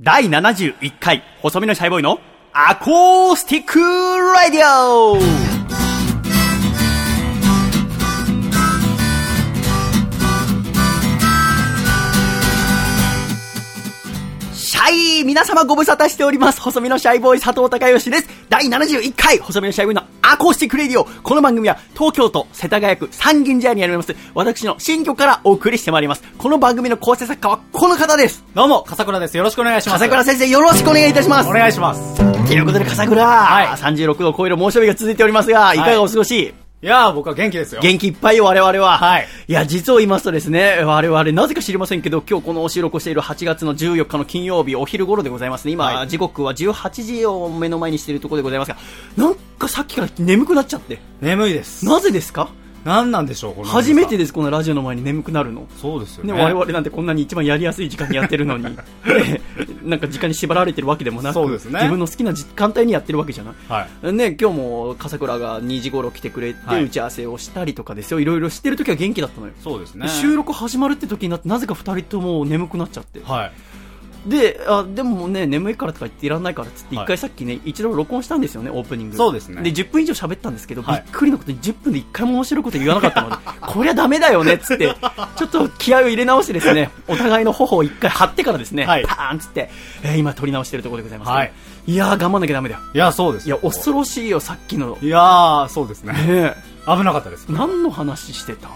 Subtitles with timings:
[0.00, 2.18] 第71回、細身のシャイボーイの
[2.52, 5.53] アコースティックラディオ。
[15.22, 16.60] 皆様ご無沙汰しております。
[16.60, 18.28] 細身のシャイボーイ佐藤孝義です。
[18.48, 21.04] 第71回、細身のシャイボーイのアコースティックレディオ。
[21.04, 26.24] この番組は東京都世田谷区三軒茶屋にあります、私の新居からお送りしてまいります。
[26.38, 28.42] この番組の構成作家はこの方です。
[28.54, 29.36] どうも、笠倉です。
[29.36, 30.00] よろしくお願いします。
[30.00, 31.48] 笠倉先生よろしくお願いいたします。
[31.48, 32.16] お願いします。
[32.16, 37.80] ということで笠倉、はい36度を超える猛暑日が続いておりますが、いかがお過ごし、いやー、僕は元気ですよ。
[37.80, 38.98] 元気いっぱいよ、我々は。
[38.98, 39.26] はい。
[39.48, 45.72] いや、実を言いますとですね、我々、なぜか知りませんけど、今日このお収録をしている8月の14日の金曜日、お昼頃でございますね。
[45.72, 48.76] 今、はい時刻は18時を目の前にしているところでございますが、
[49.16, 50.98] なんかさっきから眠くなっちゃって。
[51.20, 51.84] 眠いです。
[51.86, 52.48] なぜですか？
[52.84, 55.66] 何なんでしょう、この初めてです、このラジオの前に眠くなるの。
[55.80, 56.42] そうですよね、ね。
[56.42, 59.40] 我々なんてこんなに一番やりやすい時間にやってるのに、 ね
[59.82, 63.54] なんか時間に縛られてるわけでもなく、そうですね自分の好きな時間帯にやってるわけじゃない。
[63.68, 64.12] はい。
[64.12, 70.06] ね、今日も笠倉が2時頃来てくれてはい打ち合わせをしたりとかですよ、いろいろしてる時は元気だったのよ、そうですね。
[70.06, 73.52] で収録始まるって時になってなぜか2人とも眠くなっちゃって、はい。
[74.26, 77.04] であでもね眠いからとか言っていらんないからっつってはい。
[77.04, 79.16] 1回さっきね一度録音したんですよねオープニング。
[79.16, 79.62] そうですね。
[79.62, 81.02] で10分以上喋ったんですけど、はい。
[81.02, 84.94] びっくりのことに10分で1回も面白いこと言わなかったので こりゃダメだよねっつって
[85.36, 89.04] ちょっと気合を入れ直してですねお互いの頬を1回張ってからですね、はい。
[89.04, 89.70] パーンっつって、
[90.02, 91.52] えー今撮り直してるところでございます、はい。
[91.86, 92.80] いやー頑張んなきゃダメだよ。
[92.94, 93.48] いや、そうです。
[93.50, 93.56] よ。
[93.62, 94.96] いや恐ろしいよさっきの。
[95.02, 96.12] いやー、そうですね。
[96.14, 96.54] ね
[96.86, 97.46] 危なかったです。
[97.48, 98.68] 何の話してた？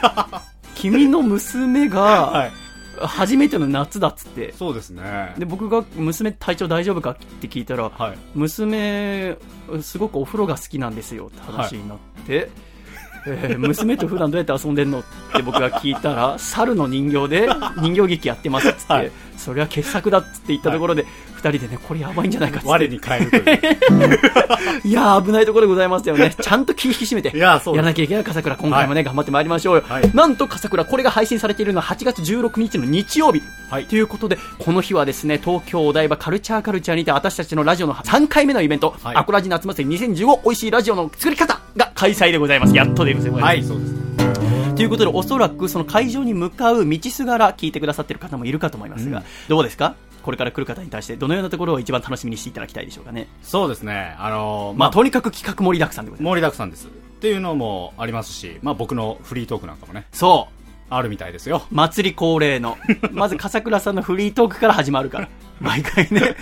[0.74, 2.52] 君の娘がはい。
[3.00, 4.52] 初めての夏だっつって。
[4.52, 5.34] そうですね。
[5.38, 7.12] で僕が娘体調大丈夫か？
[7.12, 8.18] って聞いたら、はい。
[8.34, 9.36] 娘
[9.80, 12.50] すごくお風呂が好きなんですよって話になって、
[13.26, 15.00] えー娘と普段どうやって遊んでんの？
[15.00, 15.02] っ
[15.34, 17.48] て僕が聞いたら猿の人形で
[17.80, 21.04] 人形劇やってますっつって、はいそれは傑作だっつって言ったところで、
[21.42, 24.20] 二人でねこれやばいんじゃないかっつって我に変えるという。
[24.84, 26.34] いやー危ないところでございますよね。
[26.40, 27.36] ちゃんと気引き締めて。
[27.36, 29.82] いやそうですやらなきゃいけない笠倉、今回もね、頑張ってまいりましょうよ。
[29.88, 33.42] はいなんと笠倉、これが配信されているのは8月16日の日曜日。
[33.70, 42.74] はいということで、この日はですね、東京お台場カルチャーカルチャーにて私たちのラジオの3回目のイベント、はいアコラジ夏祭り2015美味しいラジオの作り方が開催でございます。
[42.76, 43.42] やっとでございます。
[43.44, 43.92] はい、そうです。
[44.74, 49.94] ということで、おそらくその会場に向かう道すがら聞いてくださっている方もいるかと思いますが、うんどうですか？
[50.22, 53.28] これから来る方に対してどのようなところを一番楽しみにしていただきたいでしょうかね。
[53.42, 54.14] そうですね。
[54.18, 56.32] あのー、まあ、まあ、とにかく企画盛りだくさんでございます。
[56.32, 56.86] 盛りだくさんです。
[56.86, 56.90] っ
[57.20, 60.62] ていうのもありますし、まあ僕のフリートークなんかもね、そう。
[60.90, 61.62] あるみたいですよ。
[61.70, 62.76] 祭り恒例の。
[63.12, 65.28] まず、笠倉さんのフリートークから始まるから。
[65.62, 66.36] 毎回ね。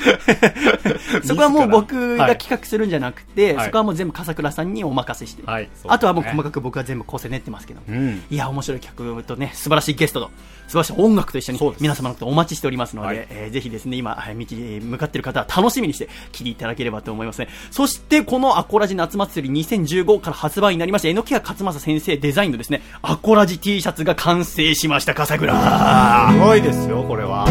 [1.24, 5.42] そこはもう僕が企画するんじゃなくて、はいそこはもう全部笠倉さんにお任せして。
[5.44, 7.80] はいねあとはもう細かく僕は全部構成練ってますけど。
[7.88, 8.22] うん。
[8.30, 10.30] いや、面白い企画とね、素晴らしいゲストと、
[10.66, 17.48] 素晴らしい音楽と一緒に皆様のことをお待ちしておりますので、はいえーぜひですね、今、はい道に向かっている方は楽しみにして聞いていただければと思いますね。
[17.70, 26.30] そして、このアコラジ夏祭り2015から発売になりました、榎谷勝正先生デザインのですね、アコラジ T シャツが完成しました、笠倉。
[26.32, 27.46] すごいですよ、これは。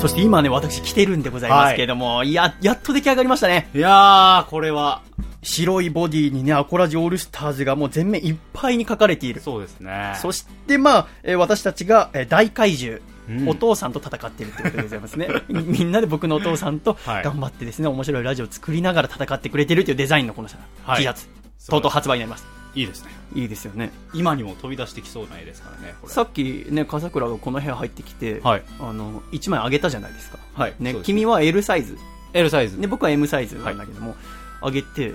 [0.00, 3.68] そして今ね、私着てるんでございますけれども、い、や、やっと出来上がりましたね。
[3.74, 5.02] いやー、これは、
[5.42, 9.40] 白いボディにね、アコラジオールスターズがもう全面いっぱいに書かれている。
[9.40, 10.14] そうですね。
[10.16, 15.28] そして、まあ、えー私たちが、えー大怪獣、うんお父さんと戦っているということでございますね。
[15.48, 20.54] み みんなで僕のお父さんとはい頑張ってですね、面白いラジオを作りながら戦ってくれてるというデザインのこの T
[21.02, 21.28] シャツ、
[21.68, 22.59] とうとう発売になります。
[22.74, 23.10] いいですね。
[23.34, 23.92] いいですよね。
[24.12, 25.94] 今にも飛び出してきそうな絵ですからね。
[26.06, 30.38] さっきね、笠倉がこの部屋入ってきて、はいあの、1枚あげたじゃないですか。
[30.54, 30.74] はい。
[30.78, 31.96] ねそうです君は L サイズ。
[32.32, 32.78] L サイズ。
[32.78, 34.16] ね、僕は M サイズなんだけども、
[34.60, 35.12] あげて、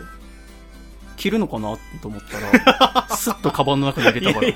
[1.16, 2.40] 着るのかなと思った
[3.08, 4.52] ら、 スッとカバンの中に入れたから、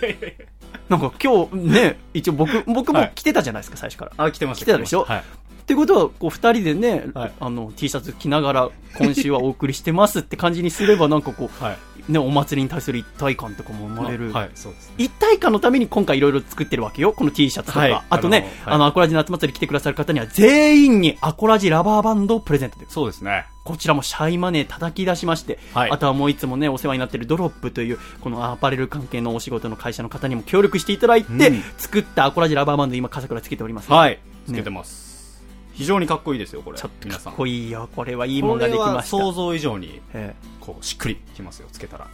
[0.90, 4.26] なんか今日ね、一応僕、僕もはい着てたじゃないですか、最初から。
[4.26, 4.66] あ、来てました。
[4.66, 5.04] 来てたでしょ？
[5.06, 5.20] はい。
[5.20, 5.22] っ
[5.70, 11.78] てことは、こう、二人でね、はいあの、T シャツ着ながら、今週はお送りしてますって感じにすれば、なんかこはい。
[12.10, 14.34] う、ね、お祭りに対する一体感とかも生まれる。
[14.34, 14.96] はい、そうですね。
[14.98, 17.14] 一体感のために今回いろいろ作ってるわけよ。
[17.14, 17.82] この T シャツとか。
[17.82, 22.94] はいあとね、あの,、アコラジ夏祭り来てくださる方には全員にアコラジラバーバンドをプレゼントです。
[22.96, 23.46] そうですね。
[23.70, 33.92] こちらもシャイマネー叩き出しまして、はいあとはもういつもね、お世話になっているドロップという、このアパレル関係のお仕事の会社の方にも協力していただいて、うん作ったアコラジラバーバンド今、笠倉つけております。
[33.92, 34.20] はい。
[34.48, 35.44] つけてます。
[35.74, 36.80] 非常にかっこいいですよ、これ。
[36.80, 37.34] ちょっとか皆さん。
[37.34, 37.88] っこいいよ。
[37.96, 39.04] これはいいもんができました。
[39.04, 42.08] 想像以上に、えこう、しっくりきますよ、つけたら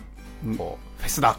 [0.46, 0.58] うん。
[0.58, 1.38] こう、フェスだ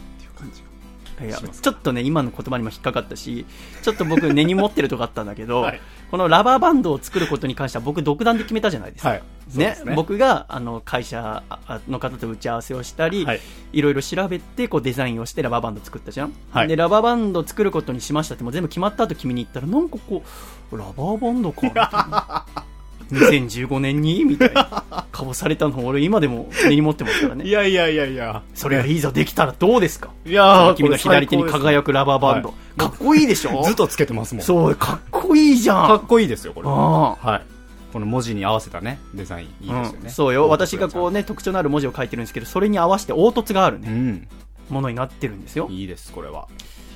[1.24, 3.46] いやちょっとね、今の言葉にも引っかかったし、
[3.82, 5.80] ちょっと僕根に持ってるとこあったんだけど、はい。
[6.10, 9.08] このラバーバンドを作ることに関しては僕独断で決めたじゃないですか。
[9.08, 9.22] はい。
[9.54, 9.76] ね。
[9.84, 9.94] ね？
[9.94, 13.40] 僕があの会社あの方と打ち合わせをしたり、はい。
[13.72, 16.68] い、ろいろ調べてこうデザインをしてラバーバンド作ったじゃん、はい。
[16.68, 20.22] でラバーバンド作ることにしましたってもう全部決まった後君に言ったらなんかこ
[20.70, 22.46] うラバーバンドかみたいな
[23.12, 25.04] 2015年にみたいな。
[25.12, 27.46] かぼされたのを俺今でも根に持ってますからね。
[27.46, 28.42] いやいやいやいや。
[28.54, 30.10] それがいいぞ、できたらどうですか？
[30.26, 32.48] いやー君の左手に輝くラバーバンド。
[32.48, 33.62] はいかっこいいでしょ？
[33.64, 34.44] ずっとつけてますもん。
[34.44, 35.86] そう、かっこいいじゃん。
[35.86, 36.68] かっこいいですよ、これ。
[36.68, 37.42] あはい。
[37.90, 39.98] この文字に合わせたね、デザインいいですよね。
[40.04, 40.46] うんそうよ。
[40.50, 44.28] 私がこうね、特徴のある文字を書いてるんですけど、それに合わせて凹凸があるうね、ん。
[44.68, 45.68] ものになってるんですよ。
[45.70, 46.48] いいです、これは。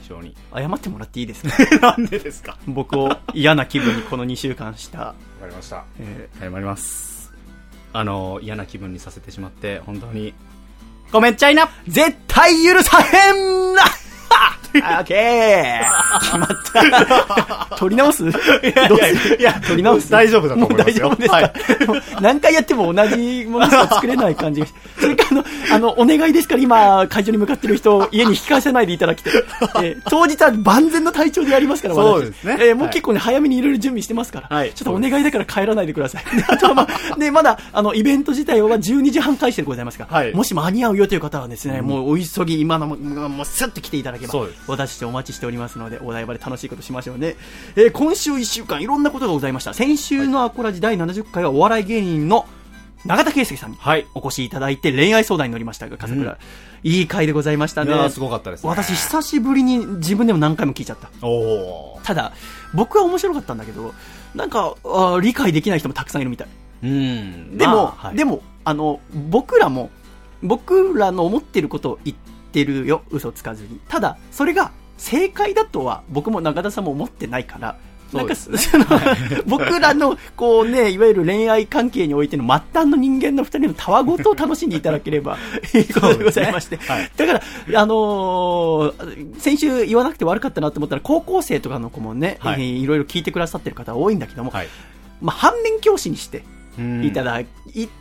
[0.03, 0.35] 非常に。
[0.55, 1.55] 謝ってもらっていいですか？
[1.97, 2.59] なんでですか？
[2.67, 5.15] 僕を嫌な気分にこの2週間した。
[5.41, 5.85] かりました。
[5.99, 7.33] え謝ります。
[7.93, 10.35] あの、嫌な気分にさせてしまって、本当に、
[11.11, 13.83] ごめんちゃいな絶対許さへんな
[14.73, 16.21] オッケー。
[16.21, 16.49] 決まっ
[17.69, 17.77] た。
[17.77, 18.23] 取り直す？
[18.25, 19.41] どうする？
[19.41, 20.11] いや取り直す。
[20.11, 21.09] 大丈夫だと思いますよ。
[21.09, 22.23] もう大丈夫ですか、はい。
[22.23, 24.67] 何回やっても同じものしか作れない感じが。
[25.01, 25.43] それから
[25.73, 29.31] あの、あの、お願いですから今、会場に向かってる人、家に引き返さないでいただきて。
[29.83, 32.01] えー当日は万全の体調でやりますから、私。
[32.03, 32.57] そうですね。
[32.61, 34.57] えーもう結構ね、早めにいろいろ準備してますから。
[34.57, 34.73] はい。
[34.73, 36.37] ちょっとお願いだから帰らないでください。
[36.37, 40.33] であとはまあ、ね、まだ、あの、イベント自体は12時半開始でございますから、はい。
[40.35, 47.37] もし間に合うよという方はですね、もうお急ぎ、今のも、もうスッと来ていただけばそうです、私とお待ちしておりますので、お台場で楽しいことしましょうね。
[47.77, 49.75] えー今週1週間、いろんなことがございました。
[49.75, 52.47] 先週のアコラジ第70回はお笑い芸人の
[53.07, 54.07] 永田圭介さんにはい。
[54.15, 56.39] お越しいただいて恋愛相談に乗りましたが、笠倉、
[56.83, 58.11] いい回でございましたね。
[58.11, 61.09] すごかったですね私、久しぶりに自分でも何回も聞いちゃった。
[62.03, 62.33] ただ、
[62.75, 63.95] 僕は面白かったんだけど、
[64.35, 66.49] なんか、あー理解できない人もたくさんいるみたい。
[66.83, 67.57] うん。
[67.57, 69.01] でも、まあはいでも、あの、
[69.31, 69.91] 僕らも、
[70.43, 72.31] 僕らの思ってることを言って
[72.65, 73.81] るよ、嘘つかずに。
[73.89, 77.77] ただ、それが正解だとは、僕も中田さんも思ってないから、
[78.13, 78.49] なんか、 そ
[79.47, 85.39] 僕らの、こうね、いわゆる恋愛関係においての末端の人間の二人のたわごとを楽しんでいただければ、
[85.75, 86.77] いいことで ございまして。
[86.77, 94.69] ねはいだから、あのー先週言わなくて悪かったなと思ったら、高校生とかの子もね、はいえーいろいろ聞いてくださってる方多いんだけども、はい。
[95.23, 96.43] まあ、反面教師にして、
[96.79, 97.47] うんいただい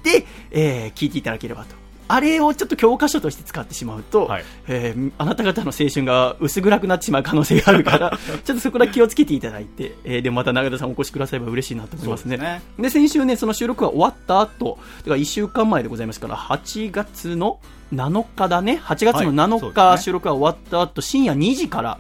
[0.04, 1.76] て、えー聞いていただければと。
[2.10, 4.44] あれをちょっと教科書として使ってしまうと、はい。
[4.68, 12.38] えーあなた方の青春が薄暗くなってしまう可能性があるから、 ちょっとそこだけ気をつけていただいて、えーで、また永田さんお越しくだされば嬉しいなと思いますね。
[12.38, 12.62] ですね。
[12.80, 17.60] で、先週ね、その収録が終わった後、だから1週間前でございますから、8月の
[17.94, 19.26] 7日だね、8月のはい。
[19.26, 19.98] そう7です日ね。
[20.02, 22.00] 収録が終わった後、深夜2時から、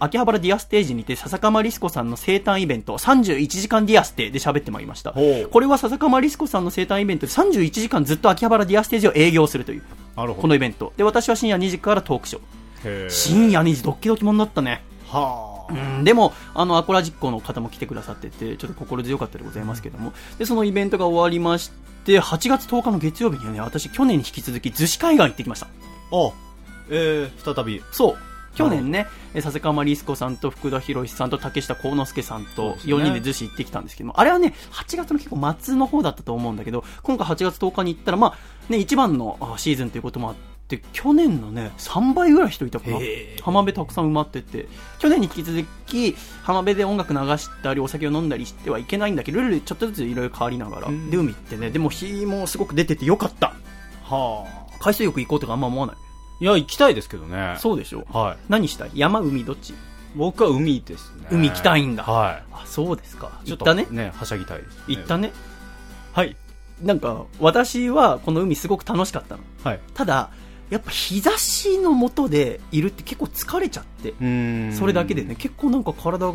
[0.00, 9.82] 秋葉原ディアステージにて笹かまりすこさんの生誕イベント31時間ディアステで喋ってまいりましたこれは笹かまりすこさんの生誕イベントで31時間ずっと秋葉原ディアステージを営業するという。
[10.16, 15.72] このイベントで私は深夜2時からトークショー深夜2時ドッキドキもんだったねはあ。
[15.72, 21.70] うんでも、あの、アコラ実行の方も来てくださってて、ちょっと心強かったでございますけども、で、そのイベントが終わりまし
[22.04, 25.66] て、8月10日の月曜日にはね、私、去年に引き続き、逗子海岸行ってきました。
[25.66, 25.70] あ、
[26.88, 27.82] えー、再び。
[27.92, 28.29] そう。
[28.54, 40.34] 去年ね、え笹川リスコさんと福田博さんと竹下幸之助さんとそうですね4人で逗子行ってきたんですけども、あれはね、8月の結構末の方だったと思うんだけど、今回8月10日に行ったら、まあ、ね、一番のあシーズンということもあっ
[40.68, 42.98] て、去年のね、3倍ぐらい人いたかな
[43.42, 44.66] 浜辺たくさん埋まってて、
[44.98, 53.54] 去年に引き続き、浜辺で音楽流したり、お酒を飲んだりしてはいけないんだけど、ルールちょっとずついろいろ変わりながら、うんで、海行ってね、でも日もすごく出ててよかった。
[54.04, 54.60] はあ。
[54.80, 55.96] 海水浴行こうとかあんま思わない。
[56.40, 57.56] いや、行きたいですけどね。
[57.58, 58.06] そうでしょ？
[58.10, 58.36] はい。
[58.48, 58.90] 何したい？
[58.94, 59.74] 山、海、どっち？
[60.16, 61.28] 僕は海ですね。
[61.30, 63.40] 海行きたいんだはあ、そうですか。
[63.44, 63.50] い。
[63.50, 63.86] 行ったね？
[63.90, 64.82] ね、はしゃぎたいです、ね。
[64.88, 65.32] 行ったね？
[66.12, 66.34] はい。
[66.82, 69.42] なんか、私はこの海すごく楽しかったの。
[69.62, 69.80] はい。
[69.92, 70.30] ただ、
[70.70, 75.34] やっぱ日差しの下でいるって結構疲れちゃって、うんそれだけでね、。
[75.34, 76.32] 結構なんか体が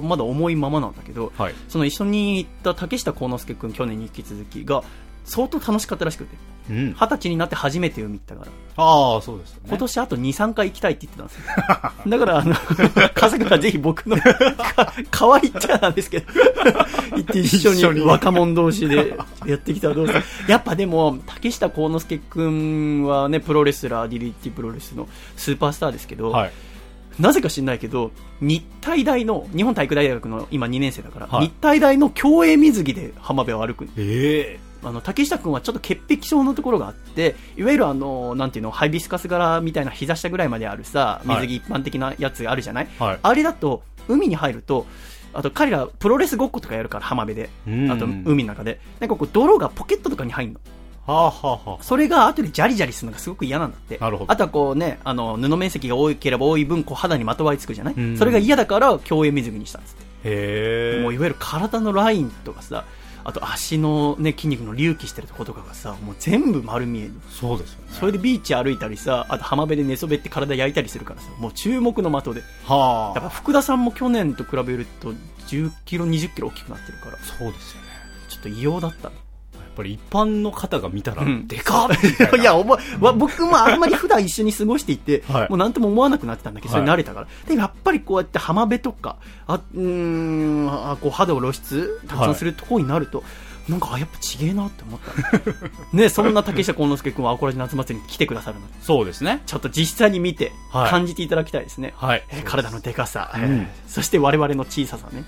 [0.00, 1.54] まだ重いままなんだけど、はい。
[1.68, 4.84] その一緒に行った竹下幸之助君、去年に引き続きが、
[5.24, 6.36] 相当楽しかったらしくて、
[6.70, 6.94] うん。
[6.94, 9.62] 二十歳になって初めて海行ったから、ああ、そうですよね。
[9.68, 11.42] 今年あと2、3回行きたいって言ってたんですよ。
[12.18, 12.54] だから、あの、
[13.14, 16.32] 笠倉ぜひ僕の、か、可愛いっちゃなんですけど、
[17.16, 19.16] 行って一緒にに若者同士で
[19.46, 20.52] やってきたらどうですか。
[20.52, 26.52] やっぱでも、竹下幸之助くんはね、プロレスラー、ディリティプロレスのスーパースターですけど、はい。
[27.18, 41.46] なぜか知んないけど、日体大の、日本体育大学の今2年生だから、はい日体大の競泳水着で浜辺を歩くええあの竹下君はちょっと潔癖症のところがあっていわゆるあのなんていうのハイビスカス柄みたいな膝下ぐらいまであるさはい。
[41.46, 43.18] 水着一般的なやつあるじゃない、はい。
[43.22, 44.86] あれだと海に入ると
[45.32, 47.50] あと彼らプロレスごっことかやるから浜辺で。
[47.66, 47.90] うん。
[47.90, 48.80] あと海の中で。
[49.00, 50.60] なんかこう泥がポケットとかに入るの。
[51.06, 53.98] はあはあはそれが後でジャリジャリするのがすごく嫌なんだって。
[53.98, 54.32] なるほど。
[54.32, 58.16] あとはこうねあの布面積が多ければ多い分こう肌にまとわりつくじゃない、うん。
[58.16, 60.04] それが嫌だから競泳水着にしたんですって。
[60.04, 60.06] あ。
[60.24, 61.02] へえ。
[61.02, 62.84] もういわゆる体のラインとかさ
[63.24, 67.86] あと足の、ね、筋肉の隆起してるとことかがさもう全部丸見えるそうですよね。
[67.90, 73.18] それでビーチ歩いたりさあと浜辺で寝そべって体焼いたりするからさもう注目の的ではあ。
[73.18, 75.14] やっぱ福田さんも去年と比べると
[75.48, 77.88] 10キロ20キロ大きくなってるからそうですよね。
[78.28, 79.12] ちちょっと異様だった。
[79.74, 81.46] ぱり一般の方が見たら、うん。
[81.48, 81.88] でかっ！
[82.38, 85.48] いや、おもわ僕もあんまり 普段一緒に過ごしていて、はい。
[85.48, 87.26] もうなんとも思わなくなってたんだけど、それはい慣れたから。
[87.46, 89.16] で、やっぱりこうやって浜辺とか、
[89.46, 93.22] あ、うーん、あこう肌を露出、たくさんするとこになると、
[93.68, 95.40] なんか、あ、やっぱちげえなって思った。
[95.96, 99.42] ね、そんな竹下幸之助君はアコラジ夏祭りに来てくださるので、そうですね。
[99.46, 101.94] ちょっと実際に見て、はい感じていただきたいですね。
[101.96, 105.24] はいえー体のでかさ、うんえーそして我々の小ささね。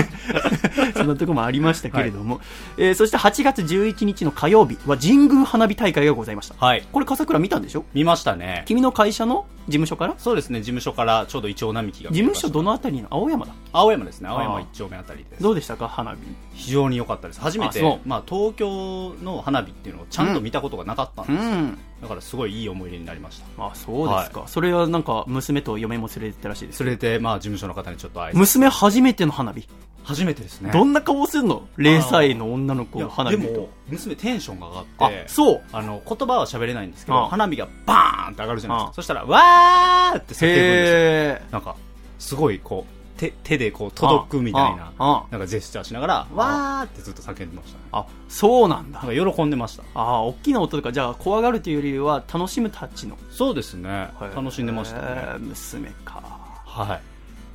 [0.96, 2.40] そんなところもありましたけれども、
[2.76, 6.54] えーそして8月11日の火曜日は神宮花火大会がございました。
[6.64, 6.86] はい。
[6.90, 7.84] これ笠倉見たんでしょ？
[7.94, 8.64] 見ましたね。
[8.66, 10.14] 君の会社の事務所から？
[10.18, 13.08] そうですね、事務所からちょうどイチョウ並木が事務所どののあたりの？
[13.10, 15.42] 青山だ青山ですね、青山一丁目あたりです。
[15.42, 15.88] どうでしたか？
[15.88, 16.16] 花火
[16.54, 17.40] 非常に良かったです。
[17.40, 21.46] 初めてあそう、まあ東京の花火っていうのをちゃんと見たことがなかったんです。
[21.46, 21.78] ん。
[22.02, 23.66] だからすごいいい思い出になりました。
[23.66, 26.78] あそうですか、それはなんか娘と嫁も連れてったらしいです。
[26.78, 29.68] それで、まあ事務所の方にちょっと挨拶娘初めての花火、
[30.02, 30.70] 初めてですね。
[30.72, 35.62] どんな顔するの？0歳の女の子の花火でも、娘テンションが上があって、そう。
[35.72, 38.88] あの、言葉は喋れないんですけど、花火がバーンって上がるじゃないですあ。
[38.88, 38.94] か。
[38.94, 41.48] そしたら、わーって叫ぶんですよ。
[41.52, 41.76] なんか、
[42.18, 47.78] すごいこう、手、手でこう届くみたいな、あなんかジェスチャーしながら、わーってずっと叫んでました。
[47.78, 47.84] ね。
[47.92, 49.02] あそうなんだ。
[49.02, 49.82] なんか喜んでました。
[49.94, 53.18] ああ大きな音とかじゃあ怖がるというよりは楽しむタッチの。
[53.30, 54.08] そうですね。
[54.34, 55.22] 楽しんでましたへね。
[55.36, 56.22] え娘か。
[56.64, 57.00] はい。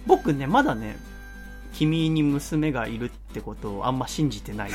[0.06, 1.00] 僕ねまだね
[1.74, 4.72] 君に娘がいるってことをあんま信じてない、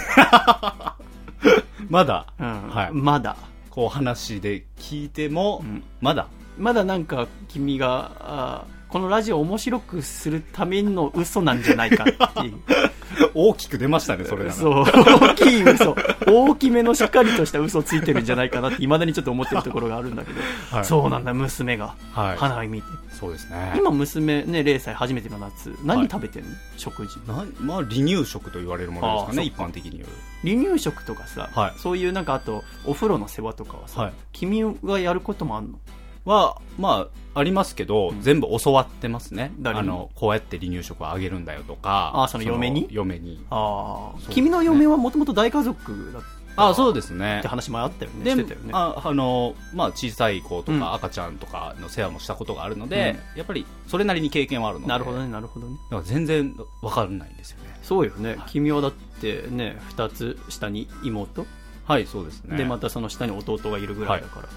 [1.89, 2.69] まだ、うん。
[2.69, 2.91] はい。
[2.93, 3.37] まだ、
[3.71, 5.85] こう話で聞いても、うん。
[6.01, 6.27] まだ、
[6.59, 12.59] まだなんか君があーこのラジオを面白くするための嘘なんじゃないかっていう。
[13.35, 14.51] 大きく出ましたね、それ。
[14.51, 14.85] そう。
[14.85, 15.95] 大きい嘘。
[16.27, 20.41] 大きめのしっかりとした嘘ついてるんじゃないかなっていまだにちょっと思ってるところがあるんだけど、
[20.77, 20.85] はい。
[20.85, 21.95] そうなんだ娘が。
[22.13, 22.37] はい。
[22.37, 23.75] 花火見て、そうですね。
[23.77, 25.77] 今娘ね0歳初めての夏。
[25.85, 27.19] 何食べてんの、食事。
[27.29, 30.59] なまあ、離乳食と言われるものですかね、一般的に言う。
[30.59, 31.73] 離乳食とかさ、はい。
[31.79, 34.13] そういうなんかあとお風呂の世話とかはさ、はい。
[34.33, 35.79] 君がやることもあんの？
[36.25, 38.21] は、まあ、ありますけど、うん。
[38.23, 39.53] 全部教わってますね。
[39.65, 42.13] あの、こうやって離乳食をあげるんだよとか。
[42.15, 42.89] あその嫁に？
[42.91, 43.45] 嫁に。
[43.51, 46.23] ああ、君の嫁はもともと大家族だっ
[46.57, 47.39] あそうですね。
[47.39, 47.49] って。
[47.49, 48.25] 話もあったよね。
[48.25, 48.71] でしてたよね。
[48.73, 50.81] ああのまあ、小さい子とうん。
[50.81, 54.89] か赤ちゃんとかの世話もしたことがあるので、やっぱりそれなりに経験はあるので。
[54.89, 55.77] なるほどねなるほどね。
[55.91, 57.79] だから全然わかんないんですよね。
[57.83, 58.37] そうよね。
[58.49, 61.47] 君はだってね2つ下に妹、
[61.87, 62.57] はいそうですね。
[62.57, 64.49] でまたその下に弟がいるぐらいだから、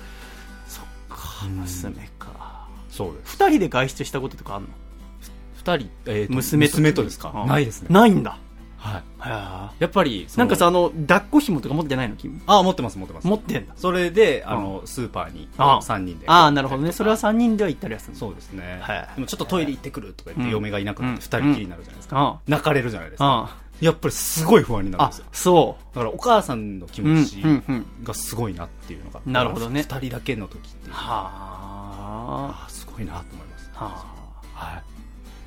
[0.67, 2.42] そっかうん娘か
[2.93, 3.37] そうです。
[3.37, 4.67] 2人で外出したこととかあんの？
[5.55, 7.47] 二人、えーと娘と娘とですか、うん。
[7.47, 7.87] ないですね。
[7.89, 8.37] ないんだ。
[8.77, 9.03] はい。
[9.21, 9.69] へー。
[9.79, 12.15] やっぱりなんかさあの抱っこ紐とか持ってないの？
[12.17, 12.41] 君？
[12.45, 13.27] あ持ってます持ってます。
[13.27, 13.73] 持ってんだ。
[13.77, 16.27] それであの、スーパーにあ3人で。
[16.29, 16.91] ああなるほどね。
[16.91, 18.19] それはさ3人では行ったりはするの？
[18.19, 20.45] そうですね、はいでもちょっとトイレ行ってくるとか言っうん。
[20.45, 21.39] て嫁がいなくなってうん。
[21.41, 23.25] 2人きりになるじゃないですか、あ泣かれるじゃないですか。
[23.25, 25.25] あやっぱりすごい不安になるんあですよ。
[25.33, 27.85] そだからお母さんの気ううん持ちうんうん。
[28.03, 29.81] がすごいなっていうのが、なるほどね。
[29.81, 30.93] 2人だけの時っていう。
[30.93, 33.71] はあごいなと思います。
[33.73, 34.83] は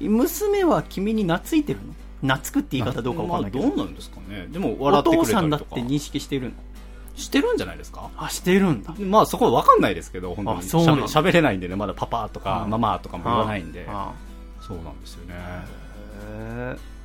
[0.00, 0.08] い。
[0.08, 1.80] 娘は君に懐いてる
[2.22, 2.34] の？
[2.36, 4.46] 懐くって言い方どうかわかんないけど、まあどうなんですかね。
[4.48, 5.76] でもお笑ってくれ父さんたりとか。
[5.76, 6.52] だって認識してるの？
[7.14, 8.10] してるんじゃないですか？
[8.16, 8.94] あしてるんだ。
[8.98, 10.58] まあそこは分かんないですけど本当に。
[10.60, 11.08] あそうなんだ。
[11.08, 11.76] しゃべ喋れないんでね。
[11.76, 13.86] まだパパとかうんママとかも言わないんで。
[13.88, 14.12] あ。
[14.60, 15.34] そうなんですよね。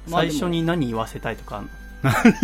[0.08, 1.70] 最初に何言わせたいとかあんの、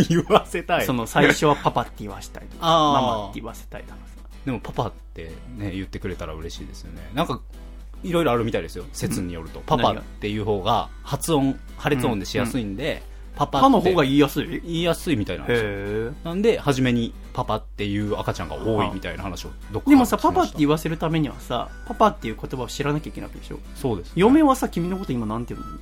[0.07, 0.85] 言わせたい？
[0.85, 4.23] その最初はパパって言わせたいとかママって言わせたいとかさ。
[4.45, 7.01] でもパパってね言ってくれたら嬉しいですよね。
[7.15, 7.41] なんか
[8.07, 13.03] いろいろあるみたいですよ説によると、パパっていう方が発音破裂音でしやすいんで、
[13.35, 14.61] パパの方が言いやすい？
[14.61, 15.69] 言いやすいみたいなんですよ。
[15.69, 23.59] へなんで初めにパパっていう赤ちゃんが多いみたいな話をどっかでもさパパってう言わせるためにはさパパっていう言葉を知らなきゃいけないわけでしょ？
[23.75, 25.77] そうです、ね、嫁はさ君のこと今なんて言うの？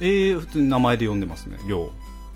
[0.00, 1.58] えー、普通に名前で呼んでますね。
[1.66, 1.90] りょう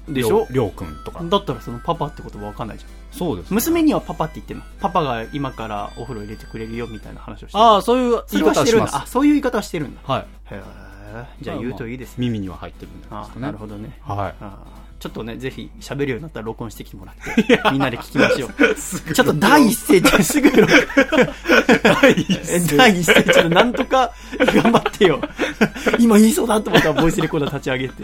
[0.08, 0.46] でしょ？
[0.50, 1.22] りょうくんとか。
[1.24, 2.90] だったらそのパパって言葉わかんないじゃん。
[3.10, 7.64] そうです、ね、娘にはパパって言ってんのパパが今からお風呂入れてくれるよみたいな話をしてる。
[7.64, 8.90] ああそういうそ言いれはしてるんだ。
[8.92, 10.00] あそういう言い方はしてるんだ。
[10.04, 10.26] はい。
[10.50, 10.62] へ
[11.16, 13.98] えじゃあ言うといいですね、耳には入ってるんですかねなるほどね。
[14.02, 14.34] はい。
[14.40, 14.58] あ
[14.98, 19.12] ちょっとねぜひ喋るようになったら録音してきてもらってみんなで聞きましょう。
[19.12, 20.72] ちょっと第一声じゃすぐ録
[21.82, 25.20] 第一え第一声ちょっとなんとか頑張ってよ。
[26.00, 28.02] 今言いそうだと思ったらボイスレコーダー立ち上げて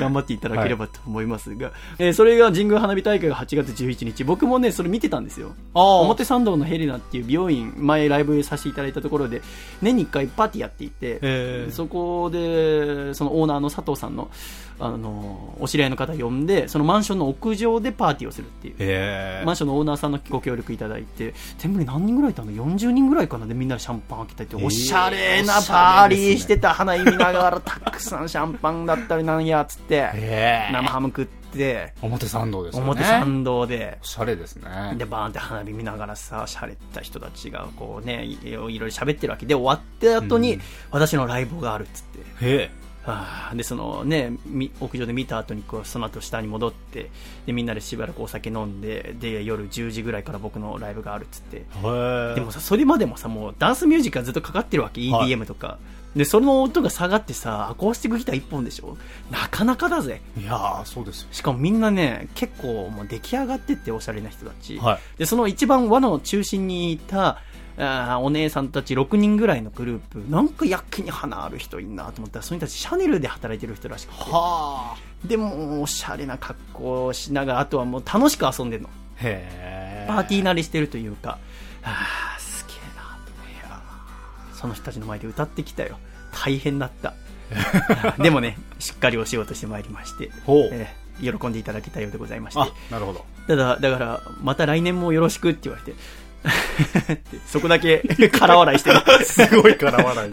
[0.00, 4.24] 頑張っていただければと思いますが、えーそれが神宮花火大会が8月11日。
[4.24, 5.54] 僕もねそれ見てたんですよ。
[5.74, 9.42] あ表参道のヘレナっていう美容院前ライブさせていただいたところで
[9.82, 11.72] 年に1回パーティーやっていて、へー。
[11.72, 14.30] そこでそのオーナーの佐藤さんの
[14.80, 19.46] あのお知り合いの方呼んでそのマンションの屋上でパーティーをするっていう。
[19.46, 23.46] マンションのオーナーさんのご協力いただいて全部で何人ぐらいいたの？40人ぐらいかな？
[23.46, 30.10] でみんなでシャンパン開けたりって、おしゃれなパーリーしてた花火見ながらたくさんシャンパンだったりなんやっつって。
[30.72, 31.34] 生ハム食って。
[32.02, 32.90] 表参道ですよね。
[32.90, 34.94] 表参道で、おしゃれですね。
[34.96, 39.46] で、バーンって花火見ながらさ、しゃれた人たちが、こうね、いいろいろ喋ってるわけ。
[39.46, 40.60] で、終わった後に、うん。
[40.90, 42.18] 私のライブがあるっつって。
[42.44, 42.70] へえ。
[43.04, 47.10] はあで、そのね、み屋上で見た後に、こう、その後下に戻って、
[47.46, 51.64] で、みんなでしばらくお酒飲んで、で、夜10時ぐらいから僕のライブがあるっつって。
[52.34, 55.78] でもさ、それまでもさ、もうダンスミュージックがずっとかかってるわけ、はい EDM とか。
[56.16, 58.96] で、その音が下がってさ、アコースティックギター1本でしょ？
[59.32, 60.22] なかなかだぜ。
[60.40, 61.28] いやー、そうですよ。
[61.32, 64.78] しかもみんなね、結構もう出来上がってっておしゃれな人たち。
[64.78, 65.18] はい。
[65.18, 67.40] で、その一番輪の中心にいた、
[67.76, 74.30] あーお姉さんたち6人ぐらいのグループ、なんかやけに花ある人いんなと思ったら、その人たちシャネルで働いてる人らしくて。
[74.30, 74.96] はあ。
[75.26, 78.88] でも、おしゃれな格好をしながら、あとはもう楽しく遊んでるの。
[79.16, 80.06] へえ。
[80.08, 81.38] パーティー慣れしてるというか、
[81.82, 83.82] ああ、すげえなと思いや
[84.52, 85.98] その人たちの前で歌ってきたよ。
[86.32, 87.14] 大変だった。
[88.22, 90.68] でもね、しっかりお仕事してまいりまして、ほう。
[90.72, 93.24] えー喜んでいただけたようでございましてあ。、なるほど。
[93.46, 95.96] ただ、だから、また来年もよろしくって言われて
[97.46, 99.00] そこだけ 空笑いしてる。
[99.24, 100.30] すごいから笑い。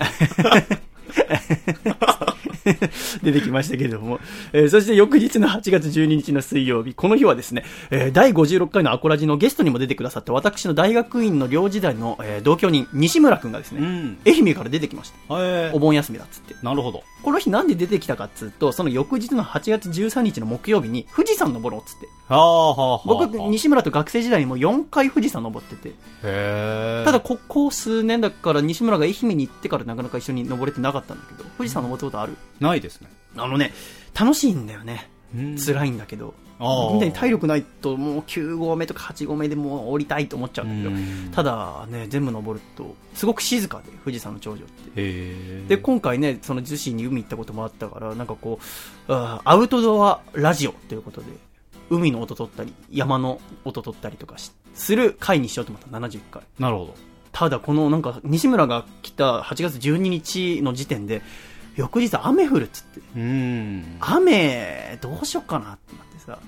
[3.24, 4.20] 出てきましたけれども、
[4.54, 14.18] えーそして翌日の8月12日の水曜日、この日はですね、えー第56回のアコラジのゲストにも出てくださった私の大学院の寮時代の、えー同居人、西村くんがですね、ん。
[14.26, 15.44] 愛媛から出てきました。
[15.44, 16.56] へお盆休みだっつって。
[16.64, 17.04] なるほど。
[17.24, 22.08] この日なんで出てきたかっつうと、その翌日の8月13日の木曜日に富士山登ろうっつって。
[22.28, 23.02] はあはあはあ。
[23.06, 25.94] 僕、西村と学生時代にも4回富士山登ってて。
[27.04, 32.38] ただ、ここ数年だから西村が愛媛に行ってからなかなか一緒に登れてなかったんだけど、富士山登ったことある？
[32.60, 33.10] ないですね。
[33.38, 33.74] あのね、
[34.20, 35.10] 楽しいんだよね。
[35.34, 35.88] 辛い。
[35.90, 36.34] いんだけど。
[36.62, 45.64] みんなに体力ないともう9合目とか8合目でもう降りたいと思っちゃうんだけど、うんただね、全部登ると、すごく静かで、富士山の頂上って。
[45.68, 48.60] で、今回ね、その逗子に海行ったこともあったから、なんかこ
[49.08, 51.28] う、アウトドアラジオということで、
[51.90, 56.44] 海の音取ったり、山の音取ったりとかしする回にしようと思った、71回。
[56.60, 56.96] なるほど。
[57.32, 61.22] ただ、このなんか、西村が来た8月12日の時点で、
[61.76, 63.98] 翌日雨降るっつって、うん。
[64.00, 66.40] 雨、どうしよっかなってなってさ、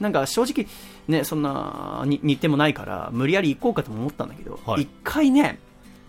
[0.00, 0.66] なんか正直、
[1.08, 5.58] ね、そんなに日程もないから、無理やり行こうかとも思ったんだけど、一、はい回ね、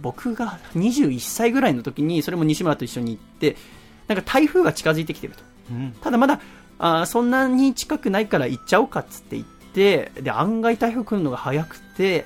[0.01, 3.55] 僕が21歳ぐらいの時に、それも西村と一緒に行って、
[4.07, 5.43] なんか台風が近づいてきてると。
[5.71, 5.95] うん。
[6.01, 6.41] ただまだ、
[6.79, 12.25] あーそんなに近くないから行っちゃおうかっつって行って、で、案外台風来るのが早くて、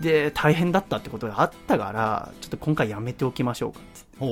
[0.00, 4.24] で、大変だったってことがあったから、ちょっと今回やめておきましょうかっつって。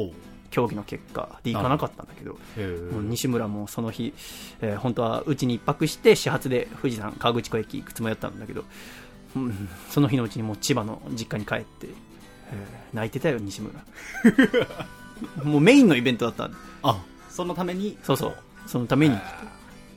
[0.54, 3.06] 競技の結果で行かなかったんだけど、へもうえ。
[3.08, 4.14] 西村もその日、
[4.60, 8.64] えー本当はうちに一泊して始発で富士山河口湖駅行くつもりだったんだけど、
[9.34, 13.74] うんその日のうちにもう千葉の実家に帰って、えー泣いてたよ西村。
[15.42, 16.50] もうメインのイベントだった。
[16.84, 18.36] あ、そのために、そうそう
[18.66, 19.16] そのために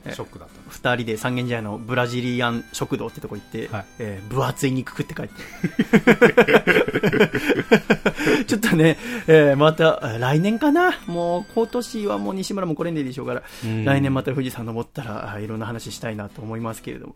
[0.04, 0.48] えショックだっ
[0.82, 1.04] たんです。
[1.04, 5.34] 二人で三軒茶屋のブラジリアン食堂ってとこ行って、はいえー分厚い肉食って帰って。
[8.46, 10.92] ちょっとね、えーまた、えー来年かな？
[11.06, 17.14] もう今年はもう西村も来れねえでしょうから、うん来年また富士山登ったら、あいろんな話したいなと思いますけれども。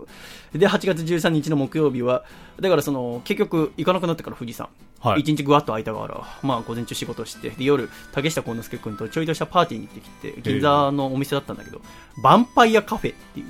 [0.54, 2.24] で、8月13日の木曜日は、
[2.60, 4.68] だからその、結局行かなくなってから富士山。
[5.02, 11.80] はい一日ぐわっと空いたから、まあ午前中仕事して、で夜、竹下幸之助君とちょいとしたパーティーに行ってきて、銀座のお店だったんだけど、
[12.22, 13.46] ヴァンパイアカフェっていう、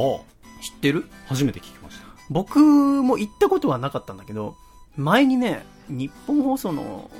[0.00, 0.20] は
[0.62, 1.06] 知ってる？
[1.24, 1.30] あ。
[1.30, 2.06] 初めて聞きました。
[2.30, 2.60] 僕
[3.02, 4.54] も行ったことはなかったんだけど、
[4.96, 7.10] 前にね、日本放送の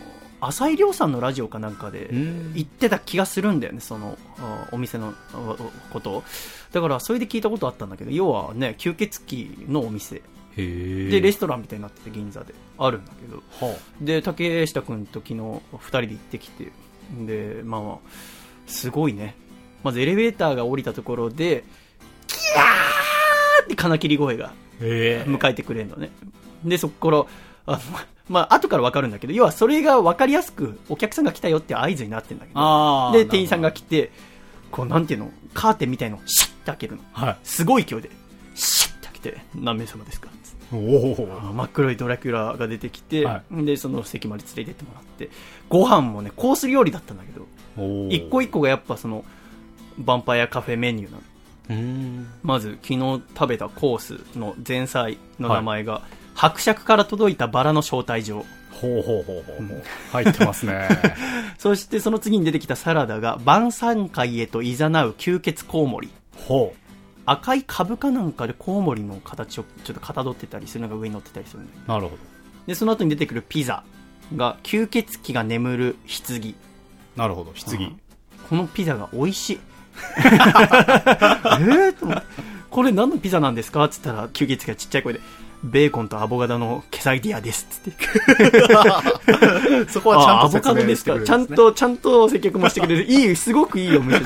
[0.41, 5.57] 浅井亮さんのラジオかなんかでん言ってた気がするんだよね、そのあお店のあ
[5.93, 6.25] ことを。
[6.71, 10.23] だからそれで聞いたことあったんだけど、要はね、吸血鬼のお店。
[10.55, 16.73] で、レストランみたいになってて銀座であるんだけど、はで、竹下君と昨日二人で行ってきて、
[17.27, 17.99] で、まあまあ、
[18.67, 19.35] すごいね。
[19.83, 21.65] まずエレベーターが降りたところで、
[22.27, 24.53] キャーって金切り声が。
[24.81, 26.11] 迎えてくれるのね。
[26.65, 27.83] で、そこから、あの、
[28.29, 33.13] まあ、後からわかるんだけど、要はそれがわかりやすく、お客さんが来たよって合図になってんだけど、ああ。
[33.13, 34.11] で、店員さんが来て、
[34.71, 37.03] こう、なんていうの、カーテンみたいのをシャッて開けるの。
[37.13, 37.37] はい。
[37.45, 38.11] すごい勢いで、
[38.55, 40.29] シャッて開けて、何名様ですか？
[40.43, 40.62] つって
[41.53, 45.31] 真っ黒いドラキュラが出てきて、はで、その席まで連れてってもらって、
[45.69, 49.25] ご飯もね、コース料理だったんだけど、お一個一個がやっぱその、
[50.01, 51.23] ヴァンパイアカフェメニューなの。
[51.71, 52.27] うん。
[52.43, 56.03] まず、昨日食べたコースの前菜の名前が、
[56.35, 58.45] 伯爵から届いたバラの招待状。
[58.71, 59.83] ほうほうほうほうほう。
[60.11, 60.89] 入ってますね。
[61.59, 66.09] そしてその次に出てきたサラダが、晩餐会へと誘う吸血コウモリ。
[66.35, 66.75] ほ
[67.27, 71.73] 赤い株かなんかでコウモリの形をちょっとかたどってたりするのが上に乗ってたりするんだ。
[71.95, 72.17] なるほど。
[72.67, 73.85] で、その後に出てくるピザ
[74.37, 76.55] が、吸血鬼が眠る棺。
[77.17, 77.53] なるほど。
[77.53, 77.99] 棺。
[78.49, 79.61] このピザが美味しい。
[80.17, 82.07] えーと
[82.71, 83.85] これ何のピザなんですか？
[83.85, 85.21] って言ったら、吸血鬼がちっちゃい声で、
[85.63, 88.01] ベーコンとアボカドのケサディアですっつって。
[89.93, 91.21] そこはちゃんとあアボカドですか？
[91.23, 93.05] ちゃんと、ちゃんと接客もしてくれる。
[93.05, 94.25] いい、すごくいいお店で。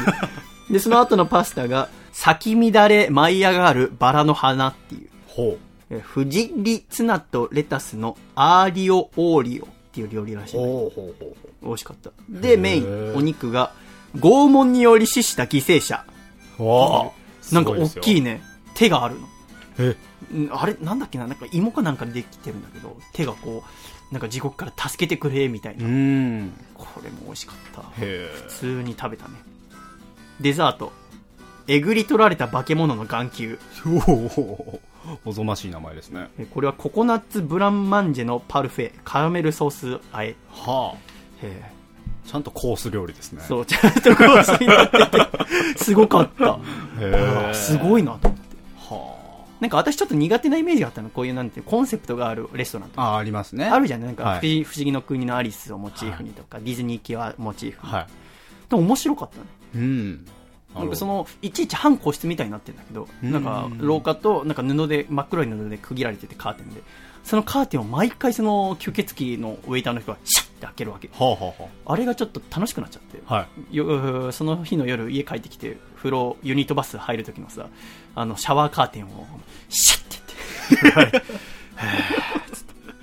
[0.71, 5.11] で、その後のパスタが、咲き乱れ舞い上がるバラの花っていう。
[5.27, 5.59] ほ
[5.91, 10.61] えフジッリツナとレタスのアーリオオーリオっていう料理らしう。
[10.61, 10.67] いね。
[10.67, 12.11] ほうほうほうほ美味しかった。
[12.31, 13.73] で、メイン、お肉が、
[14.17, 16.07] 拷問により死した犠牲者。
[16.59, 16.65] う。
[16.65, 17.55] わあ。
[17.55, 18.37] なんか大きいね。
[18.37, 18.43] ね、
[18.75, 19.29] 手があるの。
[19.79, 19.97] え、
[20.35, 23.63] んあれ、なんだっけな、なんか芋かなんかでできてるんだけど、手がこ
[24.11, 25.87] う、なんか地獄から助けてくれ、みたいうな。
[25.87, 26.53] ん。
[26.75, 27.83] これも美味しかった。
[27.83, 29.35] 普通に食べたね。
[30.41, 30.93] デザート。
[31.69, 33.59] えぐり取られた化け物の眼球。
[33.87, 34.81] おお。
[35.25, 36.29] おぞましい名前ですね。
[36.39, 40.37] えこれはココナッツブランマンジェのパルフェ、カラメルソース和え。
[40.51, 40.99] はあ。
[41.43, 41.77] へ
[42.25, 43.41] ちゃんとコース料理ですね。
[43.45, 46.59] えそう、ちゃんとコースになってて、すごかった。
[47.01, 47.55] へえ。
[47.55, 48.57] すごいなと思って。
[48.79, 49.17] は
[49.61, 51.09] なんか私ちょっと苦手なイメージがあったの。
[51.09, 53.05] こういうなんてコンセプトがあるレストランとあ。
[53.05, 53.11] か。
[53.13, 53.67] あ、ありますね。
[53.67, 54.03] あるじゃん。
[54.05, 57.93] なんかはい不思議、の国のアリスをモチーフにとか、ディズニー系はモチーフに。
[57.93, 58.09] は
[58.69, 59.45] でも面白かったね。
[59.75, 59.79] い。
[59.79, 60.27] うん。
[60.77, 66.83] なんかその、いちいち半個室みたいになってるんだけど、うんなんか廊下と、なんか布で、真っ黒い布で区切られててカーテンで、
[67.27, 71.09] そのカーテンを毎回その吸血鬼のウェイターの人がシャッて開けるわけ。
[71.13, 73.21] はあはあはあれがちょっと楽しくなっちゃって。
[73.27, 73.35] あ。
[73.35, 73.77] はい。
[73.77, 77.69] よその日の夜家帰ってきて風呂ユニットバス入る時のさ
[78.15, 79.27] あのシャワーカーテンを
[79.69, 81.23] シャッてやって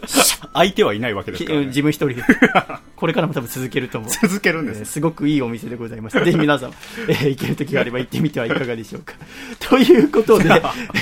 [0.53, 1.65] 相手はいないわけですから、ね。
[1.67, 2.23] 自分一人で
[2.95, 6.23] これからも多分続けると思う続けるんですえーすごくいいお店でございます。
[6.23, 6.73] ぜひ皆さん、
[7.07, 9.15] えー行ける時があれば行ってみてはいかがでしょうか。
[9.59, 10.49] ということで、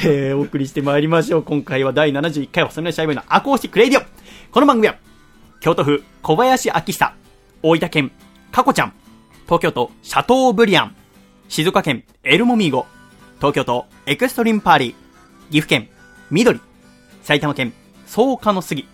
[0.05, 1.43] えーお送りしてまいりましょう。
[1.43, 4.03] 今回は第71回は細身のシャイボーイのアコースティックレディオ。
[4.51, 4.95] この番組は、
[5.59, 7.13] 京都府小林明久、
[7.63, 8.11] 大分県
[8.51, 8.93] かこちゃん、
[9.45, 10.95] 東京都シャトーブリアン、
[11.49, 12.85] 静岡県エルモミーゴ、
[13.37, 15.89] 東京都エクストリームパーリー、岐阜県
[16.29, 16.59] 緑、
[17.23, 17.73] 埼玉県
[18.07, 18.87] 草加の杉、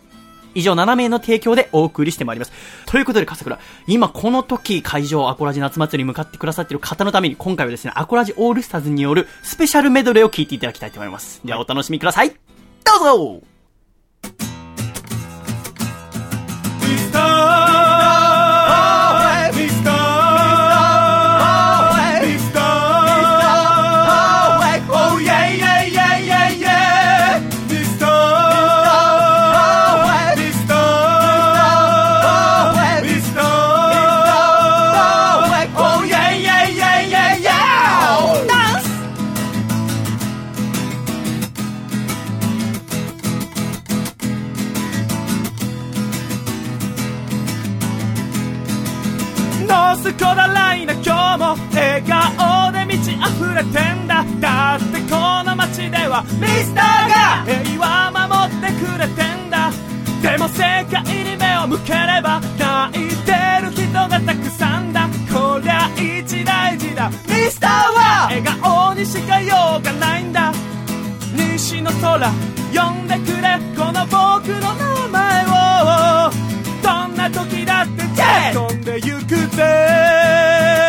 [0.58, 2.52] 以上7名の提供でお送りしてまいります。
[2.88, 11.42] ということで、笠倉、今この時会場アコラジ夏祭りに向かってくださっている方のために、今回はですね、アコラジオールスターズによるスペシャルメドレーを聞いていただきたいと思います。
[11.46, 12.30] ではお楽しみください。
[12.30, 12.36] ど
[12.96, 13.57] うぞ
[50.18, 54.26] ノースコダライナ今日も笑顔で満ち溢れてんだ。
[54.40, 59.72] だってこの街ではミスターが平和守ってくれてんだ。
[60.22, 65.08] でも世界に目を向ければ泣いてる人がたくさんだ。
[65.32, 67.10] こりゃ一大事だ。
[67.10, 70.52] ミスターは笑顔にしかようがないんだ。
[71.36, 72.32] 西の空
[72.74, 73.60] 呼んでくれ。
[73.78, 76.47] この僕の名前を。
[77.30, 78.04] 時だって
[78.54, 80.87] 飛んでゆくぜ。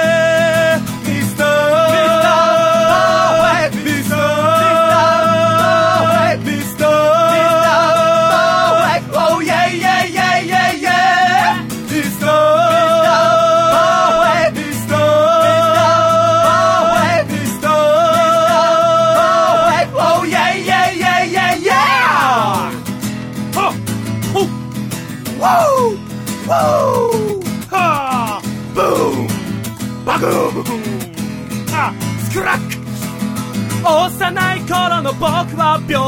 [33.89, 35.25] 幼い頃の僕
[35.57, 35.99] は病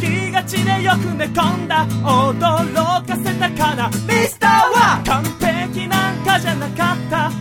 [0.00, 1.86] 気がちでよく寝込んだ。
[1.86, 3.88] 驚かせたかな。
[4.06, 7.32] ミスターは完璧なんかじゃなかった。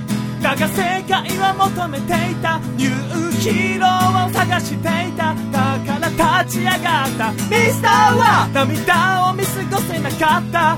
[0.42, 2.60] だが世界は求めていた。
[2.78, 5.36] ニューヒーローを探していた。
[5.52, 6.08] だから
[6.44, 7.32] 立ち上がった。
[7.34, 10.78] ミスターは涙を見過ごせなかった。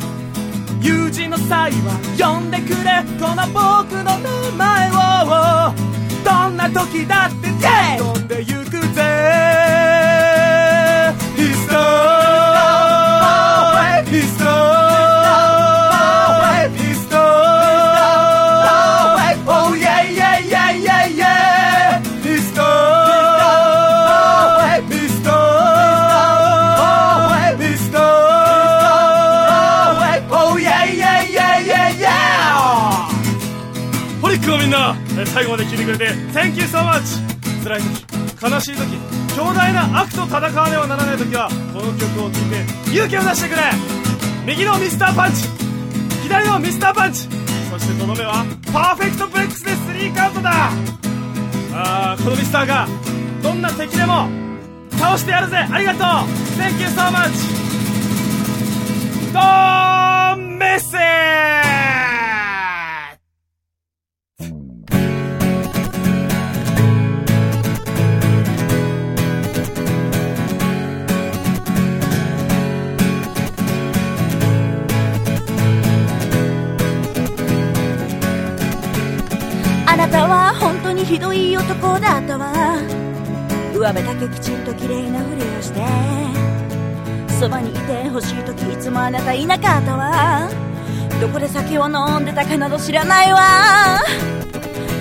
[0.81, 3.05] 有事の際は呼んでくれ。
[3.19, 5.73] この僕の名前を。
[6.25, 7.43] どんな時だって。
[7.97, 8.82] 飛んでゆく
[36.33, 37.21] Thank you so much.
[37.63, 38.97] 辛い時悲しい時
[39.35, 43.61] 強大な悪と戦わねばならない時はこの曲を聴いて勇気を出してくれ。
[44.45, 45.47] 右のミスターパンチ
[46.23, 47.29] 左のミスターパンチ。
[47.71, 48.43] そしてとどめは
[48.73, 50.51] パーフェクトブレックスでスリーカウントだ。
[51.75, 52.87] あーこのミスターが
[53.41, 54.27] どんな敵でも
[54.91, 55.57] 倒してやるぜ。
[55.57, 56.03] ありがとう。
[56.59, 57.31] Thank you so much.
[59.33, 59.39] ド
[60.39, 61.62] ンメッセー
[81.83, 82.53] 子だったわ
[83.73, 85.81] 上辺だけきちんと綺麗なふりをして
[87.39, 90.47] そばにいてほしい時いつもあなたいなかったわ。
[91.19, 93.41] どこで酒を飲んでたかなど知らないわ。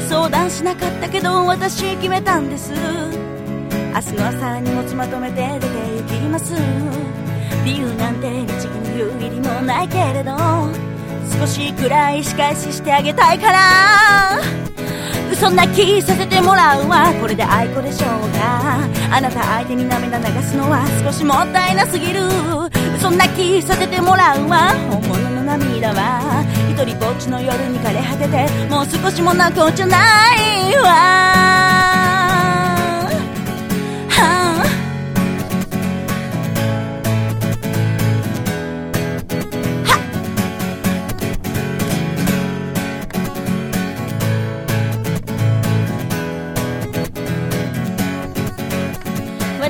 [0.09, 2.73] 相談しなかったけど私決めたんです。
[2.73, 5.66] 明日の朝荷物まとめて出て
[6.03, 6.55] 行きます。
[7.64, 10.33] 理由なんて律儀に言うもないけれど
[11.38, 14.72] 少しくらい仕返ししてあげたいから。
[15.37, 17.12] そんな気させてもらうわ。
[17.21, 22.21] これで愛子でしょうかあなた相手に涙流すのは少しもったいなすぎる。
[23.01, 24.73] そんな気させてもらうわ。
[24.90, 26.45] 本物の涙は。
[26.71, 29.99] 一人ぼっちの夜に枯れ果ててもう少しも泣こうじゃな
[30.35, 31.92] いわ。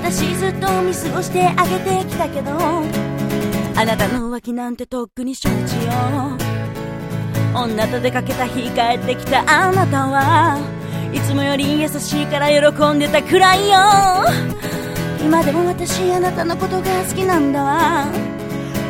[0.03, 5.93] 私ずっと見過ごしてあげてきたけどあなたの浮気なんてとっくに承知よ。
[7.55, 10.59] 女と出かけた日帰ってきたあなたは
[11.15, 13.79] いつもより優しいから喜んでたくらいよ。
[15.25, 18.07] 今でも私あなたのことが好きなんだわ。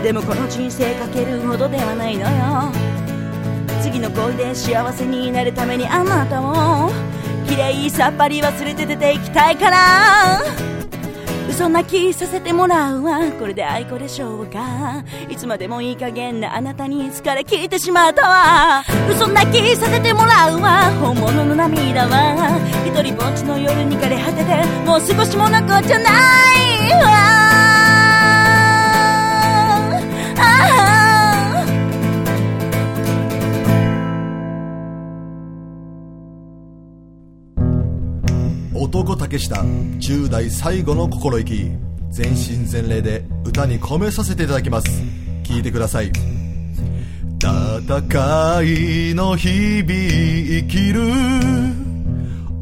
[0.03, 2.73] でもこの人生かけるほどではないのよ。
[3.83, 6.91] 次の恋で幸せになるためにあなたを
[7.47, 10.72] 綺麗さっぱり忘れて出ていきたいから。
[11.51, 13.21] そんな気させてもらうわ。
[13.39, 18.85] これで愛子でしょうかいつまでもいい加減なあなたに疲れ切ってしまったわ。
[19.19, 20.91] そんな気させてもらうわ。
[21.01, 22.59] 本物の涙は。
[22.87, 27.09] 一人ぼっちの夜に枯れ果ててもう少しも残っちゃないわ
[30.37, 30.49] あ
[30.89, 30.92] あ
[38.93, 41.71] 男竹下10代最後の心意気。
[42.11, 45.03] 全身全霊で歌に込めさせていただきます。
[45.45, 46.13] 聞いてください。
[47.39, 47.89] 戦
[48.63, 51.01] いの日々生きる。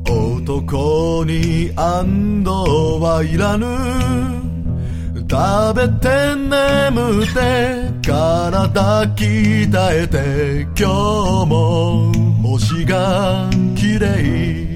[0.08, 3.66] 男に安堵はいらぬ。
[5.28, 12.12] 食べて眠って体鍛えて今日も
[12.42, 14.69] 星が綺麗。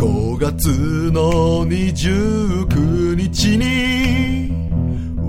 [0.00, 4.50] 5月の29日に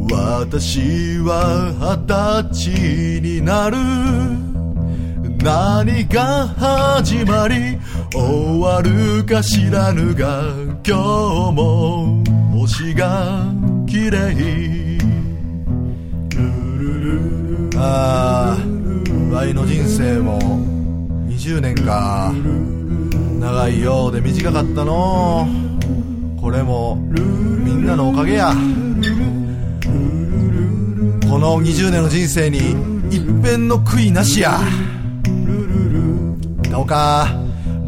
[0.10, 3.76] 私は二十歳になる。
[5.44, 7.78] 何が始まり
[8.14, 10.42] 終わるか知らぬが
[10.88, 13.44] 今日も星が
[13.86, 14.98] 綺麗。
[17.76, 20.40] ああワの人生も
[21.28, 22.81] 20年か。
[23.42, 25.48] 長いようで短かったの。
[26.40, 28.54] これもみんなのおかげや。
[31.28, 32.60] この20年の人生に
[33.10, 34.60] 一片の悔いなしや。
[36.70, 37.30] どうか。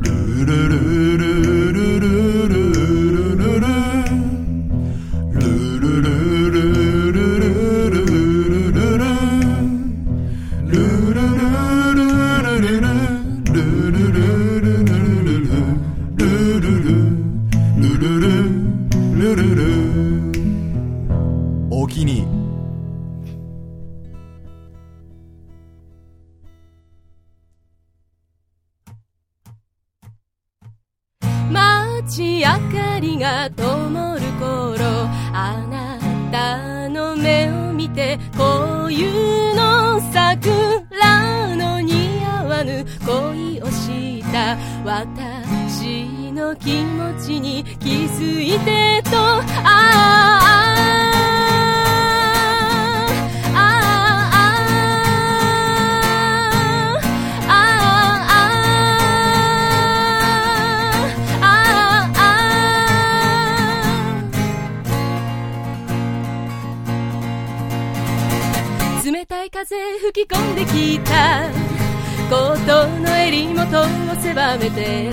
[0.02, 1.43] ルルルル
[48.60, 49.70] てとああ
[53.56, 54.52] あああ
[57.48, 57.56] ああ
[61.42, 61.48] ああ
[62.16, 62.22] あ
[69.02, 71.50] あ冷たい風吹き込んできた
[72.30, 73.86] 後の襟元を
[74.22, 75.12] 狭めて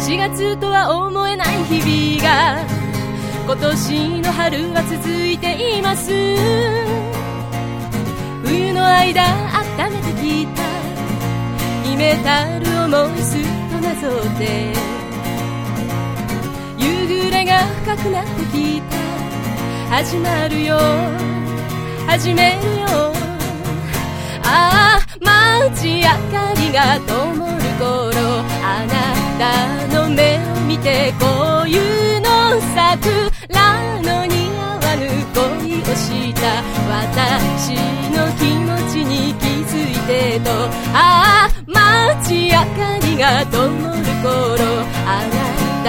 [0.00, 1.11] 4月とは思
[1.72, 2.66] 日々が
[3.46, 6.10] 今年の春は続いています。
[8.44, 10.62] 冬の間温めてきた
[11.82, 14.72] 秘めたる思いすっとなぞって
[16.76, 18.98] 夕暮れが深くなってきた
[19.96, 20.76] 始まるよ
[22.06, 23.12] 始めるよ。
[24.44, 27.42] ああ街明かりが灯る
[27.78, 27.88] 頃
[28.62, 28.92] あな
[29.38, 31.51] たの目を見てこういう。
[33.02, 35.02] の桜の似合わぬ
[35.34, 37.74] 恋をした私
[38.14, 40.50] の気持ちに気づいてと。
[40.94, 43.72] ああ街明かりが灯る
[44.22, 44.30] 頃。
[45.06, 45.34] あな
[45.84, 45.86] た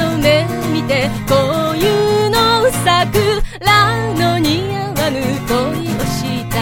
[0.00, 1.34] の目見てこ
[1.72, 1.80] うい
[2.26, 2.36] うの
[2.84, 3.82] 桜
[4.14, 5.54] の似合わぬ恋
[5.88, 6.16] をし
[6.50, 6.54] た。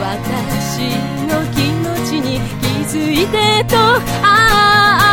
[0.00, 0.88] 私
[1.28, 3.76] の気持ちに気づいてと。
[3.76, 5.09] ああ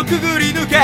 [0.00, 0.76] をくぐり抜け。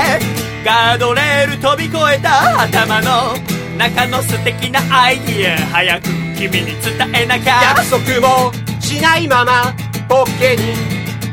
[0.63, 3.33] ガードレール飛び越えた頭の
[3.77, 5.57] 中の素敵なアイディア。
[5.67, 6.03] 早く
[6.37, 7.61] 君に伝えなきゃ。
[7.75, 9.73] 約束もしないまま
[10.07, 10.73] ポッケに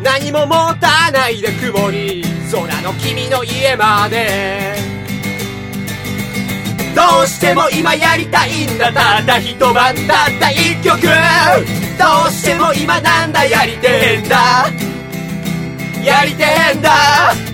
[0.03, 4.77] 何も持たないで曇り空の君の家まで。
[6.95, 8.93] どうしても今やりたいんだ。
[8.93, 9.95] たった一晩たっ
[10.41, 11.01] た一曲。
[11.03, 13.45] どうしても今なんだ。
[13.45, 14.69] やりてえんだ。
[16.03, 17.48] やりてえんだ。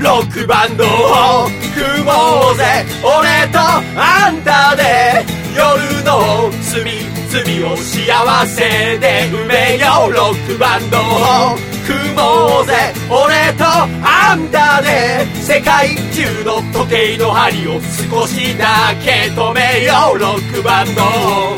[0.00, 2.86] ロックバンドを組もうぜ。
[3.02, 5.24] 俺とあんたで。
[5.56, 10.12] 夜の隅々を幸せで埋めよう。
[10.12, 12.94] ロックバンドを組もうぜ。
[13.10, 15.26] 俺とあんたで。
[15.42, 17.80] 世界中の時計の針を
[18.10, 20.18] 少しだけ止めよう。
[20.18, 21.56] ロックバンドを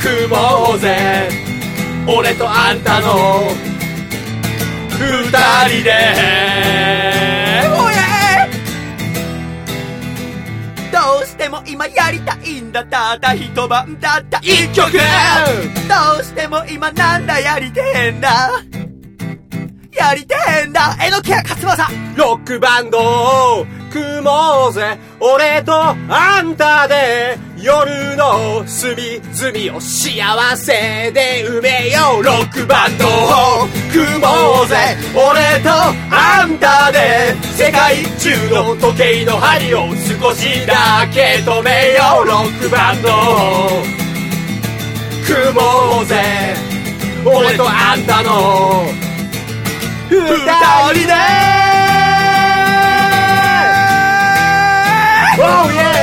[0.00, 1.28] 組もうぜ。
[2.06, 3.75] 俺とあんたの
[4.98, 5.28] 二
[5.68, 5.92] 人で。
[7.68, 8.48] おや？
[10.92, 12.84] どうしても今やりたいんだ。
[12.84, 14.92] たった一晩たった一曲。
[14.92, 14.98] ど
[16.20, 18.50] うしても今なんだやりてえんだ。
[19.92, 20.96] やりてえんだ。
[21.02, 24.98] えのきや勝正ロックバンドを組もうぜ。
[25.20, 32.22] 俺とあんたで夜の隅々を幸せで埋めよう。
[32.22, 34.76] ロックバンドを組もうぜ。
[35.14, 35.70] 俺と
[36.14, 37.34] あんたで。
[37.56, 39.86] 世界中の時計の針を
[40.20, 42.26] 少しだけ止めよう。
[42.26, 43.70] ロックバンドを
[45.26, 46.54] 組もうぜ。
[47.24, 48.84] 俺とあんたの
[50.10, 50.18] 二
[50.92, 51.14] 人で。
[55.38, 55.95] Oh yeah!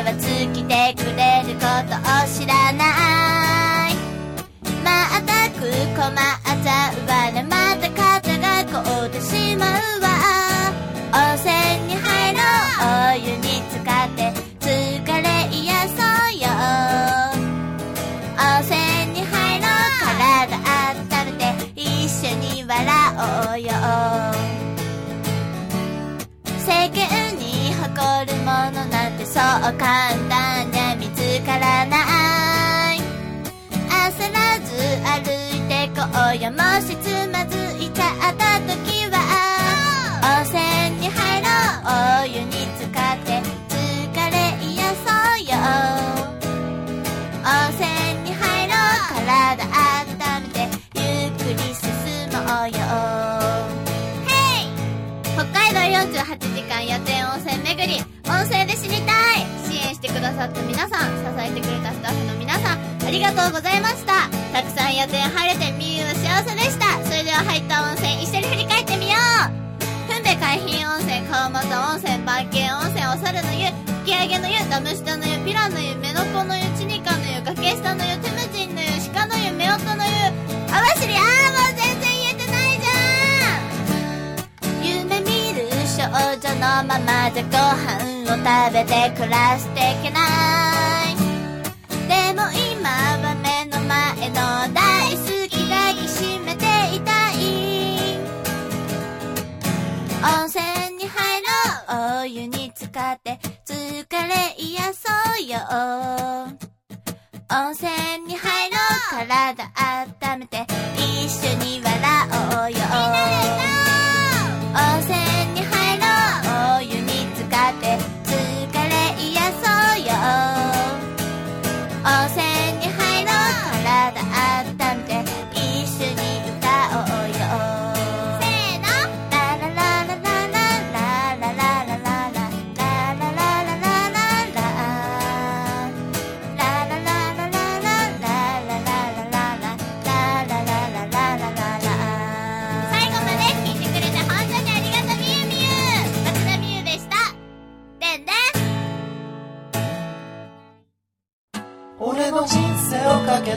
[0.00, 3.94] は尽きてくれることを知らない
[4.82, 5.60] まったく
[5.94, 6.41] 困
[60.42, 64.26] ださった皆さん、支えてくれたスタッフの皆さん、ありがとうございました。
[64.52, 66.98] たくさん予定晴れてみゆは幸せでした。
[67.04, 69.18] それでは入った温泉一緒に振り返ってみよ
[70.10, 73.70] うふんべ海浜温泉、川又温泉、馬券温泉、お猿の湯、
[74.02, 80.10] 吹上げの湯、ダム下の湯、ピラの湯、目の子の湯、チニカの湯、崖下の湯、テムジンの湯、鹿の湯、夫婦の湯、
[80.66, 81.41] 網走あー
[86.40, 88.44] 情のままじゃご飯を食
[88.74, 90.20] べて暮らしていけな
[91.08, 91.16] い。
[92.08, 94.34] でも今は目の前の
[94.74, 94.76] 大
[95.16, 97.34] 好き抱きしめていたい。
[100.40, 100.62] 温泉
[100.96, 101.48] に入ろ
[102.18, 103.72] うお湯に浸かって疲
[104.28, 105.08] れ癒そ
[105.38, 105.58] うよ。
[107.50, 107.90] 温泉
[108.26, 109.70] に入ろう体
[110.32, 111.90] 温めて一緒に笑
[112.58, 113.61] おうよ。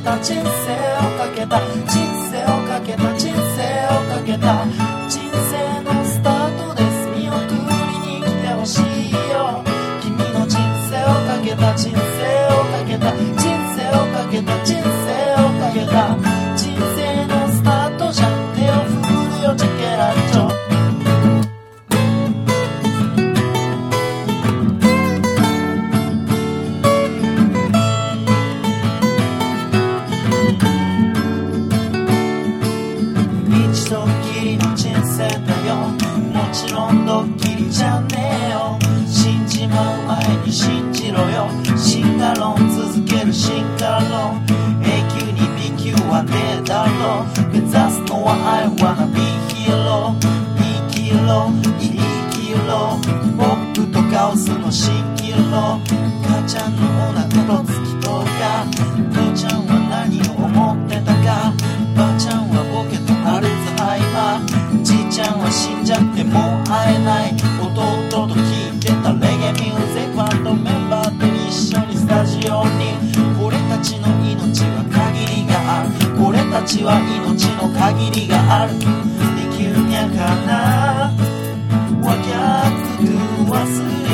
[0.06, 0.18] た。
[0.20, 0.46] 人生を
[1.18, 1.60] かけた。
[1.90, 3.18] 人生をかけた。
[3.18, 4.66] 人生をかけた。
[5.10, 7.10] 人生のスタートです。
[7.10, 9.64] 見送りに来てほしいよ。
[10.02, 10.58] 君の人
[10.90, 11.74] 生をかけた。
[11.76, 13.12] 人生をかけた。
[13.12, 14.64] 人生をかけた。
[14.64, 16.35] 人生をかけた。
[42.26, 44.42] 化論続ける進化論
[44.82, 47.54] 永久に B 級はねえだろう。
[47.54, 49.22] 目指すのは I wanna be
[49.54, 50.18] hero
[50.58, 51.86] 生きろ生
[52.34, 52.98] きろ。
[53.38, 55.78] ポップとカオスの蜃気楼
[56.26, 58.66] 母ちゃんのお腹と月とか。
[59.14, 59.78] 父ちゃんは
[60.10, 61.54] 何を思ってたか。
[61.96, 64.84] ばあちゃんはボケとアルツハイマー。
[64.84, 67.38] じいちゃんは死んじゃってもう会えない。
[67.62, 68.55] 弟と聴
[72.46, 72.96] ように。
[73.44, 75.90] 俺たちの命は限りがある。
[76.24, 78.80] 俺たちは命の限りがある。
[78.80, 78.86] で
[79.58, 80.16] きるにゃか
[80.46, 81.12] な
[82.02, 83.10] わきゃくる
[83.50, 83.54] 忘
[83.90, 84.06] れ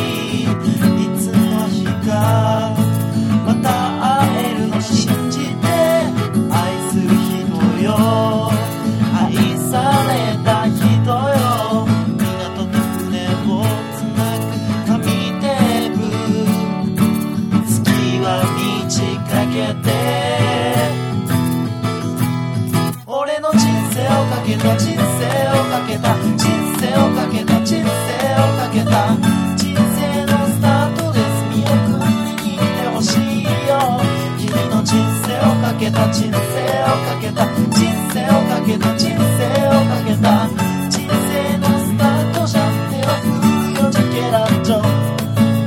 [36.12, 37.45] 人生をかけた。
[37.72, 38.93] 人生をかけた。
[38.97, 40.45] 人生をかけた。
[40.89, 42.59] 人生のスタートじゃ
[42.91, 44.76] 手を振るよジャケラッチョ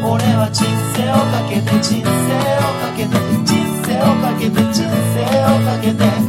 [0.07, 0.65] 俺は人
[0.95, 1.71] 生をかけて。
[1.81, 3.17] 人生をかけて。
[3.45, 4.61] 人生をかけて。
[4.73, 4.85] 人
[5.15, 6.24] 生をかけて。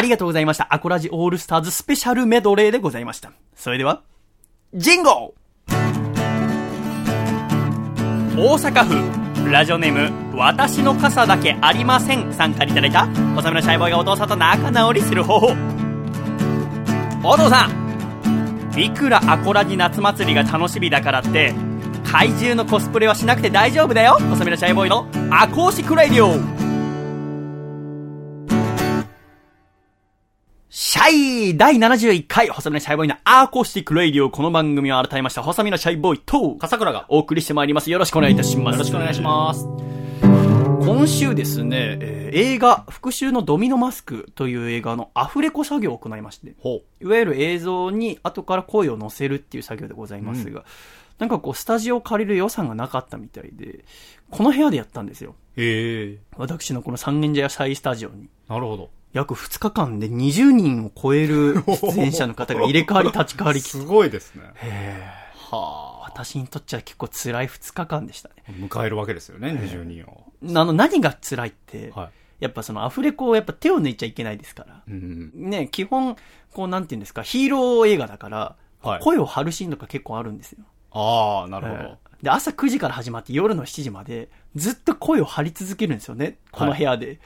[0.00, 0.66] ありがとうございました。
[0.70, 3.32] アコラジオールスターズスペシャルメドレーでございました。
[3.54, 4.00] それでは、
[4.72, 5.34] ジンゴ
[8.34, 8.84] 大阪
[9.44, 15.48] 府、ラジオネーム、私の傘だけありませんさんからいただいた、細身のシャイボーイがお父さんと仲直りする方法。
[17.22, 21.52] お父さん、いくらアコラジ夏祭りが楽しみだからって
[22.10, 26.69] 怪獣のコスプレはしなくて大丈夫だよ細身のシャイボーイのアコーシクラディオ
[30.72, 37.90] シャイ第71回細身のシャイボーイのアコースティックラディオこの番組を改めました細身のシャイボーイと笠倉がお送りしてまいります。
[37.90, 38.74] よろしくお願いいたします。
[38.74, 39.66] よろしくお願いします。
[40.22, 50.62] 今週ですね、えー映画、復讐のドミノマスクという映画のアフレコ作業を行いまして、ほいわゆる映像に後から声を乗せるっていう作業でございますが、
[51.18, 53.84] なんかこう、スタジオを借りる予算がなかったみたいで、
[54.30, 55.34] この部屋でやったんですよ。
[55.56, 58.28] うへえ私のこの三軒茶屋シャイスタジオに。
[58.48, 63.60] なるほど約2日間で20人を超える 出演者の方が入れ替わり立ち替わり。
[63.60, 64.44] すごいですね。
[65.34, 68.34] はあ、私にとっちゃ結構辛い2日間でしたね。
[68.48, 70.32] 迎えるわけですよね20人を。
[70.44, 72.10] あの、何が辛いって、はい。
[72.40, 74.82] やっぱそのアフレコをやっぱ手を抜いちゃいけないですから。
[74.88, 76.16] うんね、基本、
[76.52, 79.02] こうなんていうんですか、ヒーロー映画だから、はい。
[79.02, 80.64] 声を張るシーンとか結構あるんですよ。
[80.92, 82.24] ああなるほど、ええ。
[82.24, 87.20] で、朝9時から始まって夜の7時まで、ずっと声を張り続けるんですよね、この部屋で。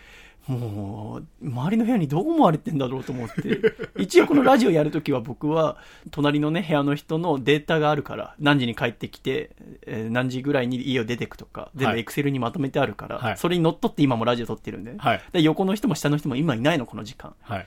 [0.47, 3.61] もう、周りの部屋にどう思われてんだろうと思って。
[3.99, 5.79] 一応このラジオやるときは僕は、
[6.11, 9.51] 隣のね、部屋の人のデータがあるから、何時に帰ってきて、
[9.87, 14.95] えー何時ぐらいに家を出てくとか、全部はいエクセルにまとめてあるから、はいそれに乗っ取って今もラジオ撮ってるんで。
[14.99, 17.35] はいで横の人も下の人も今いないの、この時間。
[17.43, 17.67] はい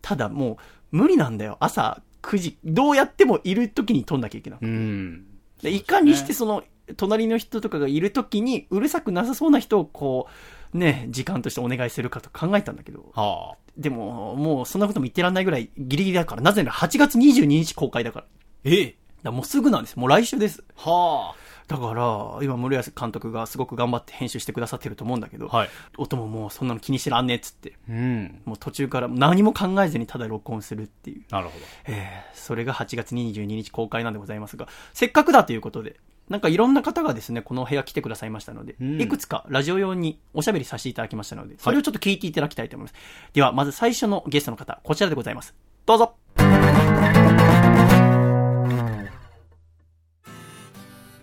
[0.00, 0.58] ただも
[0.92, 1.56] う、無理なんだよ。
[1.60, 4.58] 朝9時、どうやってもいる時に撮んなきゃいけない。
[4.62, 5.26] うん
[5.62, 6.62] でいかにしてその、
[6.96, 10.32] 隣の人とかがいるときに、うるさくなさそうな人をこう、
[10.74, 18.26] ね、時間としてお願いするかと考えたんだけど、はあでも、もうそんなことも言ってらんないぐらいギリギリだから、なぜなら8月22日公開だから。
[18.64, 18.80] え？
[18.82, 19.96] えだもうすぐなんです。
[19.98, 20.62] もう来週です。
[20.76, 21.34] は
[21.66, 31.22] だから、今、森保監督がすごく頑張って編集してくださってると思うんだけど、あはい音ももうそんなの気にしてらんねえっつって、うんもう途中から何も考えずにただ録音するっていう。
[31.30, 35.96] なるほどえーそれが8月22日公開なんでございますが、せっかくだということで、
[36.28, 38.98] なんかいろんな方がですね、この部屋来てくださいましたので、うん。
[39.00, 42.96] いくつかラジオ用におしゃべりさせていただきましたので、それをちょっと聞いていただきたいと思います。
[43.34, 45.54] では、まず最初のゲストの方、こちらでございます。
[45.84, 46.14] どうぞ。
[46.38, 46.40] イ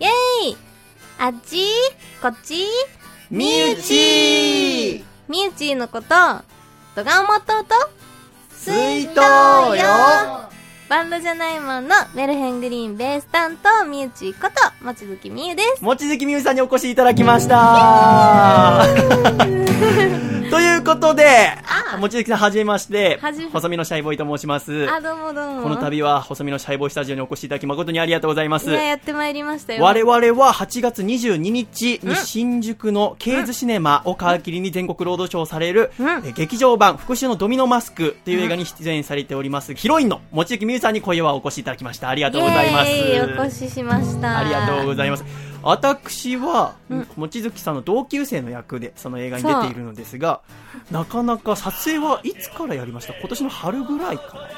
[0.04, 0.10] ェー
[0.50, 0.56] イ。
[1.18, 1.66] あっち？
[2.20, 2.66] こっち？
[3.30, 6.06] みゆちみゆちのこと、
[6.94, 7.74] ドガンモトと、
[8.50, 9.22] 水筒よ
[10.92, 15.82] バンドじゃないもんのメルヘングリーンベース担当みゆちこと、もちづきみゆです。
[15.82, 18.84] もちづきみゆさんにお越しいただきました
[20.52, 21.24] ということで、
[21.98, 23.18] もちづきさんはじめまして
[23.52, 24.86] 細身のシャイボーイと申します。
[24.86, 25.62] あ、どうもどうも。
[25.62, 28.68] この度は細身のシャイボーイスタジオにお越しいただき誠にありがとうございます。
[28.70, 29.82] いや、やってまいりましたよ。
[29.82, 35.90] 我々は8月22日に新宿のケーズシネマを皮切りに全国ロードショーされる、
[36.36, 42.10] 劇場版復讐のドミノマスクという映画に出演されております、ヒロインの望月美優さんに今夜はお越しいただきました。
[42.10, 42.90] ありがとうございます。
[43.40, 44.40] お越ししました。
[44.40, 45.51] ありがとうございます。
[45.62, 47.06] 私は、うん。
[47.16, 50.40] 望月さんの同級生の役でその映画に出ているのですが、
[50.90, 53.14] なかなか撮影はいつからやりました？
[53.14, 54.48] 今年の春ぐらいかな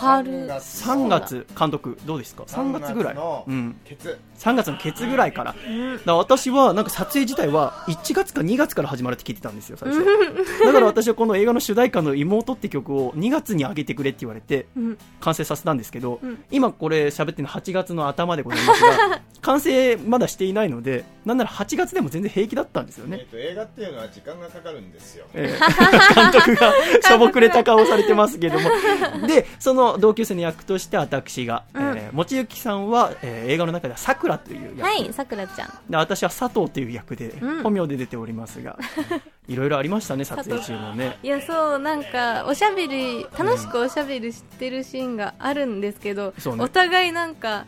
[0.00, 0.46] 春。
[0.48, 5.52] 3月監督どうですか？3月ぐらいのうんケツ3月のケツぐらいから。
[5.52, 5.62] だか
[6.06, 10.04] ら私は、なんか撮影自体は1月か2月から始まるって聞いてたんですよ、最初。
[10.64, 23.18] だから私はこの映画の主題歌の妹って曲を2月に上げてくれって言われて、うん完成させたんですけど、うん今これ喋ってるの8月の頭でございますが、 完成まだしていないので、なんなら8月でも全然平気だったんですよね。
[23.20, 26.72] えっと映画っていうのは時間がかかるんですよえー 監督が
[27.02, 29.26] しょぼくれた顔をされてますけども。
[29.26, 34.82] で、その同級生の役として私が、うんえー、もちゆきさんは、えー映画の中ではさくらという役。
[34.82, 35.68] はい、さくらちゃん。
[35.88, 38.78] で私は佐藤という役で、うん本名で出ておりますが、
[39.48, 41.18] いろいろありましたね、撮影中もね。
[41.22, 47.66] いや、そう、なんか、おしゃべり、楽しくおしゃべりしてるシーンがあるんですけど、そうねお互いなんか、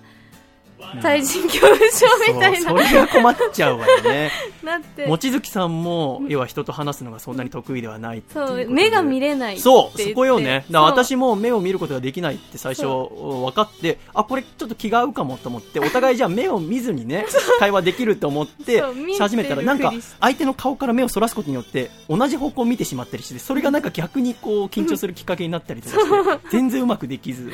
[1.00, 4.30] 対人恐怖症みたいな、そうそれが困っちゃうわよね。
[4.62, 10.64] なって、望月さんも、要は人と話すのがそんなに得意ではないそう、目が見れないそう、そこよね。
[10.70, 17.26] だ私も目を見ることができないって最初分かって、あ、これちょっと気が合うかもと思って、お互いじゃあ目を見ずにね、
[17.58, 18.82] 会話できると思って
[19.14, 27.52] し始めたら、なんか相手の顔から目をそらすことによって、同じ方向を見てしまったりして、それがなんか逆にこう緊張するきっかけになったりとかして、 全然うまくできず、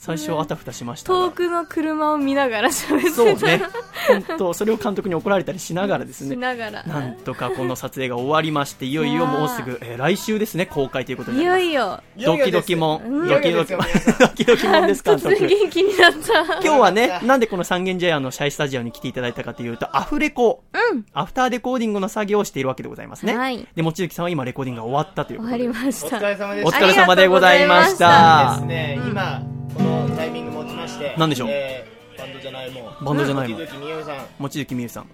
[0.00, 1.18] 最初あたふたしましたが。
[1.26, 3.16] 遠くの車を見ながら喋ってた。
[3.16, 3.62] そうね。
[4.08, 6.36] 本当それを監督に怒られたりしながらですしね。
[6.36, 6.82] ながら。
[6.84, 12.18] なんとかこの撮影が終わりまして、いよいよもうすぐ、えー来週ですね、公開ということにいなりよます。
[12.18, 13.82] いよ、ドキドキもうんん、ドキドキもん、
[14.18, 15.34] ドキドキもんです、監督。
[15.34, 16.44] 突然気になった。
[16.44, 21.04] 今日はね、なんでこの三軒茶屋のシャイスタジオに来ていただいたかというと、アフレコ、うん。
[21.12, 23.36] アフターレコーディングの作業をしているわけでございますね。
[23.36, 25.68] はいで、もちゆきさんは今レコーディングが終わったという終ことで。
[25.68, 26.16] わりました。
[26.16, 28.54] お疲れ様ですお疲れ様でございました。
[28.56, 31.48] ですね今このタイミング持ちましして何でしょう？
[31.50, 33.58] えーバンドじゃないもんバンドじゃないもん。
[33.58, 34.16] 望月みゆさん。
[34.40, 35.06] 望月みゆさん。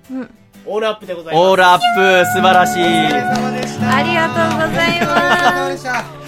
[0.65, 1.45] オールアップでございます。
[1.45, 2.83] オールアップ、素晴らしい。
[2.83, 5.87] ありがとうございます。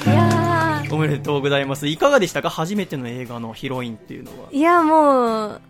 [0.08, 1.88] いやおめでとうございます。
[1.88, 2.50] いかがでしたか？
[2.50, 4.50] 初めての映画のヒロインっていうのは。
[4.52, 5.60] ーいやもう、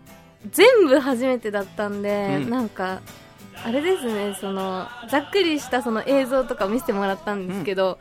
[0.51, 2.49] 全部初めてだったんで、うん。
[2.51, 3.01] なんか、
[3.65, 7.97] あれですね、その、ざっくりしたその映像とか見せてもらったんですけど、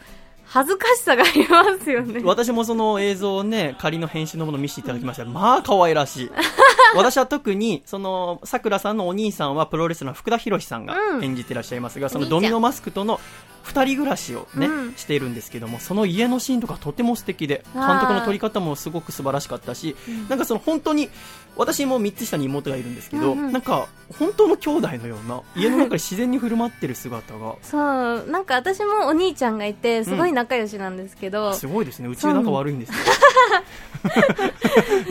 [0.49, 2.23] 恥ずかしさがありますよね。
[2.25, 6.31] 私もその映像をね、仮の編集のものを見せていただきましたがまあ可愛らしい。
[6.97, 13.21] 私は特に、その、桜さんのお兄さんはプロレスラーの福田博さんがうん演じてらっしゃいますが、そのドミノマスクとの
[13.69, 14.95] 二人暮らしをね、うん。
[14.97, 19.95] しているんですけども、その家のシーンとかとても素敵で、監督の撮り方もすごく素晴らしかったし、
[20.29, 21.11] なんかその本当に、
[21.57, 23.53] 私も3つ下に妹がいるんですけど、うんうん。
[23.53, 23.89] なんか
[24.19, 32.09] 本当の兄弟のような、家の中で自然に振る舞ってる姿が、 そう、なんか私もお兄ちゃんがいて、すごい仲良しなんですけど、すごいですね。
[32.09, 32.17] う。
[32.17, 32.97] ち仲悪いんですよ。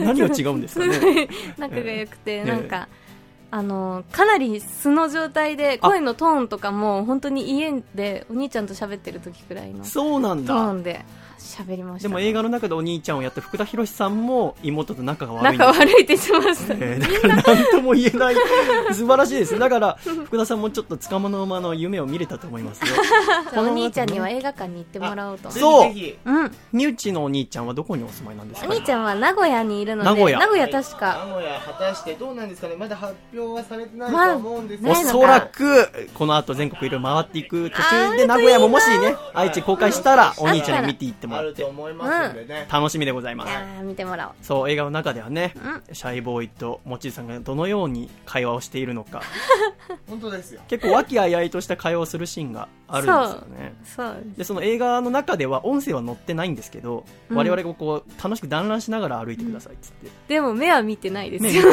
[0.00, 1.28] 何が違うんですかね。
[1.58, 2.44] 仲が良くて、ええ。
[2.44, 2.88] なんか、
[3.50, 10.54] あのかなり素の状態で声のトーンとかも本当に家でお兄ちゃんと喋ってる時くらいのトそうなんだ。
[10.54, 11.04] ーンで
[11.38, 12.08] 喋りました。
[12.08, 15.68] でも映画の中でお兄ちゃんをやった福田博さんも妹と仲が悪いんです。
[15.68, 16.40] 仲悪いって言ってま
[16.98, 18.34] だから何とも言えない。
[18.92, 19.58] 素晴らしいです。
[19.58, 22.88] だから 福田さんもちょっとつかもの馬の夢を見れたと思いますよ。
[23.56, 25.48] お兄ちゃんには映画館に行ってもらおうと。
[25.48, 25.90] 思そう。
[25.90, 26.56] うん。
[26.72, 30.38] 身内のお兄ちゃんはどこにお住まいなんですかお兄ちゃんは名古屋にいるので名古屋。
[30.40, 31.24] ひ確か。
[31.26, 32.76] 名古屋果たしてどうなんですかね。
[32.76, 35.18] まだ発表はされてないまあと思うんですおが、ないのか。
[35.18, 45.54] そらくこの後全国いろいろ回っていく途中で名古屋ももしね愛知公開したらお兄ちゃんに見ていってもあらってると思いますんでね、楽しみでございますい見てもらおうそう映画の中ではね
[45.90, 49.22] うシャイボーイともちさんがどのように会話をしているのか
[50.08, 61.66] 本当ですよ結構和気あいあいとした会話をするシーンがあるんですよねそうでその映画の中では音声は載ってないんですけど、うん我々がこう楽しく団らんしながら歩いてくださいっつって、でも目は見てないですねよ、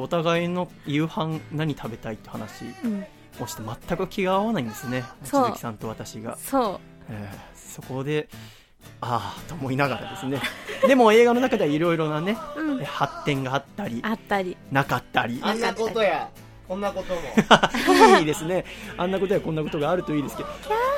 [0.00, 3.04] お互いの夕飯何食べたいって話うん
[3.40, 6.80] をして全く気が合わないんですねそう鈴木さんと私が、そう
[7.10, 8.28] えーそこで
[9.00, 10.40] ああと思いながらですね。
[10.86, 14.56] でも映画の中ではいろいろなね、う、うん、発展があったりあったり。
[14.70, 15.40] なかったり。
[15.42, 16.30] あんなことや。
[16.68, 17.20] こんなことも。
[18.20, 18.64] いいですね。
[18.96, 20.48] あんなことやこんなことがあるといいですけど、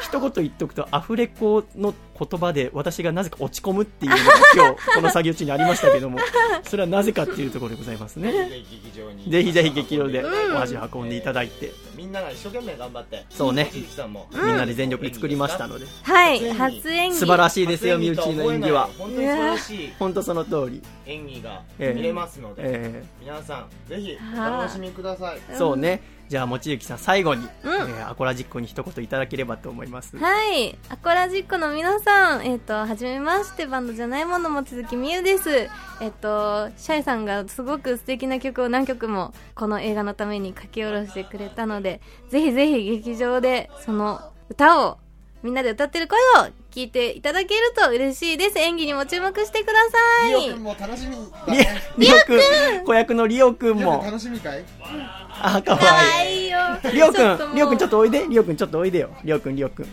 [0.02, 4.22] 一言言っとくと、アフレコの言葉で私がなぜか落ち込むっていうのが
[4.54, 6.18] 今日、この作業中にありましたけども、
[6.64, 8.32] それはなぜかっていうところでございますね。
[8.32, 10.56] ぜひ劇場に ぜひぜひ劇場でうん。
[10.56, 13.24] お足運んでいただいて、みんなが一生懸命頑張って。
[13.30, 13.68] そうね。
[13.70, 14.28] 鈴木さんも。
[14.32, 16.50] みんなで全力で作りましたので、はい。
[16.52, 17.16] 初演技。
[17.16, 18.88] 素晴らしいですよ、身内の演技は。
[18.98, 19.92] 本当に素晴らしい。
[19.98, 20.82] 本当その通り。
[21.06, 21.94] 演技がええ。
[21.94, 25.38] 見れますので、え皆さんぜひお楽しみください。
[25.52, 26.15] ーそうね。
[26.28, 30.16] じゃあ、もちゆきさん、最後に、うんえーアコラジックに一言いただければと思います。
[30.16, 30.76] はい。
[30.88, 35.68] アコラジックの皆さん、えっ、と、はじめまして、バンドじゃないものも続きみゆです。
[36.00, 44.98] えっ、と、シャイさんがすごく素敵な曲を何曲もこの映画のために書き下ろしてくれたので、ぜひぜひ劇場でその歌を、
[45.42, 48.58] みんなで歌ってる声を聞いていただけると嬉しいです。
[48.58, 50.30] 演技にも注目してください。
[50.30, 51.68] リオくんも楽しみね
[51.98, 52.36] リオく
[52.82, 54.64] ん、子役のリオくんも、楽しみかい？
[54.82, 56.44] あ、かわかわいい。
[56.44, 56.58] いいよ。
[56.92, 58.26] リオくん、ちょうくんちょっとおいで。
[58.28, 59.10] リオくんちょっとおいでよ。
[59.24, 59.86] リオくん、リオくん。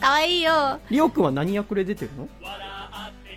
[0.00, 0.78] かわいいよ。
[0.90, 2.28] リオくんは何役で出てるの？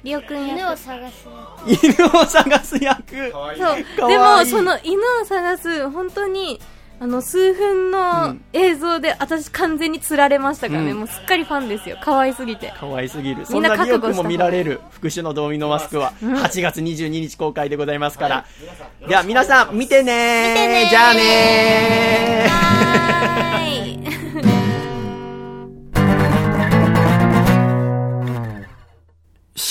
[0.03, 1.27] りおくん犬やを探す
[1.67, 3.31] 犬を探す役。
[3.31, 4.09] そう。
[4.09, 6.59] でも、その犬を探す、本当に、
[7.01, 8.43] あの、数分うのん。
[8.53, 10.97] 映像で、私完全に釣られましたからね、うん。
[10.99, 11.97] もうすっかりファンですよ。
[11.99, 12.71] 可愛すぎて。
[12.79, 13.37] 可愛すぎる。
[13.37, 16.35] みんなそんなリオも見られる、復讐のドミノマスクは、うん。
[16.35, 18.45] 8月22日公開でございますから。
[18.61, 20.89] 皆さんでは、皆さん、見てね見てねー。
[20.91, 22.71] じゃあね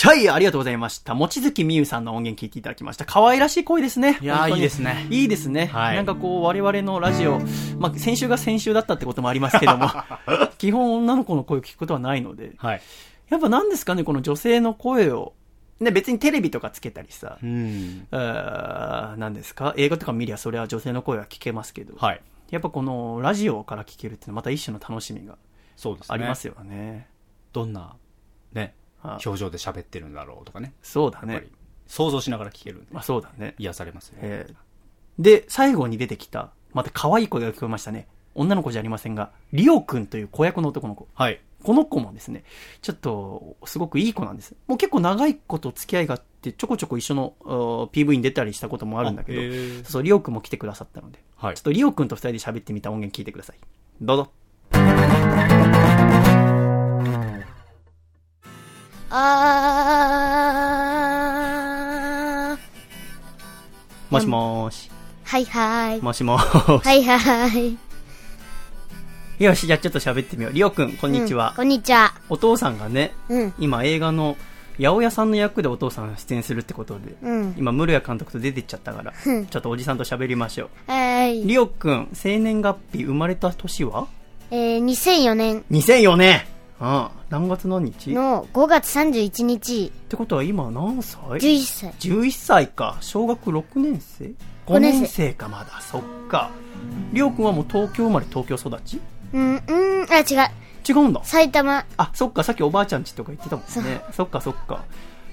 [0.04, 0.30] ーはーい。
[0.30, 1.14] ありがとうございました。
[1.14, 3.04] もちづきみゆさんの音源聞いていただきました。
[3.04, 4.18] 可愛らしい声ですね。
[4.20, 5.66] いやいいですねいいですね。
[5.66, 7.40] はいなんかこう、我々のラジオ、
[7.78, 9.88] まあ、先週が先週だったってこともありますけども、
[10.58, 12.82] 基本女の子の声を聞くことはないので、はい。
[13.28, 15.34] やっぱ何ですかね、この女性の声を、
[15.80, 18.06] ね、別にテレビとかつけたりさ、うん。
[18.10, 19.74] あー何ですか？
[19.76, 22.20] 映画とか見りゃそれは女性の声は聞けますけど、はい。
[22.50, 25.36] やっぱこのラジオから聞けるっていうのはまた一種の楽しみが
[25.76, 26.14] そうですね。
[26.14, 27.08] ありますよね。
[27.52, 27.94] どんな、
[28.52, 28.72] ね、はい
[29.02, 30.72] 表情で喋ってるんだろうとかね。
[30.82, 31.46] そうだね
[31.86, 33.54] 想像しながら聞けるんでまあそうだね。
[33.58, 34.18] 癒されますね。
[34.22, 34.54] えー
[35.20, 38.08] で、最後に出てきた、また可愛い声が聞こえましたね。
[38.34, 41.08] 女の子じゃありませんが、リオくんという子役の男の子。
[41.14, 41.40] はい。
[41.62, 42.44] この子もですね、
[42.80, 44.54] ちょっと、すごくいい子なんです。
[44.66, 47.34] もう結構長いこと付き合いがあって、ちょこちょこ一緒の
[47.92, 49.34] PV に出たりしたこともあるんだけ
[49.82, 53.58] どそう、リオくんも来てくださったので、はいちょっとリオくんと二人で喋ってみた音源聞いてください。
[54.00, 54.32] どうぞ。
[59.12, 62.60] あー
[64.12, 64.90] もしもーし。
[65.24, 66.00] はいはい。
[66.00, 66.86] もしもーし。
[66.86, 67.76] はいはい。
[69.42, 70.52] よし、じゃあちょっと喋ってみよう。
[70.52, 71.56] りおくん、こんにちはうん。
[71.56, 72.14] こんにちは。
[72.28, 73.54] お父さんがね、うん。
[73.58, 74.36] 今映画の
[74.78, 77.54] 八百屋さんの役でお父さんが出演するってことで、うん。
[77.58, 80.90] 今、室谷監督と出てっちゃったから、うんちょっとおじさんと喋りましょう。
[80.90, 81.42] はい。
[81.42, 84.06] りおくん、生年月日、生まれた年は？
[84.52, 86.42] えー、2004年 ?2004 年
[86.82, 88.10] ああ、何月何日？
[88.10, 91.92] っの5月31日、てことは今何歳？11歳。
[91.92, 92.96] 11歳か。
[93.00, 95.80] 小学6年生 ?5 五年生か、まだ。
[95.82, 96.50] そっか。
[97.12, 98.98] りょうくんはもう東京生まれ東京育ち？
[99.34, 100.50] うん、うん、あ、違う。
[100.88, 101.22] 違うんだ。
[101.22, 101.84] 埼玉。
[101.98, 104.00] あ、そっか、さっきおばあちゃんちとか言ってたもんね。
[104.12, 104.84] そっか、そっか。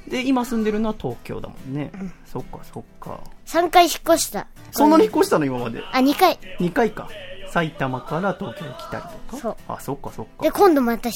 [0.10, 1.92] で、今住んでるのは東京だもんね。
[2.26, 3.22] そっか、そっか。
[3.46, 4.48] 3回引っ越した。
[4.72, 5.46] そんなに引っ越したの？
[5.46, 5.82] 今まで。
[5.94, 6.38] あ、2回。
[6.60, 7.08] 2回か。
[7.50, 9.38] 埼玉から東京に来たりとか？
[9.38, 9.56] そう。
[9.70, 10.60] あ、そっか、そっで、か。
[10.60, 11.16] 今度また引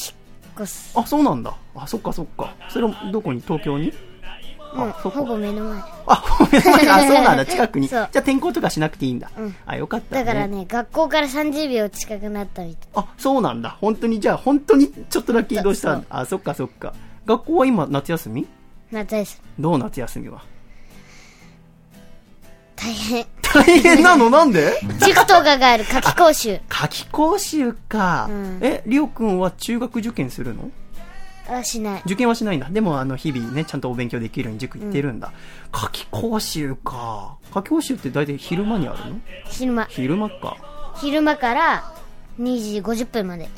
[0.54, 0.98] 越す。
[0.98, 1.54] あ、そうなんだ。
[1.74, 2.54] あ、そっか、そっか。
[2.68, 3.40] それはどこに？
[3.40, 3.92] 東京に？
[4.74, 5.24] うん、あ、そっかほ。
[5.26, 5.82] ぼ目の前。
[6.06, 6.88] あ、ごめんなさい。
[6.88, 7.44] あ、そうなんだ。
[7.46, 7.88] 近くに。
[7.88, 9.30] じゃあ転校とかしなくていいんだ。
[9.36, 10.24] うんあ、よかったね。
[10.24, 12.88] だからね、学校から30秒近くなったみたい。
[12.94, 13.76] あ、そうなんだ。
[13.80, 14.88] 本当に、じゃあ、本当に？
[14.88, 16.02] ちょっとだけ移動した。
[16.08, 16.94] あ、そっかそっか。
[17.26, 18.46] 学校は今、夏休み？
[18.90, 19.62] 夏休み。
[19.62, 19.78] どう？
[19.78, 20.42] 夏休みは？
[22.76, 23.26] 大変。
[23.54, 24.28] 大変なの？
[24.30, 24.78] なんで？
[25.04, 26.60] 塾とかがある夏期講習。
[26.68, 28.26] 夏期講習か。
[28.30, 30.70] うんえ、りょうくんは中学受験するの？
[31.50, 32.02] あ、しない。
[32.06, 32.68] 受験はしないんだ。
[32.70, 35.32] でも、あの、日々ね、ちゃんとお勉強できるように塾行ってるんだ。
[35.72, 37.36] 夏期講習か。
[37.54, 39.20] 夏期講習って大体昼間にあるの？
[39.46, 39.86] 昼間。
[39.90, 40.56] 昼間か。
[41.00, 41.92] 昼間から
[42.40, 43.48] 2時50分まで。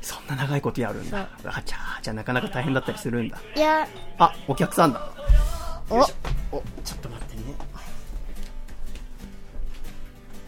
[0.00, 1.28] そんな長いことやるんだ。
[1.44, 3.38] あちゃーじゃあなかなか大変だったりするんだ。
[3.56, 3.88] いや、
[4.18, 5.00] あ、お客さんだ。
[5.90, 6.14] お、お、ちょ
[6.96, 7.33] っと待って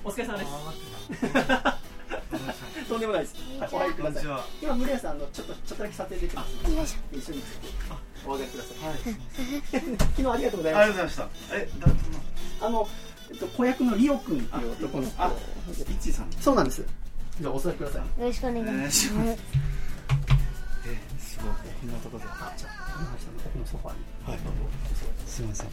[0.07, 0.50] お疲れ様です。
[2.88, 3.34] とんでもないです。
[3.59, 4.24] はいお入りください。
[4.62, 6.96] 今、村屋さん、あの、ちょっと、ちょっとだけ撮影できます。
[7.12, 7.42] 一緒に。
[7.90, 8.76] あ、お上がりください。
[9.98, 11.68] 昨日ありがとうございましありがとうございましたえ。
[12.61, 12.88] あの、
[13.30, 15.22] えっと、子役のリオくんっていう男の子。
[15.24, 15.32] あ
[15.90, 16.84] いちさんそうなんです。
[17.40, 18.20] じゃあ、お座りください。
[18.20, 18.96] よろしくお願いします。
[18.96, 19.42] します
[21.18, 21.50] すごい。
[21.80, 22.24] こんなところで。
[22.30, 23.09] あ、じゃあ、の
[23.44, 23.98] 奥のソファーに。
[24.30, 24.38] はい
[25.26, 25.66] すいません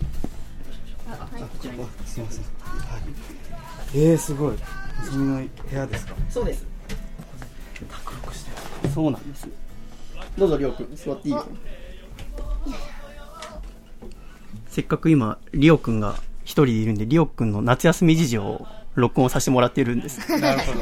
[1.07, 1.85] あ、こちらに。
[2.07, 3.62] すいませんはい
[3.95, 4.55] えー、すごい
[5.05, 6.15] 細身の部屋ですか？
[6.29, 6.65] そうです。
[8.93, 9.47] そうなんです。
[10.37, 11.45] どうぞ、りょうくん、座っていいよ。
[14.67, 18.65] せっかく今、りょうくんが一人でいるんで、りょうくんの夏休み事情を
[18.95, 20.19] 録音させてもらってるんです。
[20.39, 20.73] なるほ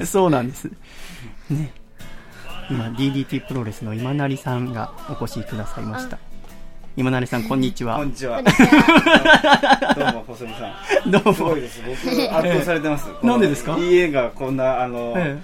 [0.00, 0.64] どそうなんです。
[1.50, 1.72] ね。
[2.70, 6.18] 今、DDT プロレスの今成さんがお越しくださいました。
[6.98, 7.98] 今成さん、こんにちは。
[7.98, 8.08] こん。
[8.08, 8.42] にちは。
[8.42, 10.74] どうも細見さ
[11.06, 11.32] んどうも。
[11.32, 11.60] すごい。
[11.60, 11.80] です。
[11.86, 13.06] 僕圧倒されてます。
[13.22, 13.78] なんでですか？
[13.78, 15.40] いい映画こんなあの、え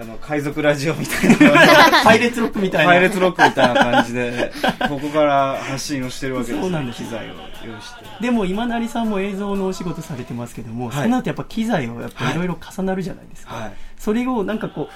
[0.00, 2.04] あの海賊ラジオみたいな。
[2.04, 2.92] パイレーツロックみたいな。
[2.92, 4.52] パイレーツロックみたいな感じで
[4.88, 7.02] ここから発信をしてるわけですそうなんです。
[7.02, 7.34] 機材を
[7.66, 8.04] 用意して。
[8.20, 11.02] でも今成さんも映像のお仕事されてますけども、はい。
[11.02, 13.72] その後やっぱ機材をやっぱいろいろ重なるじゃないですか、はい。
[13.98, 14.88] それをなんかこう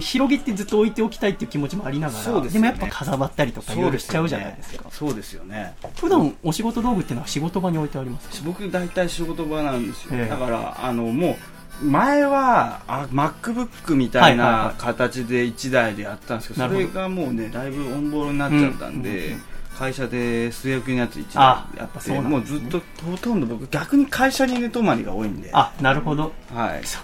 [0.00, 2.58] 広げてずっと置いておきたいっていう気持ちもありながらでね。
[2.58, 4.84] もやっぱかさばったりとかいろいろしちゃうじゃないですか。
[4.90, 5.74] そうですよね。
[5.96, 10.28] 普段お仕事道具っていうのは仕事場に置いてあります僕大体仕事場なんですよ、ええ。
[10.28, 11.36] だからあのも
[11.82, 19.36] う前はあ MacBook みたいない形で1台でやったんですけど、それがもうねだいぶオンボロになっちゃったんで、
[19.78, 25.50] 会社で据え置きのやつ1あ台やって、やっぱそうなんもうずっとほとんど僕逆に会社に寝泊まりが多いんで。
[25.52, 26.32] あなるほど。
[26.52, 26.84] はい。
[26.84, 26.98] そ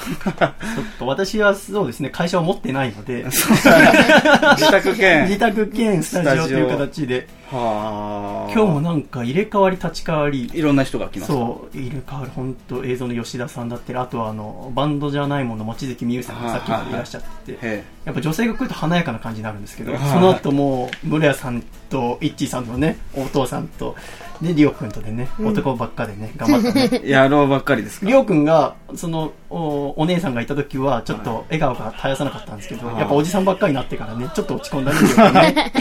[0.20, 0.52] ちょっ
[0.98, 3.24] と私はそうですね会社を持ってないので。
[3.24, 5.24] 自宅兼。
[5.24, 7.28] 自宅兼スタジオという形で。
[7.50, 8.52] はあ。
[8.52, 10.50] 今日もなんか入れ替わり立ち替わり。
[10.52, 17.58] いろんな人が来ますそう入れ替わる本当映像の吉田さんだったりあとはあのバンドじゃないもの望月美優さんがさっきまでいらっしゃってて。
[17.66, 23.94] へやっぱ女性が来ると華やかな感じになるんですけどはいその後もう室谷さんとイッチーさんのねお父さんと
[24.40, 27.00] でリオ君とでね男ばっかでね頑張ってね。
[27.04, 28.06] え 野郎ばっかりですか？
[28.06, 32.98] りょうくんが、そのお、お姉さんがいた時は、ちょっと笑顔が絶やさなかったんですけど、はい。
[32.98, 35.72] やっぱおじさんばっかりになってからね、ちょっと落ち込んだね、りょうくんね。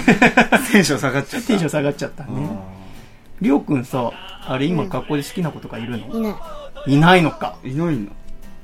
[0.73, 1.47] テンション下がっちゃった。
[1.47, 2.29] テンション下がっちゃったね。
[3.41, 4.11] りょうくんさ、
[4.45, 6.35] あれ今学校で好きな子とかいるの、いない。
[6.87, 7.55] いないのか。
[7.63, 8.07] いないの。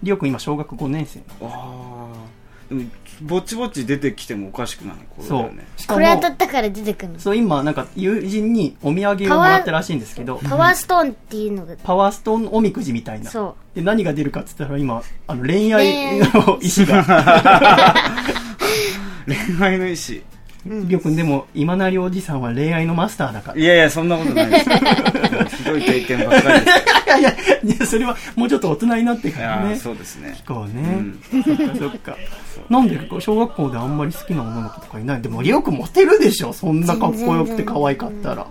[0.03, 2.07] りょうくん今小学5年生ああ
[2.69, 2.83] でも
[3.21, 5.65] ぼちぼち出てきてもおかしくない頃だそうよね。
[5.87, 7.19] これ当たも、ったから出てくるの。
[7.19, 13.29] そう今なんか友人にお土産をもらったらしいんですけど、パワーストーンっていうのが、パワーストーンおみくじみたいな。
[13.31, 17.95] そで、何が出るかって言ったら今、あの恋愛恋の石が。
[19.27, 20.21] 恋愛の意思
[20.65, 23.57] りょうくんでも今成おじさんは恋愛のマスターだから。
[23.59, 24.69] いやいやそんなことないですひ
[25.65, 26.65] どい経験ばっかりい
[27.07, 29.71] やいや、それはもうちょっと大人になっていからね。
[29.71, 31.03] やそうですねこうね。
[31.43, 32.17] そっかそっか。
[32.69, 35.21] なんで小学校であんまり好きな女の子とかいない？
[35.21, 38.43] でも、りょうくんモテるでしょそんなかっこよくて可愛かったら。
[38.43, 38.47] う。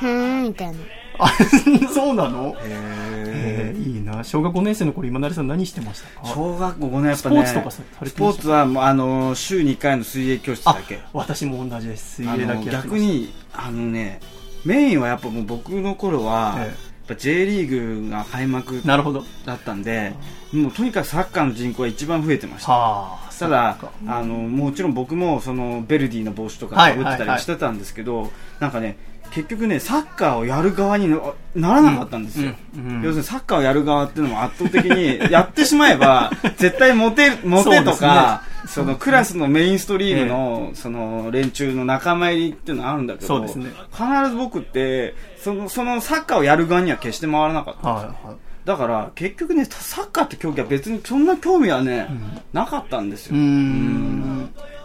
[0.00, 0.74] ふーん、みたいな。
[1.20, 1.28] あ、
[1.92, 2.54] そうなの？
[2.62, 4.22] へえ、いいな。
[4.22, 6.28] 小学5年生の頃、今成さん何してましたか？
[6.34, 8.38] 小学校5年やっぱねスポーツとかさされスてました？
[8.38, 12.22] ポーツはもうあの週2回の水泳教室だけ私も同じです。
[12.22, 14.20] 水泳だけ逆、にあのね
[14.64, 18.82] メインはやっぱもう僕の頃は、えやっぱ J リーグが開幕。
[19.46, 20.12] だったんで
[20.52, 23.28] もうとにかくサッカーの人口が一番増えてましたはあ。
[23.38, 28.30] ただあのもちろん僕もそのベルディの帽子とかはいかぶってたりしてたんですけど、
[28.60, 28.98] なんかね
[29.30, 31.18] 結局ねサッカーをやる側にな
[31.54, 43.72] ならなかったんですよ、うんうん要するにサッカーをやる側っていうのも圧倒的に やってしまえば絶対モテモテとかそ、のクラスのメインストリームの、その連中の仲間入りっていうのはあるんだけどそうですね。
[43.92, 48.08] 必ず僕ってそのそのサッカーをやる側には決して回らなかったんですよ。
[48.08, 48.36] はいはい。
[48.64, 52.08] だから結局ねサッカーって競技は別にそんな興味はね、
[52.52, 53.36] なかったんですよ。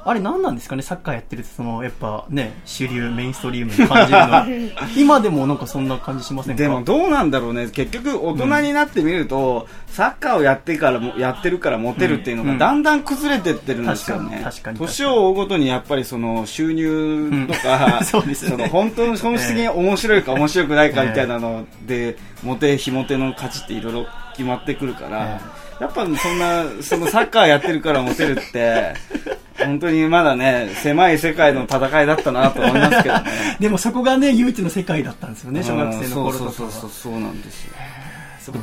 [0.06, 0.82] あれ何なんですかね？
[0.82, 4.48] サッカーやってると、その、やっぱね、主流、メインストリームに感じるのは。
[4.98, 6.62] 今でもなんかそんな感じしませんか？
[6.62, 7.68] でもどうなんだろうね。
[7.70, 14.54] 結局大人になってみると、サッカーをやってからもやってるからモテるっていうのうんがだんだん崩れてってるんですよね、確かに確かに。
[14.54, 18.06] 確かに年を追うごとにやっぱりその収入とか、うん。
[18.06, 25.40] そうですよねの本当の本質的に面白いか面白くないかみたいなので、モテ非モテの価値っていろいろ決まってくるから、
[25.80, 28.94] やっぱそんなそのサッカーやってるからモテるって
[29.58, 36.52] 本当にまだね狭い世界の戦いだったなと思いますけどねでもそこがね、唯一の世界だったんですよね、小学生の頃とかは。
[36.52, 37.74] そうそうそうそうそうなんですよ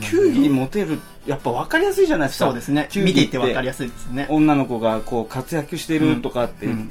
[0.00, 2.88] 球技にモテるやっぱ分かりやすいじゃないですかそうですね。
[2.96, 4.26] 見ていて分かりやすいですね。
[4.28, 6.90] 女の子がこう活躍してるとかって、うん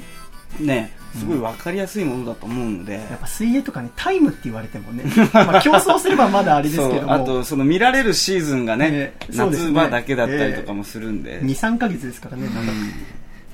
[0.58, 12.78] ねすごい分かりやすいものだと思うので、やっぱ水泳とかね、タイムって言われてもね、まあ競争すればまだあれですけども、そ うあとその見られるシーズンがねね夏場だけだったりとかもするんで、2、3ヶ月ですからね、なんだか。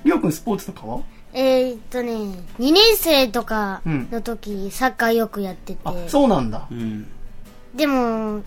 [0.04, 1.00] りょうくんスポーツとかは？
[1.32, 5.78] えーっとね、2年生とかの時、サッカーよくやってて。
[5.84, 6.66] あ、そうなんだ。
[6.70, 7.06] うん。
[7.74, 8.40] でも、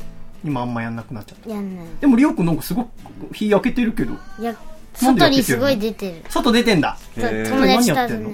[0.44, 1.50] 今あんまやんなくなっちゃった。
[1.50, 1.86] やんない。
[2.00, 2.90] でもりょうくんなんかすごく
[3.34, 4.56] 日焼けてるけど、いや、
[4.96, 6.24] 外にすごい出てる。
[6.30, 6.98] 外出てんだ。
[7.16, 8.32] 友達と何やってんの？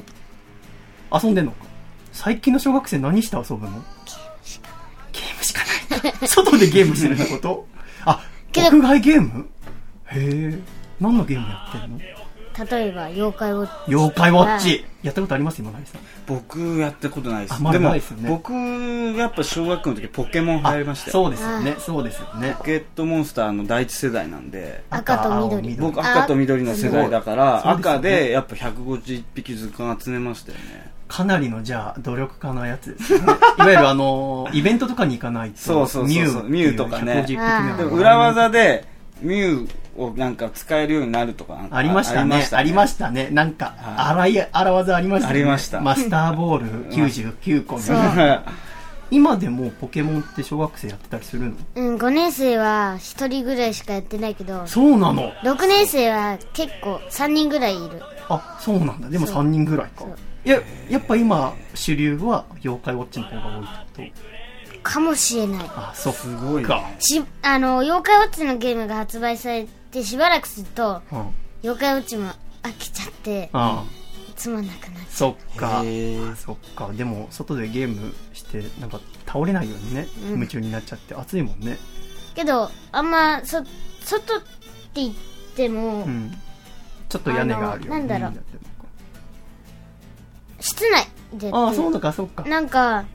[1.11, 1.41] 遊んで。
[1.41, 1.51] 遊んの？
[1.51, 1.65] か
[2.11, 3.83] 最近の小学生何して遊ぶの？
[5.11, 5.61] ゲームしか
[6.03, 6.27] ない。
[6.27, 7.67] 外でゲームしてるってこと？
[8.05, 8.21] あ、
[8.53, 9.49] 屋外ゲーム？
[10.07, 10.59] へえ。
[10.99, 11.99] 何のゲームやってんの？
[12.57, 13.93] 例えば、妖怪ウォッチ。
[13.93, 14.85] 妖怪ウォッチ。
[15.03, 15.61] やったことあります？
[15.61, 16.01] 今成さん。
[16.25, 21.75] 僕やったことないですあまだもないですよね僕やっぱ小学校の時ポケモン流行りましたよそうですよね。
[21.77, 22.63] そうですよねポ。
[22.63, 33.25] ケットモンスターの第一世代なんで赤と緑僕赤と緑の世代だから赤でやっぱ151匹図鑑集めましたよねかなりの、じゃあ、努力家なやつですよね。
[33.57, 35.57] いわゆるあの、イベントとかに行かないと。
[35.57, 38.85] そうそうミュウっていうミュウとかね150匹目はでも裏技で
[39.21, 42.47] ミュウをなんか使えるようになるとかなんかありましたね。
[42.51, 43.29] ありましたね。
[43.31, 45.33] なんか、荒い、荒技ありましたね。
[45.35, 48.39] ありましたマスターボール99個そうね。
[49.11, 51.55] 今でもポケモンって小学生やってたりするの？
[51.75, 58.01] うん、5年生は1人ぐらいしかやってないけど、そうなの？6年生は結構3人ぐらいいる。
[58.27, 59.07] あ、そうなんだ。
[59.09, 60.15] でもそう3人ぐらいかそう。
[60.45, 64.13] いや、やっぱ今、主流は妖怪ウォッチの方が多いって
[64.75, 65.67] こかもしれない。
[65.67, 66.13] とあ、そう。
[66.13, 66.87] すごいねか。
[66.99, 71.33] し、あの、妖怪ウォッチのゲームが発売されてしばらくすると、うん。
[71.63, 72.29] 妖怪ウォッチも
[72.61, 74.05] 飽きちゃって、ああ。
[74.35, 75.81] つまんなくなっちゃそっか。
[75.83, 76.91] へーあそっか。
[76.93, 81.79] でも、外でゲームして、なんか倒れないようにね、うん夢中になっちゃって暑いもんね。
[82.33, 82.35] う。
[82.35, 83.63] けど、あんま、そ、
[84.01, 84.45] 外って
[84.93, 85.13] 言っ
[85.55, 86.37] ても、うん。
[87.09, 88.74] ちょっと屋根があるようにあのなんだろう
[90.65, 92.43] 室内でああ、そうだか、そうか。
[92.45, 93.05] なんか、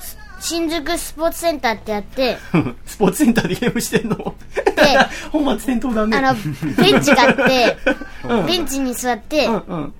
[0.00, 2.38] す新宿スポーツセンターってやって、
[2.86, 4.16] スポーツセンターでゲームしてんの？
[5.30, 6.16] 本末転倒だね。
[6.16, 6.38] あの、
[6.76, 7.76] ベンチがあって、
[8.26, 9.94] うんベンチに座って、うんうん。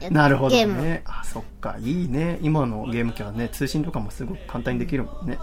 [0.00, 0.80] やなるほどゲーム。
[0.82, 1.02] ね。
[1.04, 1.76] あ、そっか。
[1.80, 2.38] いいね。
[2.40, 5.38] 今のゲーム機はね、通信とかもすごく簡単にできるもんね。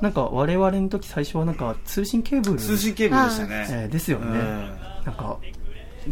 [0.00, 2.58] なんか我々の時最初はなんか通信ケーブル。
[2.58, 4.26] 通信ケーブルでしたねえーですよね。
[4.26, 5.38] うんなんか、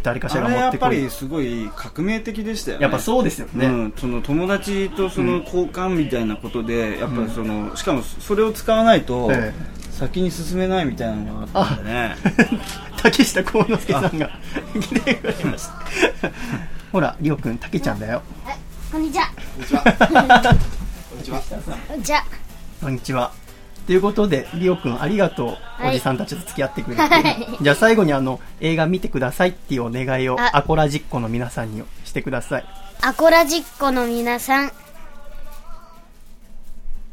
[0.02, 0.96] 誰かしらがあれやっぱ持ってこい。
[1.04, 9.52] りすごい革命的でしたよねやっぱそうですよねんその友達とその交換みたいなことで、やっぱりそのしかもそれを使わないとえ
[9.90, 12.16] 先に進めないみたいなのがあったんでね
[13.02, 14.30] 竹下幸之助さんが
[14.80, 16.30] 来てくれました。
[16.92, 18.22] ほら、りょうくん、竹ちゃんだよ。
[18.90, 19.30] こんにちは。
[19.54, 19.82] こんにちは。
[19.82, 22.24] こんにちは。
[22.80, 23.45] こんにちは。
[23.86, 25.48] ということで、りおくんありがとう。
[25.48, 27.02] はいおじさんたちと付き合ってくれて。
[27.02, 32.64] はいじゃあ最後にあの、映画見てくださいっていうお願いをあアコラジッコの皆さんにしてください。
[33.02, 34.72] アコラジッコの皆さん、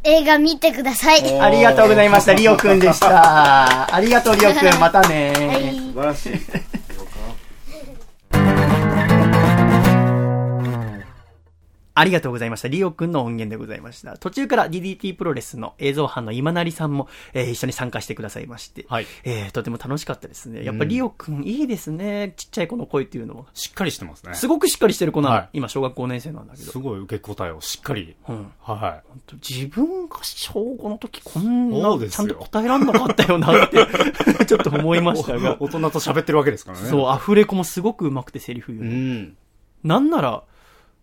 [0.03, 1.39] 映画見てください。
[1.39, 2.33] ありがとうございました。
[2.33, 3.93] りおくんでした。
[3.93, 4.77] ありがとう、りおくん。
[4.79, 5.33] またね。
[5.33, 6.82] はい素晴らしい
[11.95, 12.67] ありがとうございました。
[12.67, 14.17] リオくんの音源でございました。
[14.17, 20.63] 途中から DDT プロレスの映像班の今成さんも、えー一緒に参加してくださいまして、はいえーとても楽しかったですね。
[20.63, 22.33] やっぱりリオくんいいですね。
[22.35, 23.45] ちっちゃい子の声っていうのは。
[23.53, 24.33] しっかりしてますね。
[24.33, 25.35] すごくしっかりしてる子なの。
[25.35, 26.79] はい今小学5年生なんだけどす。
[26.79, 28.15] ごい受け答えをしっかり。
[28.27, 29.01] うんは
[29.47, 33.77] 自分が小5の時こんなちゃんと答えらんなかったよなって、
[34.45, 35.41] ちょっと思いましたい。
[35.41, 35.57] が。
[35.59, 36.89] 大人と喋ってるわけですからね。
[36.89, 38.91] そう、アフレコもすごく上手くてセリフ言ううの。
[38.93, 39.37] ん。
[39.83, 40.43] なんなら、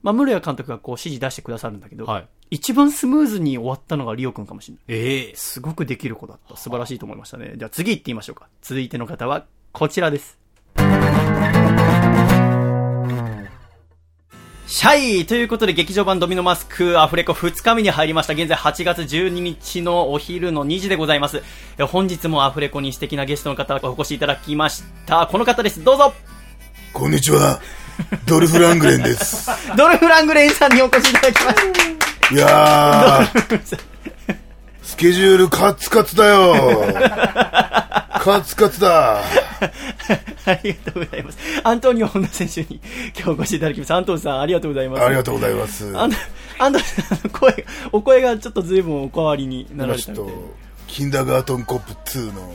[0.02, 4.82] まあ、室谷監督がこう指示出してくださるんだけど、はい一番スムーズに終わったのがリオくんかもしれない。
[4.88, 6.56] ええすごくできる子だった。
[6.56, 7.52] 素晴らしいと思いましたね。
[7.54, 8.48] じゃあ次行ってみましょうか。
[8.60, 10.36] 続いての方はこちらです。
[14.66, 18.32] シャイということで劇場版ドミノマスクアフレコ2日目に入りました。
[18.32, 21.44] 現在8月12日のお昼の2時でございます。
[21.78, 25.28] え本日もアフレコに素敵なゲストの方お越しいただきました。
[25.28, 25.84] この方です。
[25.84, 26.12] どうぞ
[26.92, 27.60] こんにちは。
[28.26, 29.50] ドルフ・ラングレンです。
[29.76, 32.34] ドルフ・ラングレンさんにお越しいただきました。
[32.34, 33.80] いやー、
[34.82, 36.84] スケジュールカツカツだよ。
[38.12, 39.20] カツカツだ。
[40.46, 41.38] ありがとうございます。
[41.64, 42.80] アントニオ本田選手に
[43.16, 43.96] 今日お越しいただきました。
[43.96, 45.04] アントニオさん、ありがとうございます。
[45.04, 45.96] ありがとうございます。
[45.96, 46.16] アントニ
[46.68, 47.56] オさんの声が、
[47.92, 50.32] お声がちょっと随分お変わりになられたみたいで。、
[50.86, 52.54] キンダーガートンコップ2の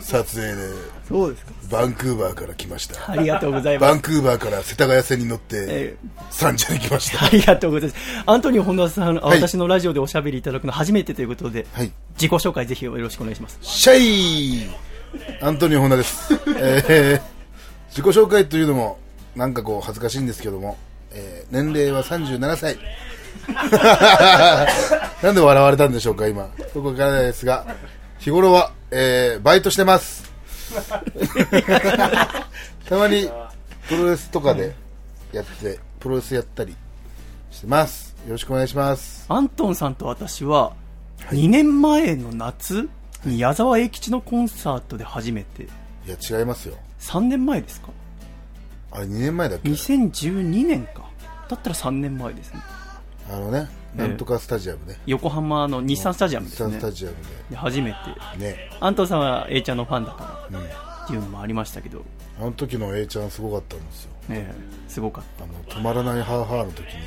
[0.00, 0.68] 撮影で、
[1.08, 1.52] そうですか。
[1.70, 3.10] バンクーバーから来ました。
[3.10, 5.96] ありがとうございますバンクーバーから世田谷線に乗って、え
[6.30, 7.24] 三茶に来ました。
[7.26, 8.02] ありがとうございます。
[8.26, 11.92] アントニオ本田さん、あはい私のラジオでおしゃべりいただくの初めてということで、はい。
[12.14, 13.58] 自己紹介ぜひよろしくお願いします。
[13.62, 14.70] シャイ
[15.40, 16.34] アントニオ・ホンダです。
[16.56, 17.22] えー、
[17.90, 18.98] 自己紹介というのも、
[19.34, 20.76] なんかこう恥ずかしいんですけども、
[21.12, 22.78] えー、年齢は37歳。
[25.22, 26.42] なんで笑われたんでしょうか、今。
[26.42, 27.66] よくわからですが、
[28.20, 30.30] 日頃は、えー、バイトしてます。
[32.88, 33.30] たまに、
[33.88, 34.74] プロレスとかで
[35.32, 36.76] やって、プロレスやったり
[37.50, 38.14] してます。
[38.26, 39.24] よろしくお願いします。
[39.28, 40.72] アントンさんと私は、
[41.30, 42.88] 2年前の夏
[43.24, 45.68] に矢沢永吉のコンサートで初めて、い
[46.06, 46.76] や、違いますよ。
[47.00, 47.88] 3年前ですか？
[48.92, 51.04] あれ、2年前だっけ？2012年か。
[51.48, 52.60] だったら3年前ですね。
[53.30, 54.98] あのね、なんとかスタジアムね。
[55.06, 56.82] 横浜の日産スタジアムですね日産ス。
[56.84, 57.16] タジアム
[57.50, 57.96] で初めて。
[58.38, 58.52] で。
[58.52, 58.70] ね。
[58.80, 60.64] アントンさんは A ちゃんのファンだからうん。
[60.64, 62.04] っていうのもありましたけど、
[62.40, 64.10] あの時の A ちゃんすごかったんですよ。
[64.28, 64.54] ねえ、
[64.88, 67.00] すごかっあの、止まらないハーハーの時に、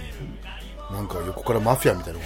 [0.92, 2.26] なんか横からマフィアみたいなの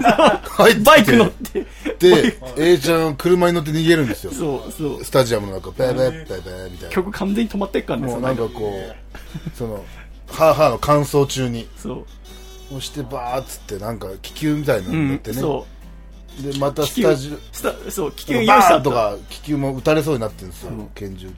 [0.00, 0.90] が入って 入ってた。
[0.90, 1.66] バイク乗って、
[1.98, 4.32] で、A ちゃん車に乗って逃げるんですよ。
[4.32, 5.04] そうそう。
[5.04, 6.94] スタジアムの中、ペーペーペーペーみたいな。
[6.94, 9.84] 曲完全に止まってっからね、もうなんかこう、その、
[10.26, 12.06] ハーハーの乾燥中に、そう。
[12.70, 15.36] 押してバーっつって、なんか気球みたいなのって、ね。
[15.36, 15.66] そ
[16.40, 16.86] で、またう。
[16.86, 21.34] スタジオ、スタそう、気球バーンとか気球も撃たれそうになってるんですよ、拳銃で。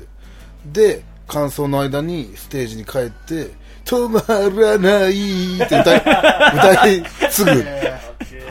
[0.73, 3.51] で、乾燥の間にステージに帰って、
[3.85, 5.99] 止まらないって歌い、
[6.55, 7.51] 歌い継ぐ。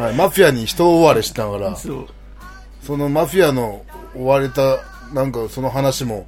[0.03, 4.79] はい、マフィアに人を追われしながら、そのマフィアの追われた、
[5.13, 6.27] なんかその話も、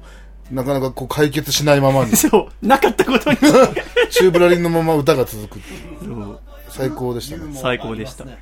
[0.50, 2.66] なかなかこう解決しないままに、そう。
[2.66, 3.38] なかったことに。
[4.10, 6.40] チューブラリンのまま歌が続くっていうそう
[6.74, 7.54] 最高でしたね。
[7.54, 8.24] 最高でした。
[8.24, 8.36] はい、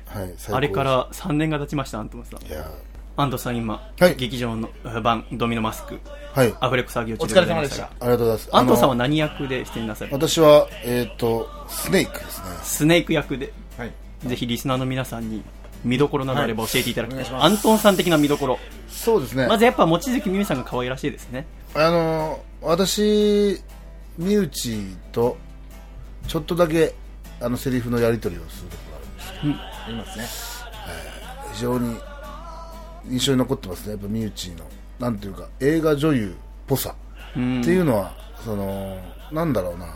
[0.51, 2.47] あれから3年が経ちました、アントンさん。
[2.47, 2.67] いや
[3.15, 4.15] アントンさん今、はい。
[4.15, 4.69] 劇場の
[5.03, 5.99] 版ドミノマスク、
[6.33, 7.83] はい、アフレコ作業中お疲れ様でした。
[7.83, 8.49] がありがとうございます。
[8.51, 12.45] アントンさんは何役で出演なされた私は、えっ、と、スネークですね。
[12.63, 13.91] スネーク役で、はい。
[14.25, 15.43] ぜひリスナーの皆さんに
[15.83, 17.43] 見どころなどあれば教えていただきたい、はいお願いします。
[17.43, 18.57] アントンさん的な見どころ。
[18.87, 19.45] そうですね。
[19.45, 21.45] まずやっぱ望月美美さんが可愛らしいですね。
[21.75, 23.61] あの私
[24.17, 24.79] 身内
[25.11, 25.37] と
[26.27, 26.95] ちょっとだけ
[27.43, 30.25] あのセリフのやり取りをすることがあるんですけど、ありますね。
[31.53, 31.97] 非常に
[33.09, 33.91] 印象に残ってますね。
[33.91, 34.65] やっぱ身内の
[34.99, 36.33] なんていうか映画女優っ
[36.67, 36.95] ぽさ
[37.35, 38.97] うんっていうのは、その
[39.31, 39.87] なんだろうな。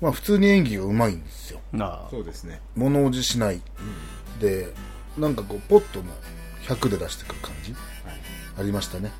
[0.00, 1.60] まあ普通に演技がうまいんですよ。
[1.72, 2.60] なそうですね。
[2.74, 3.62] 物おじしない、
[4.40, 4.72] で
[5.16, 6.06] なんかこうポッとの
[6.64, 7.74] 100で出してくる感じ、
[8.58, 9.12] ありましたね。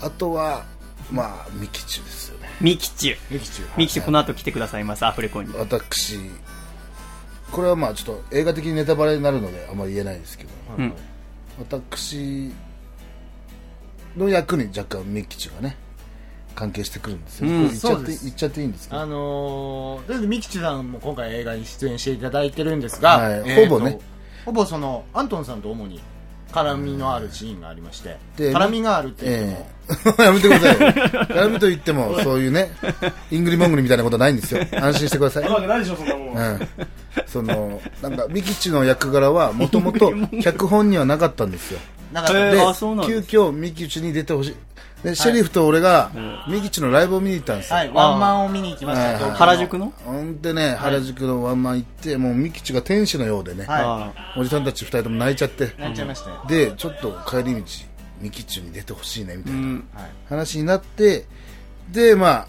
[0.00, 0.64] あとは
[1.12, 2.38] まあミキチュですよ。
[2.38, 5.06] ねミキチュミキチュミキチュこの後来てくださいます。
[5.06, 5.52] アフレコに。
[5.54, 6.18] 私
[7.50, 10.92] これはまあちょっと映画的にネタバレになるのであんまり言えないですけど、うん。
[11.58, 12.52] 私
[14.16, 15.76] の役に若干ミキチュがね
[16.54, 17.68] 関係してくるんですよ、うん。
[17.68, 19.00] 言っちゃっ言っちゃっていいんですか？
[19.00, 23.66] あのー、とりあえずミキチュさんも今回映画に出演していただいてるんですが、はい。
[23.66, 23.98] ほぼね。
[24.44, 26.00] ほぼそのアントンさんと主に
[26.52, 29.79] 絡みのあるシーンがありまして、で絡みがあるって言っても、ええ
[30.18, 30.88] やめてくださいよ。
[30.88, 32.70] 絡みと言ってもそういうね
[33.30, 34.64] イングリモングリみたいなことはないんですよ。
[34.72, 35.44] 安心してください。
[35.48, 36.68] わけないでしょそんなもん、うん、
[37.26, 40.12] そのなんかミキッチの役柄はもともと
[40.42, 41.80] 脚本にはなかったんですよ。
[42.12, 42.34] なかった。
[42.34, 43.28] でへーあそうなんです。
[43.28, 44.56] 急遽ミキチに出てほしい。
[45.02, 46.10] でシェリフと俺が
[46.46, 49.32] ミキチのライブを見に行ったんですよ、はい、ワンマンを見に行きました。
[49.32, 49.94] 原宿の？
[50.04, 56.44] ほんでね、原宿のワンマン行って、もうミキチが天使のようでね、はおじさんたち二人とも泣いちゃって、泣いちゃいましたよ。
[56.46, 57.62] で、ちょっと帰り道、
[58.20, 59.84] ミキチに出てほしいね、みたいなうん。
[60.28, 61.26] 話になって、
[61.90, 62.46] で、ま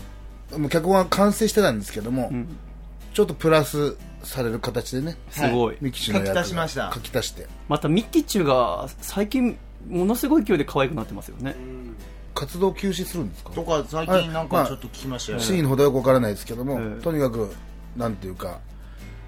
[0.54, 2.48] あ、もう脚本は完成してたんですけども、ん。
[3.14, 5.78] ちょっとプラスされる形でね、すごい。
[5.82, 6.92] ミキチの役書き足しました。
[6.94, 9.58] 書き足して、またミッキーチュが最近
[9.90, 11.56] ものすごい勢いで可愛くなってますよね。
[12.34, 13.52] 活動休止するんですか？
[13.52, 15.44] とか、最近なんかちょっと聞きましたよね。
[15.44, 17.02] シーンほどよくわからないですけども、ええ。
[17.02, 17.54] とにかく、
[17.98, 18.60] なんていうか、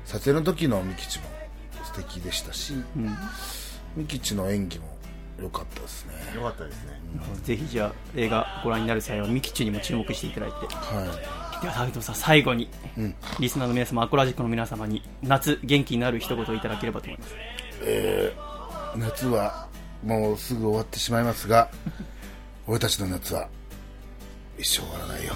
[0.05, 1.25] 撮影の時のミキチも
[1.83, 3.17] 素敵でしたし、うん。
[3.97, 4.92] ミキチの演技も
[5.43, 6.13] 良かったですね。
[6.35, 6.99] よかったですね。
[7.43, 10.55] ぜひじゃあ映画ご覧になる際はミキチュにも注目していただいて。
[10.55, 10.69] は
[11.61, 17.33] では、斉藤さん、最後に、うんリスナーの皆様、アコラジックの皆様に、夏、元気になる一言いただければと思います。
[17.33, 17.37] い。
[17.81, 19.67] えー、夏は
[20.03, 21.69] もうすぐ終わってしまいますが、
[22.67, 23.47] 俺たちの夏は
[24.57, 25.33] 一生終わらないよ。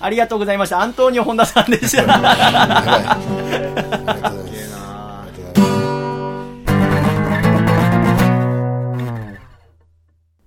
[0.00, 0.80] ありがとうございました。
[0.80, 2.04] アントニオ本田さんでした。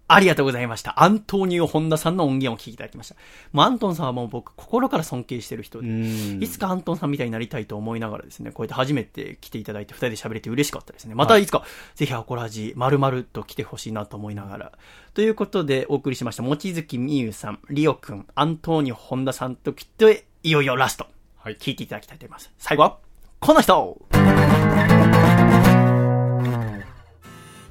[0.10, 1.04] ありがとうございました。
[1.04, 3.16] アントニオ本田さんの音源をお聞きいただきました。
[3.52, 11.16] もうアントンさんはもう僕、心から尊敬してる人で、うんいつかアントンさんみたいになりたいと思いながらですね、こうやって初めて来ていただいて二人で喋れて嬉しかったですね。
[11.16, 11.64] またいつか、
[11.96, 14.72] ぜひアコラジ、丸々と来てほしいなと思いながら。
[15.14, 22.52] ということで、お送りしました、もちづきみゆさん、リオくん、アントニオ本田さんときっと、いよいよラスト、はい聞いていただきたいと思います。
[22.58, 22.98] 最後は、
[23.40, 23.98] この人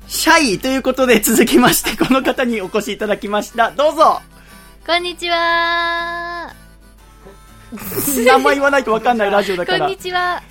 [0.09, 3.71] シャイということで続きまして、この方にお越しいただきました。
[3.71, 4.21] どうぞ
[4.87, 6.55] こんにちは
[8.25, 9.97] 名前言わないとわかんないラジオだからこんに。
[9.97, 10.43] ちは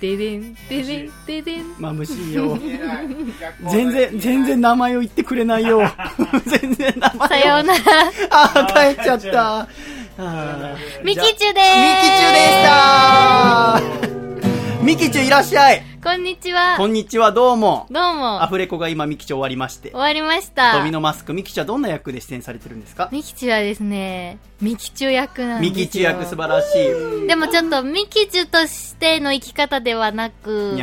[0.00, 1.74] ででん、ででん、ででん。
[1.78, 2.58] まぶしいよ。
[3.70, 5.80] 全然、全然名前を言ってくれないよ。
[6.44, 7.28] 全然名前を。
[7.28, 7.80] さようなら。
[8.30, 9.68] あー、帰っちゃった。
[11.02, 13.80] ミキチュでーすミキチュでした
[14.82, 16.76] ミキチュいらっしゃいこんにちは。
[16.76, 17.88] こんにちは、どうも。
[17.90, 18.40] どうも。
[18.40, 19.98] アフレコが今ミキチュ終わりまして終。
[19.98, 20.78] わりました。
[20.78, 23.08] ドミノマスク、ミキチュはどんな役で出演されてるんですか？
[23.10, 25.74] ミキチュはですね、ミキチュ役なんですよ。
[25.74, 26.66] ミキチュ役素晴らし
[27.24, 27.26] い。
[27.26, 30.78] でもちょっとミキチュとしての生き方ではなく。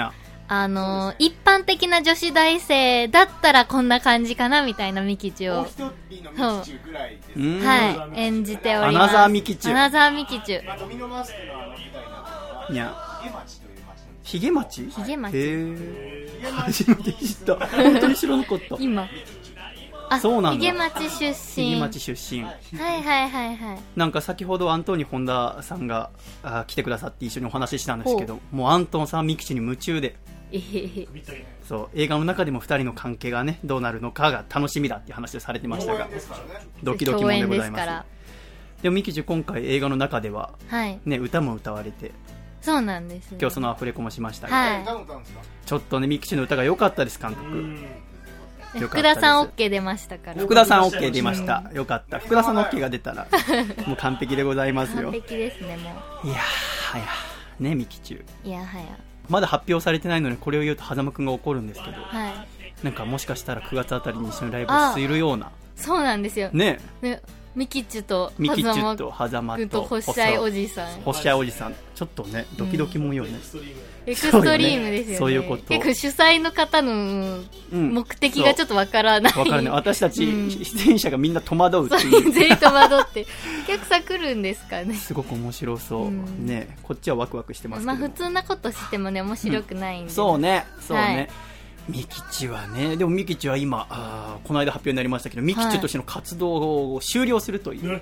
[0.50, 5.66] あの、一般的な女子大生だったらこんな感じかなみたいなミキチュを。
[5.68, 5.94] そう
[7.38, 9.16] うんはい、演じております。
[9.16, 10.62] アナザーミキチュアナザーミキチュ。
[12.74, 12.94] にゃ。
[14.34, 17.68] ヒゲ町ヒゲ町へー初めて知った。
[17.68, 18.78] 本当に知らなかった。
[18.80, 19.08] 今。
[20.10, 21.68] あ、そうなんだヒゲ町出身。
[21.68, 22.42] ヒゲ町出身。
[22.42, 22.50] は
[22.96, 23.80] いはいはいはい。
[23.96, 26.10] なんか先ほどアントニー本田さんが
[26.42, 30.16] あ来てくださって一緒にお話ししたんですけど、もうアントンさんミキチに夢中で、
[30.52, 31.08] えへへ。
[31.70, 36.10] そう、映画の中でも二人の関係がね、どうなるのかが楽しみだっていう話をされてましたが、
[36.82, 38.14] ドキドキもんでございます。
[38.82, 41.00] でもミキチ今回映画の中では、はい。
[41.06, 42.12] ね、歌も歌われて、
[42.64, 43.38] そうなんです、ね。
[43.42, 44.86] 今日そのアフレコもしましたが、はい。
[45.66, 47.78] ちょっとね、ミキチの歌が良かったです、監督。
[48.80, 50.42] 福田さん OK 出ましたから。
[50.42, 51.64] 福田さん OK 出ました。
[51.74, 52.20] よかった。
[52.20, 53.28] 福田さんの OK が出たら、
[53.86, 55.12] もう完璧でございますよ。
[55.12, 55.84] 完璧ですね、も
[56.24, 57.06] いやーはや、
[57.60, 58.22] ね、ミキチュ。
[58.22, 58.48] う。
[58.48, 58.86] いやはや。
[59.30, 62.34] まだ発表されてないのにこれを言うと狭間くんが怒るんですけど、はい。
[62.84, 66.50] なんかもしかしたら9月あたりに一緒にライブをするような、そうなんですよ。
[66.54, 67.22] ね、ね
[67.56, 71.02] ミキッチュと、ミキチュ狭と狭間君とと、ホッシャイおじさん。
[71.02, 71.76] ホッシャイおじさん。
[71.94, 73.40] ちょっとね、ドキドキもんよね。
[74.06, 75.18] エクストリームですよね。
[75.20, 76.92] そういうこと結構主催の方の
[77.72, 79.34] うん目的がちょっとわからない。
[79.38, 79.72] わからない。
[79.72, 82.32] 私たちうん出演者がみんな戸惑うっていう。
[82.32, 83.28] 全員戸惑って。
[83.64, 84.96] お客さん来るんですかね。
[84.96, 86.08] すごく面白そう。
[86.08, 87.94] うんね、こっちはワクワクしてますけど。
[87.94, 90.12] まあ普通なことしてもね、面白くないんで。
[90.12, 91.30] そうね、そうね。
[91.88, 98.02] はいミキチはね、でもミキチは今、あーこの間発表になりましたけど、ミキチとしての活動を終了するという。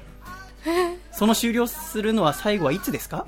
[1.11, 3.25] その終了するのは最後はいつですか？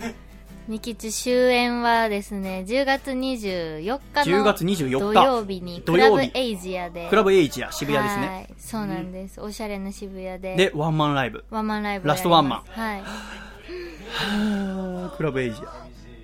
[0.67, 7.09] ミキッチュ終演はですね、10月24日10の月24日土曜日にクラブエイジアで。
[7.09, 8.47] クラブエイジア渋谷ですはね。
[8.49, 8.53] い。
[8.61, 9.41] そうなんです。
[9.41, 10.55] おしゃれな渋谷で。
[10.55, 11.43] で、ワンマンライブ。
[11.49, 12.63] ワンマンライブラストワンマンン。
[12.81, 13.03] はい。
[15.17, 15.65] クラブエイジア。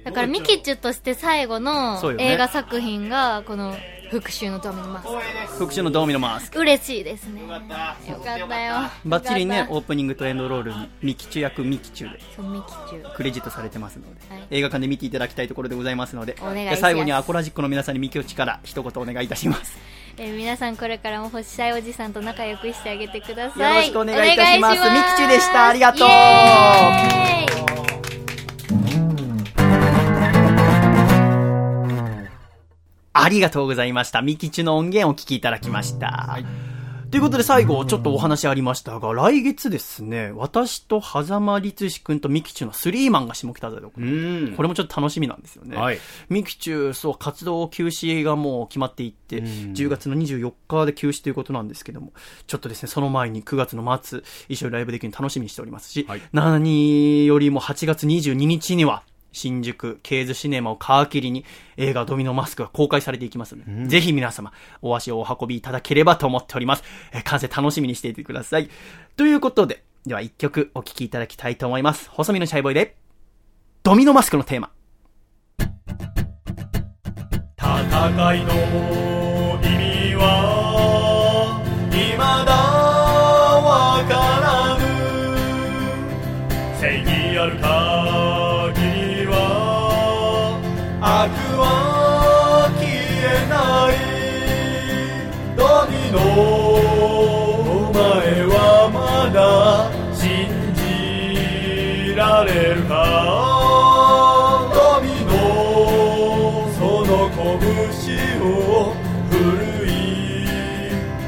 [0.05, 3.75] だからミキッチュとして最後の映画作品が、この
[4.09, 6.57] 復讐のドミノマス復讐のドミノマスク。
[6.57, 6.61] ク。
[6.61, 7.41] 嬉しいですね。
[7.41, 8.75] よかったよ。
[9.05, 13.13] バッチリねオープニングとエンドロールにミキチュ役ミキチュでたそう、ミキッチュ。
[13.13, 19.77] クレジットされてますので、はい映画館で見ていただきたいところでございますので、お願いしますで最後にアコラジックの皆さんにミキオチから一言お願いいたします。
[20.17, 23.75] えー皆さんこれからも星いおじさんと仲良くしてあげてください。
[23.75, 27.98] よろしくお願いいたしますミキチュでしたありがとう
[33.21, 34.21] ありがとうございました。
[34.21, 36.39] ミキチュの音源をお聞きいただきました。
[37.11, 45.75] ということで最後、ちょっとお話ありましたが、来月ですね、私と狭間律志くんとミキチュのスリーマンが下北沢で行われるこれもちょっと楽しみなんですよね。
[45.75, 45.97] はい
[46.29, 52.13] ミキチュ、そう、活動休止がもう決まっていって、10月の24日で休止ということなんですけども、
[52.45, 59.01] ちょっとですね、その前に9月の末、一緒にライブできるの楽しみにしておりますし、何よりも8月22日には、
[59.31, 61.45] 新宿、ケーズシネマを皮切りに
[61.77, 64.51] 映画ドミノマスクが公開されていきますので、ぜひ皆様、
[64.81, 66.83] お足をお運びいただければと思っております。
[67.13, 68.69] えー完成楽しみにしていてください。
[69.15, 72.09] ということで、では一曲お聴きいただきたいと思います。
[72.09, 72.95] 細身のシャイボーイで、
[73.83, 74.71] ドミノマスクのテーマ。
[77.59, 79.18] 戦いの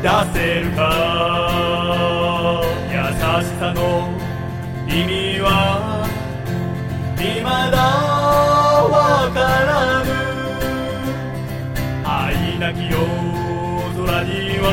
[0.01, 0.81] 出せるか？
[2.91, 2.95] 優
[3.43, 4.09] しさの
[4.88, 5.47] 意味は？
[7.17, 7.77] 未だ
[8.89, 9.69] わから
[10.03, 10.09] ぬ。
[12.03, 12.97] 愛なき夜
[14.03, 14.65] 空には？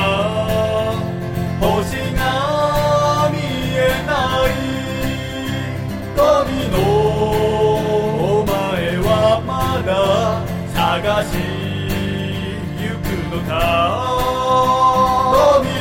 [13.48, 13.56] 波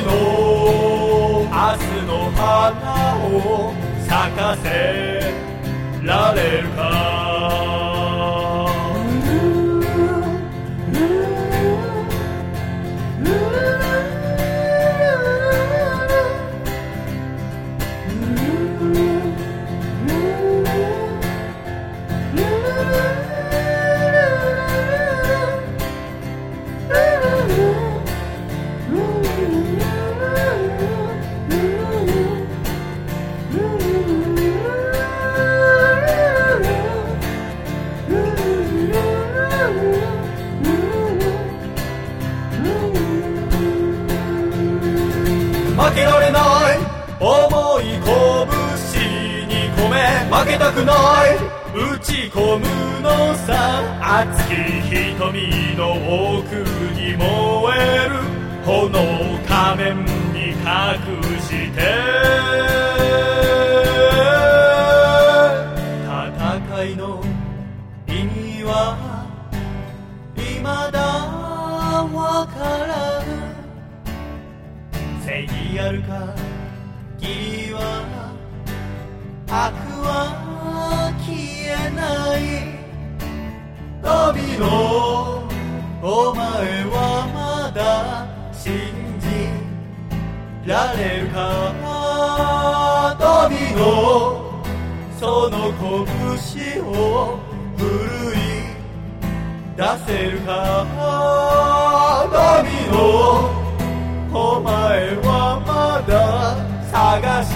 [0.05, 0.09] の
[1.43, 3.73] 明日の花を
[4.07, 4.65] 咲かせ
[6.03, 7.33] られるか」
[50.57, 51.57] たくない。
[51.93, 52.65] 打ち込む
[53.01, 53.83] のさ。
[54.25, 54.55] 熱き
[55.15, 55.91] 瞳の
[56.39, 56.55] 奥
[56.95, 57.23] に燃
[57.77, 58.15] える。
[58.65, 58.89] 炎
[59.47, 62.76] 仮面に隠して。
[99.87, 100.85] らせるか
[102.33, 102.35] ド
[102.67, 102.97] ミノ
[104.33, 106.11] お前はまだ
[106.91, 107.55] 探し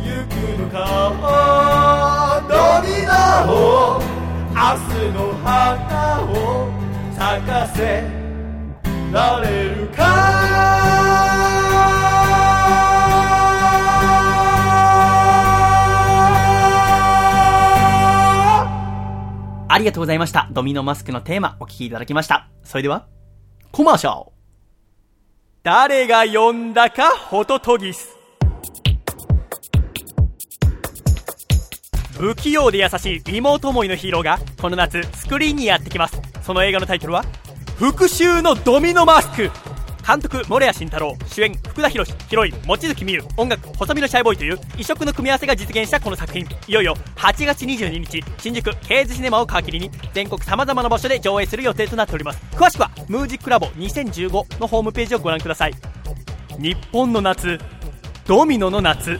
[0.00, 0.80] 行くのか？
[2.48, 3.12] ドミノ
[3.52, 4.00] を
[4.54, 4.58] 明
[4.88, 6.32] 日の花を
[7.12, 7.78] 咲かせ
[9.12, 9.65] られる。
[19.76, 20.48] ありがとうございました。
[20.52, 22.48] ドミノマスクのテーマお聞きいただきました。
[22.64, 23.08] それでは、
[23.72, 24.30] コマーシャル。
[25.64, 28.16] 誰が呼んだかホトトギス
[32.18, 37.24] 不器用で優しい妹思いのヒーローがこの夏スクリーンにやってきますその映画のタイトルは
[37.76, 39.50] 復讐のドミノマスク
[40.06, 46.46] 監督森谷慎太郎主演福田博ヒロイン望月美優音楽細身のシャイボーイという異色の組み合わせが実現したこの作品。
[46.68, 52.40] いよいよ8月22日新宿ケーズシネマを皮切りに全国さまざまな場所で上映する予定となっております。
[52.52, 55.74] 詳しくはムージックラボ2015のホームページをご覧ください。
[56.56, 57.58] 日本の夏
[58.28, 59.18] ドミノの夏。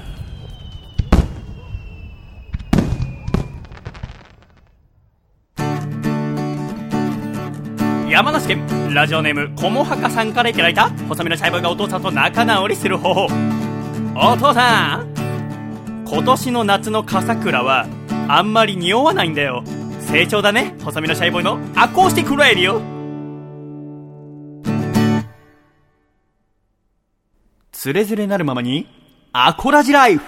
[8.08, 8.94] 山梨県。
[8.94, 13.26] ラジオネームこもはかさんからいただいた細身のシャイボーイがお父さんと仲直りする方法。
[14.14, 15.14] お父さん
[16.08, 17.86] 今年の夏の笠倉は
[18.28, 19.64] あんまり匂わないんだよ。
[20.00, 20.76] 成長だね。
[20.84, 22.80] 細身のシャイボーイのアコースティックライデオ
[27.72, 28.88] つれづれなるままに
[29.32, 30.24] アコラジライフ。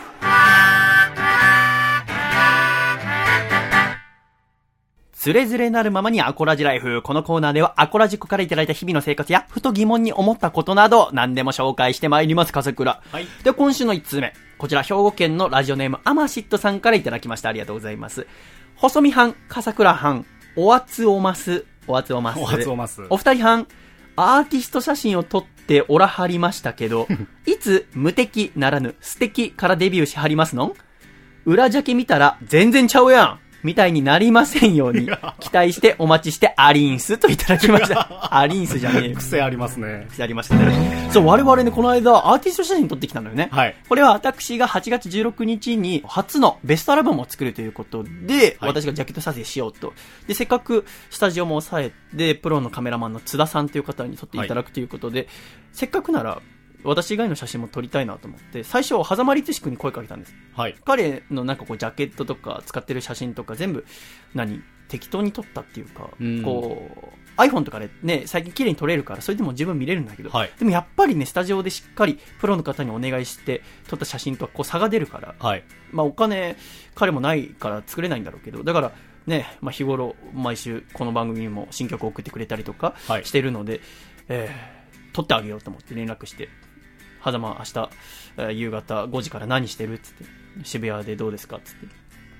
[5.28, 7.02] つれづれなるままにアコラジライフ。
[7.02, 13.02] このコーナーではアコラジコからいただいた日々の生活や、ふと疑問に思ったことなど、何でも紹介してまいります、笠倉。
[13.12, 14.32] はいで、今週の1通目。
[14.56, 17.50] こちら、兵庫県のラジオネーム、アマシットさんからいただきました。
[17.50, 18.26] ありがとうございます。
[18.76, 20.24] 細見藩、笠倉藩、
[20.56, 22.40] おあつおます、おあつおます。
[22.40, 23.66] おあつおますお二人藩、
[24.16, 27.06] アーティスト写真を撮っておらはりましたけど、
[27.44, 30.74] いつ無敵ならぬ素敵からデビューしはりますの
[31.44, 35.08] 裏ジャケ見たら全然ちゃうやんみたいになりませんように、
[35.40, 38.28] 期待してお待ちしてアリンスといただきました。
[38.36, 39.16] アリンスじゃねえよ。
[39.16, 40.06] 癖ありますね。
[40.10, 41.08] 癖ありましたね。
[41.12, 43.48] そう、我々ね、この間、アーティスト写真撮ってきたのよね。
[43.50, 43.74] はい。
[43.88, 49.92] これは私が8月16日に初のベストアルバムを作るということで、はい私がジャケット撮影しようと。
[50.26, 55.26] で、せっかくスタジオも抑えて、プロのカメラマンの津田さんという方に撮っていただくということで、
[55.72, 56.40] せっかくなら、
[56.84, 60.34] 私以外の写真も撮りたいなと思って、最初、狭間律志君に声かけたんです。
[60.54, 60.76] はい。
[60.84, 63.84] 彼のなんかこう、ジャケットとか使ってる写真とか全部、
[64.34, 75.64] 何適当に撮ったっていうか、うんこう、iPhone とかでね、最近綺麗に撮れるから、それでも十分見れるんだけど、はいでもやっぱりね、スタジオでしっかりプロの方にお願いして撮った写真とはこう差が出るから、はい。
[75.92, 76.56] まあお金、
[76.94, 78.92] 彼もないから作れないんだろうけど、だから
[79.26, 83.80] ね、まあ日頃、毎週この番組にも新曲を送ってくれたりとかはいしてるので、
[84.28, 84.78] えー
[85.18, 86.48] 撮ってあげようと思って連絡して、
[87.20, 87.90] はざま明日、
[88.38, 90.24] えー夕方5時から何してるっつって、
[90.64, 91.86] 渋谷でどうですかっつって、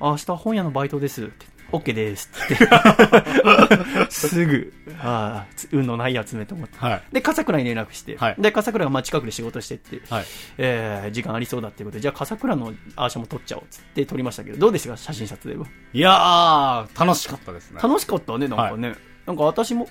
[0.01, 1.47] あ明日本屋のバイトですって。
[1.71, 2.57] OK ですって。
[4.11, 4.73] すぐ、
[5.03, 6.79] ああ、運のないやつめと思って。
[6.79, 7.03] はい。
[7.13, 10.25] で、笠倉に連絡して、はいで、笠倉がまあ近くで仕事してって、はい。
[10.57, 15.67] えー時間ありそうだっていうことで、じゃあ笠倉のアー写も撮っちゃおうっつって撮りましたけど、どうですか写真撮影は？
[15.93, 17.81] いやー、楽しかったですね。
[17.83, 18.95] 楽しかったね、なんかね。
[19.27, 19.89] なんか私も、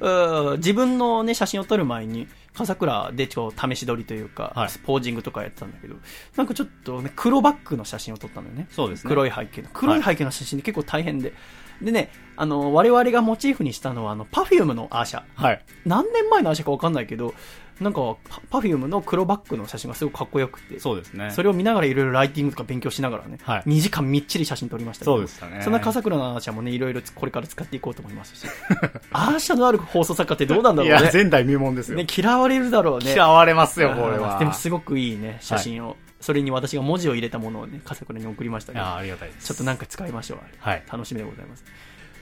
[0.00, 2.26] えー自分のね、写真を撮る前に、
[2.58, 5.94] 笠倉でちょっと試し撮りというか、はいポージングとかやってたんだけど、
[6.36, 8.66] なんかちょっとね、黒バックの写真を撮ったのよね。
[8.70, 9.08] そうですね。
[9.08, 9.68] 黒い背景の。
[9.72, 11.32] 黒い背景の写真で結構大変で。
[11.80, 15.22] でね、あの、我々がモチーフにしたのは、あの、 Perfumeのアー写。
[15.36, 15.64] はい。
[15.86, 17.34] 何年前のアー写かわかんないけど、
[17.80, 21.30] なんか、パパフュームの黒バックの写真がすごくかっこよくて、そうですね。
[21.30, 28.46] それを見ながらいろいろライティングとか勉強しながらね、はい2時間みっちり写真撮りましたそうでしたねそんな笠倉のアーシャもね、いろいろこれから使っていこうと思いますし、
[29.12, 31.10] アーシャのある放送作家ってどうなんだろいうや、ね。
[31.12, 31.98] 前代未聞ですよ。
[31.98, 33.12] ね、嫌われるだろうね。
[33.12, 34.38] 嫌われますよ、これは。
[34.38, 35.96] でもすごくいいね、写真を。
[36.20, 39.46] それに私が文字を入れたものをね、笠倉に送りましたけど、いや、ありがたいです。
[39.46, 40.38] ちょっとなんか使いましょう。
[40.58, 40.82] はい。
[40.90, 41.64] 楽しみでございます。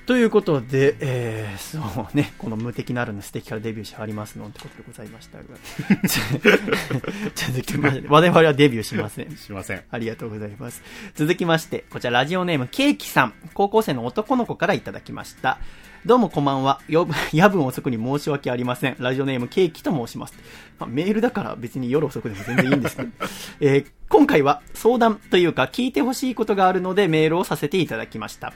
[0.07, 5.45] ということで、えー、そうね、この無敵なるの素敵からデビューしはりますのってことでございましたが、
[7.35, 9.37] 続きまして、我々はデビューしません。
[9.37, 9.83] しません。
[9.91, 10.81] ありがとうございます。
[11.17, 15.59] 続きまして、こちらラジオネームケーキさん、高校生の男の子からいただきました。
[16.05, 16.81] どうもこんばんは。
[16.89, 18.97] よ 夜分遅くに申し訳ありません。
[19.01, 20.35] ラジオネームケーキと申します。
[20.79, 23.09] まあ、メールだから別に夜遅くでも全然いいんですけど、
[23.61, 28.53] えー今回は相談というか聞いてほしいことがあるのでメールをさせていただきました。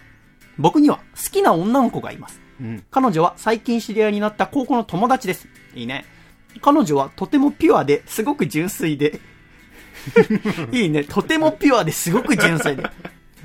[0.61, 2.41] 僕には好きな女の子がいます。
[2.61, 2.85] うん。
[2.91, 5.49] 彼女は最近知り合いになった高校の友達です。
[5.75, 6.05] いいね。
[6.61, 9.21] 彼女はとてもピュアですごく純粋で、
[10.73, 11.05] いいね。
[11.05, 12.85] とてもピュアですごく純粋で。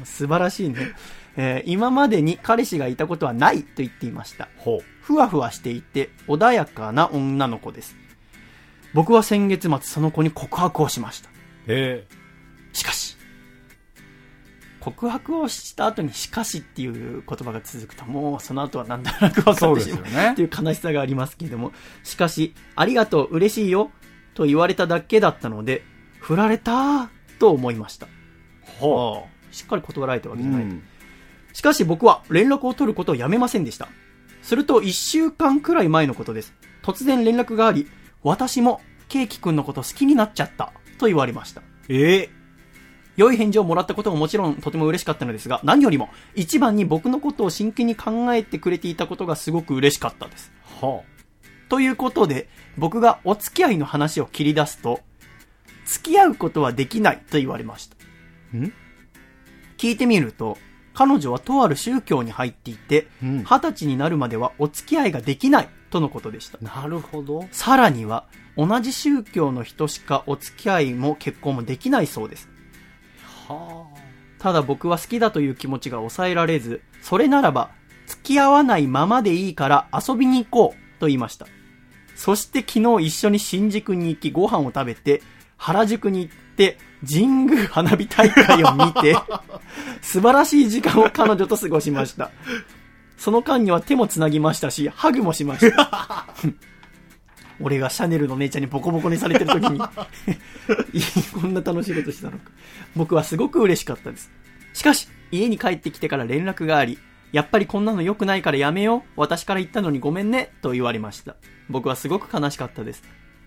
[0.03, 0.93] 素晴らしいね。
[1.37, 4.49] えー今までに彼氏がいたことはないと言っていました。
[4.57, 4.83] ほう。
[5.01, 7.95] ふわふわしていて穏やかな女の子です。
[8.93, 11.29] 僕は先月末その子に告白をしました。
[11.67, 12.05] え
[12.73, 13.04] しかし、
[14.85, 21.71] 告白をした後にしかしっていう言葉が続くともうその後はなんとなく分かってしまうそうですよねっていう悲しさがありますけれども、
[22.03, 23.89] しかし、ありがとう、嬉しいよ
[24.35, 25.81] と言われただけだったので、
[26.19, 27.09] 振られた
[27.39, 28.07] と思いました。
[28.79, 30.37] ほしっかり断られたわう。
[30.37, 30.63] けじゃない。
[30.65, 30.83] ん。
[31.53, 33.87] しかし僕は連絡を取ることをやめませんでした。
[34.43, 36.53] すると1週間くらい前のことです。
[36.83, 37.87] 突然連絡があり、
[38.21, 41.63] 私もケーキくんのこと好きになっちゃったと言われました。
[41.89, 42.29] え？
[43.15, 50.51] 良い返事をもらったことももちろんとても嬉しかったのですが、何よりも一番に僕のことを真剣に考えてくれていたことがすごく嬉しかったです。
[50.81, 51.03] ー、は
[51.69, 55.01] ということで、僕がお付き合いの話を切り出すと、
[55.85, 57.95] 付き合うことはできないと言われました。
[58.57, 58.73] ん？
[59.77, 60.57] 聞いてみると、
[60.93, 66.57] 彼女はとある宗教に入っていて、うん二十歳になるまではお付き合いができないとのことでした。
[66.61, 67.47] なるほど。
[67.51, 68.25] さらには、
[68.57, 72.49] 同じ宗教の人しかお付き合いも結婚もできないそうです。
[73.47, 73.87] は
[74.39, 77.71] ただ僕は好きだという気持ちが抑えられず、それならば、
[78.05, 81.47] 付き合わないままでいいから遊びに行こうと言いました。
[82.15, 85.21] そして昨日一緒に新宿に行きご飯を食べて、
[85.57, 86.77] 原宿に行って、
[87.07, 89.15] 神宮花火大会を見て、
[90.01, 92.31] 素晴らしい時間を彼女と過ごしました。
[93.17, 96.27] その間には手も繋ぎましたし、ハグもしました。
[97.59, 99.79] 俺がシャネルの姉ちゃんにボコボコにされてる時に
[101.33, 102.51] こんな楽しいことしたのか。
[102.95, 104.31] 僕はすごく嬉しかったです。
[104.73, 106.99] しかし、家に帰ってきてから連絡があり、
[107.31, 109.01] やっぱりこんなの良くないからやめよう。
[109.15, 110.51] 私から言ったのにごめんね。
[110.61, 111.35] と言われました。
[111.69, 113.03] 僕はすごく悲しかったです。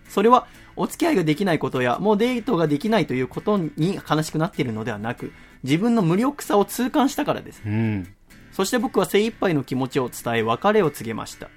[0.09, 5.31] それは、お付き合いができないことや、もうデートができないということに悲しくなっているのではなく、
[5.63, 7.61] 自分の無力さを痛感したからです。
[7.65, 8.07] うん。
[8.51, 11.49] そして僕は精一杯の気持ちを伝え別れを告げました。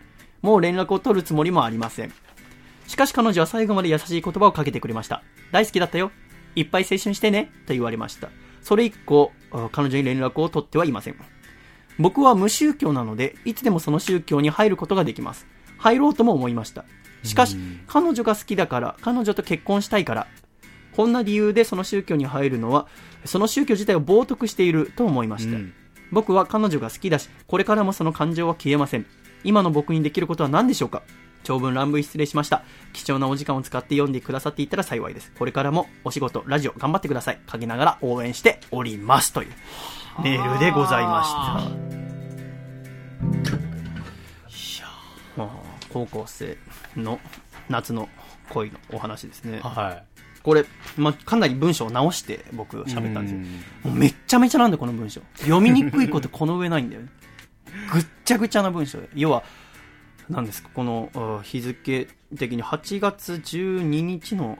[0.43, 2.13] もう連絡を取るつもりもありません。
[2.87, 5.23] しかし彼女は最後まで優しい言葉をかけてくれました。
[5.51, 6.11] 大好きだったよ。
[6.55, 7.51] いっぱい青春してね。
[7.67, 8.29] と言われました。
[8.61, 11.17] それ以降、あ彼女に連絡を取ってはいません。
[11.99, 15.47] 僕は無宗教なので、いつでもその宗教に入ることができます。
[15.79, 16.85] 入ろうとも思いました。
[17.23, 17.57] しかし、
[17.87, 20.27] 彼女が好きだから、彼女と結婚したいから、
[20.93, 22.87] こんな理由でその宗教に入るのは、
[23.25, 25.57] その宗教自体を冒涜していると思いました。
[26.11, 29.07] 僕は彼女が好きだし、これからもその感情は消えません。
[29.45, 31.03] 今の僕にできることは何でしょうか？
[31.43, 32.63] 長文乱文失礼しました。
[32.93, 35.33] 貴重なお時間を使って読んでくださっていたら幸いです。
[35.39, 37.41] これからもお仕事、ラジオ頑張ってください。
[37.47, 39.33] 陰ながら応援しております。
[39.33, 39.49] という
[40.23, 41.93] メールでございました。
[44.49, 44.81] い
[45.39, 45.51] や
[45.93, 46.57] 高校生
[46.97, 47.21] の
[47.69, 48.09] 夏の
[48.51, 49.61] 恋のお話ですね。
[49.61, 50.03] は
[50.43, 50.65] これ、
[50.97, 53.41] まあ、かなり文章を直して僕喋ったんですよ。
[53.85, 55.21] もうめっちゃめちゃなんだよ、この文章。
[55.37, 57.09] 読みにくいことこの上ないんだよね。
[57.93, 59.09] ぐっちゃぐちゃな文章で。
[59.15, 59.45] 要は、
[60.29, 62.09] なんですか、このあ日付
[62.39, 62.63] 的に。
[62.63, 64.59] 8月12日の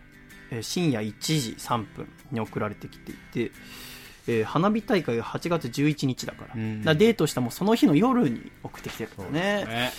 [0.51, 3.53] えー深夜1時3分に送られてきていて、
[4.27, 6.49] えー花火大会が8月11日だから。
[6.49, 6.59] だか
[6.91, 9.93] らデートしたもうその日の夜に送ってきてるからね。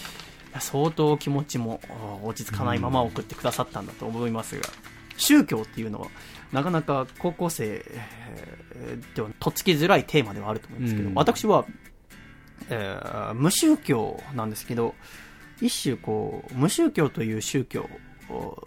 [0.52, 1.82] いや相当気持ちも
[2.24, 4.70] 落ち着かないまま送ってくださったんだと思いますが、
[5.18, 6.08] 宗教っていうのは、
[6.52, 11.16] なかなか高校生えーではとっつきづらいテーマではあると思うんですけど、うん。
[11.16, 11.66] 私は、
[12.70, 14.94] えー無宗教なんですけど、
[15.66, 17.90] 一種こう、無宗教という宗教
[18.30, 18.64] お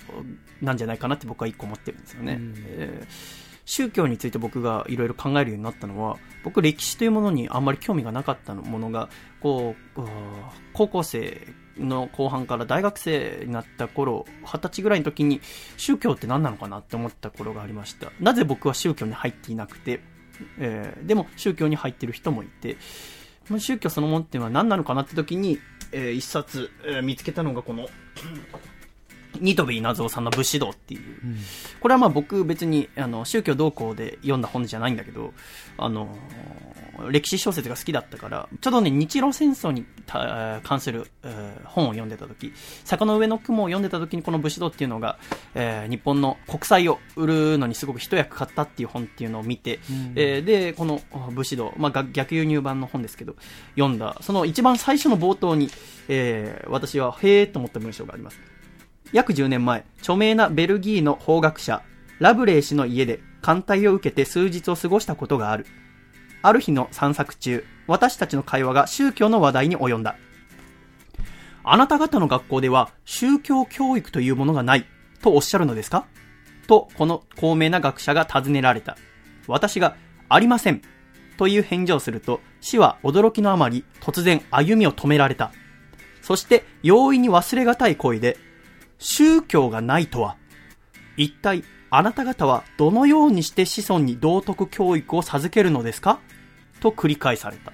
[0.60, 2.38] なんじゃないかなって僕は一個思ってるんですよね。
[2.66, 9.08] えー宗教について僕がいろいろ考えるようになったのは、僕歴史というものにあんまり興味がなかったものが、
[9.40, 10.04] こう、う
[10.72, 15.40] 高校生の後半から大学生になった頃、二十歳ぐらいの時に
[15.76, 18.12] 宗教って何なのかなって思った頃がありました。
[18.20, 20.00] なぜ僕は宗教に入っていなくて、
[20.58, 22.76] えーでも宗教に入ってる人もいて、
[23.48, 25.58] まあ宗教そのものっていうのは何なのかなって時に、
[25.96, 27.88] えー一冊、えー見つけたのがこの、
[29.40, 31.00] ニトビ稲造さんの武士道っていう、
[31.80, 35.32] これはまあ僕別にあの宗教同行で読んだ本じゃないんだけど、
[35.78, 36.14] あの
[37.10, 42.52] 歴史小説が好きだったから、ちょうどね、日露戦争にた関する、えー本を読んでた時、
[42.84, 45.18] 坂の上の雲を読んでた時にこの武士道っていうのが、
[45.54, 49.80] えー日本の国債を売るのにすごく一役買ったっていう本っていうのを見て、
[50.14, 53.36] えーで、このあ武士道、まあが逆輸入版の本ですけど、
[53.74, 55.70] 読んだ、その一番最初の冒頭に、
[56.08, 58.40] えー私はへーと思った文章があります。
[59.12, 61.82] 約10年前、著名なベルギーの法学者、
[62.18, 65.66] ラブレー氏の家で艦隊を受けて数日を過ごしたことがある。
[66.46, 70.14] ある日の散策中、私たちの会話が宗教の話題に及んだ。
[71.64, 74.86] あなた方の学校では宗教教育というものがない
[75.22, 76.06] とおっしゃるのですか？
[76.68, 78.96] と、この高名な学者が尋ねられた。
[79.48, 79.96] 私が、
[80.28, 80.82] ありません。
[81.36, 85.50] という返事をすると、死は驚きのあまり、突然歩みを止められた。
[86.22, 88.36] そして、容易に忘れがたい声で、
[88.98, 90.36] 宗教がないとは、
[91.16, 96.20] 一体あなた方はどのようにして子孫に道徳教育を授けるのですか？
[96.80, 97.72] と繰り返された。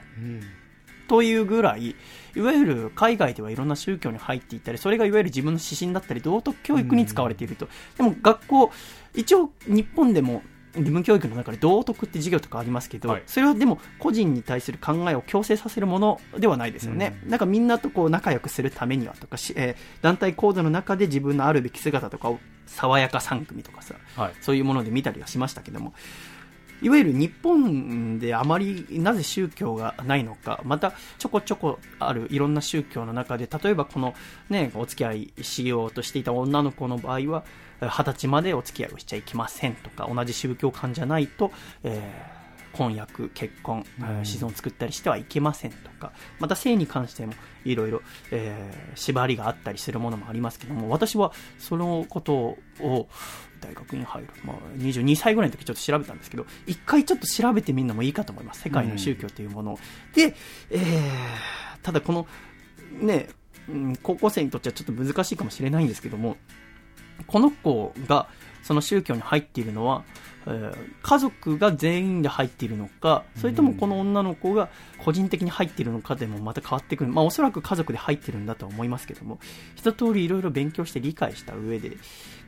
[1.08, 1.94] というぐらい、
[2.34, 7.68] いわゆる海外ではいろんな宗教に入っていったり、それがいわゆる自分の指針だったり、道徳教育に使われていると。
[7.96, 8.72] でも学校、
[9.14, 10.42] 一応日本でも
[10.74, 17.20] 義務教育の中で道徳って授業とかありますけど、それはでも個人に対する考えを強制させるものではないですよね。
[17.26, 25.92] なんかみんなとこう仲良くするためにはとかし、えー団体行動の中で自分のあるべき姿とかを爽やか3組とかさ、はいそういうもので見たりはしましたけども、
[26.82, 34.14] いわゆる日本であまりなぜ宗教がないのか、またちょこちょこあるいろんな宗教の中で、例えばこの
[34.50, 37.44] ね、お付き合いしようとしていた女の子の場合は、
[37.80, 41.52] 二十歳までお付き合いをしちゃいけませんとか、同じ宗教観じゃないと、
[41.84, 42.41] えー
[42.82, 47.34] 婚約、結婚、えー子孫を作ったりしてはいけませんとか、また性に関しても
[47.64, 53.08] いろいろ、えー縛りがあったりするものもありますけども、私はそのことを
[53.60, 58.62] 大学に入る、まあ、22歳ぐらいの時ちょっと調べたんですけど、一回ちょっと調べてみるのもいいかと思います。
[58.62, 59.78] 世界の宗教というものを。
[60.14, 60.34] で、
[60.70, 61.02] えー
[61.82, 62.28] ただこの、
[63.00, 63.28] ね、
[63.68, 66.36] うん高校生にとってはちょっと難しいかもしれないんですけども、
[67.26, 68.28] この子が
[68.62, 70.04] その宗教に入っているのは、
[70.46, 77.10] えー家族が全員で入っているのか、それともこの女の子が個人的に入っているのかでもまた変わってくる。
[77.10, 79.38] まあおそらく家族で入ってるんだとは思いますけども、
[79.74, 81.96] 一通りいろいろ勉強して理解した上で、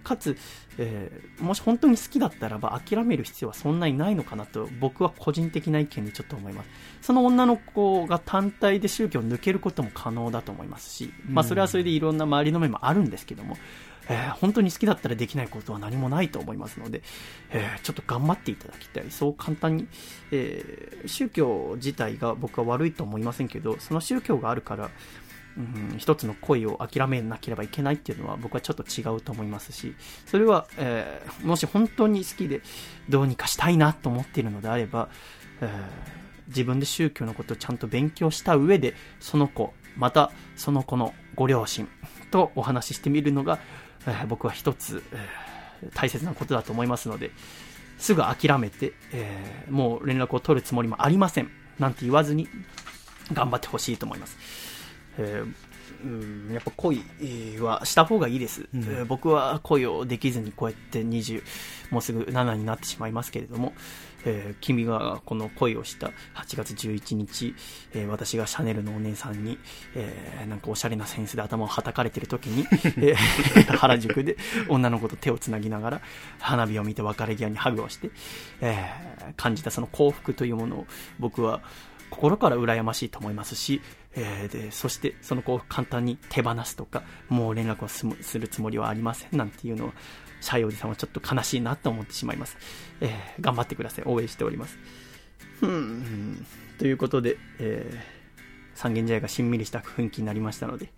[0.03, 0.37] かつ、
[0.79, 6.69] えーもし本当に好きだったらば諦める必要はそんなにないのかなと僕は個人的な意見でちょっと思います。
[7.03, 13.57] その女の子が単体で宗教を抜けることも可能だと思いますし、まあそれはそれでいろんな周りの面もあるんですけども、
[14.09, 17.03] えー本当に好きだったらできないことは何もないと思いますので、
[17.51, 19.11] えーちょっと頑張っていただきたい。
[19.11, 19.89] そう簡単に、
[20.31, 24.91] えー宗教自体が僕は悪いと思いませんけど、その宗教があるから、
[25.57, 29.95] うん、一つの恋を諦めなければいけないっていうのは僕はちょっと違うと思いますし、
[30.27, 32.61] それは、えーもし本当に好きで
[33.09, 35.09] どうにかしたいなと思っているのであれば、
[35.61, 41.89] えー自分で宗教のことをちゃんと勉強した上で、その子、またその子のご両親
[42.31, 43.59] とお話ししてみるのが、
[44.29, 45.19] 僕は一つ、えー
[45.93, 47.31] 大切なことだと思いますので、
[47.99, 51.51] すぐ諦めて、えーもう連絡を取るつもりもありません。
[51.79, 52.49] なんて言わずに、
[53.33, 54.39] 頑張ってほしいと思います。
[55.19, 55.55] えー
[56.05, 57.03] うんやっぱ恋
[57.61, 61.43] はした方がいいです、えー僕は恋をできずにこうやって20
[61.91, 63.75] もうすぐ7になってしまいますけれども、
[64.25, 67.55] えー君がこの恋をした8月11日、
[67.95, 69.59] えー私がシャネルのお姉さんに、
[69.95, 72.67] えーなんかおしゃれなセンスで頭をはたかれてる時に、
[72.99, 73.15] えー
[73.77, 74.37] 原宿で
[74.69, 76.01] 女の子と手をつなぎながら
[76.39, 78.11] 花火を見て別れ際にハグをして、
[78.61, 80.87] えー感じたその幸福というものを
[81.19, 81.63] 僕は
[82.11, 83.81] 心から羨ましいと思いますし、
[84.15, 89.93] えーでそしてその子を簡単に手放すとかもう連絡をするつもりはありませんなんていうのは
[90.45, 92.57] シャイおじさんはちょっと悲しいなと思ってしまいます、
[93.01, 93.11] えー
[93.41, 94.79] 頑張ってください応援しております
[95.63, 96.47] うん
[96.79, 98.25] ということで、えー
[98.77, 100.91] 三軒茶屋がしんみりした雰囲気になりましたので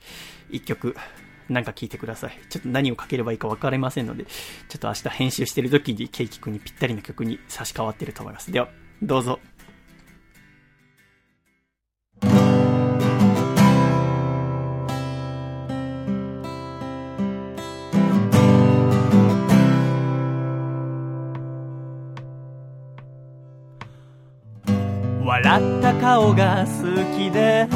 [0.50, 0.96] 一曲
[1.48, 2.38] なんか聴いてください。
[2.48, 4.32] ちょっと何をかければいいか分かりませんので、ちょ
[4.76, 8.50] っと明日編集してる時にケイキ君にぴったりな曲に差し替わってると思います。
[8.50, 8.68] では、
[9.02, 9.38] どうぞ。
[25.36, 27.68] 笑った顔が好きで、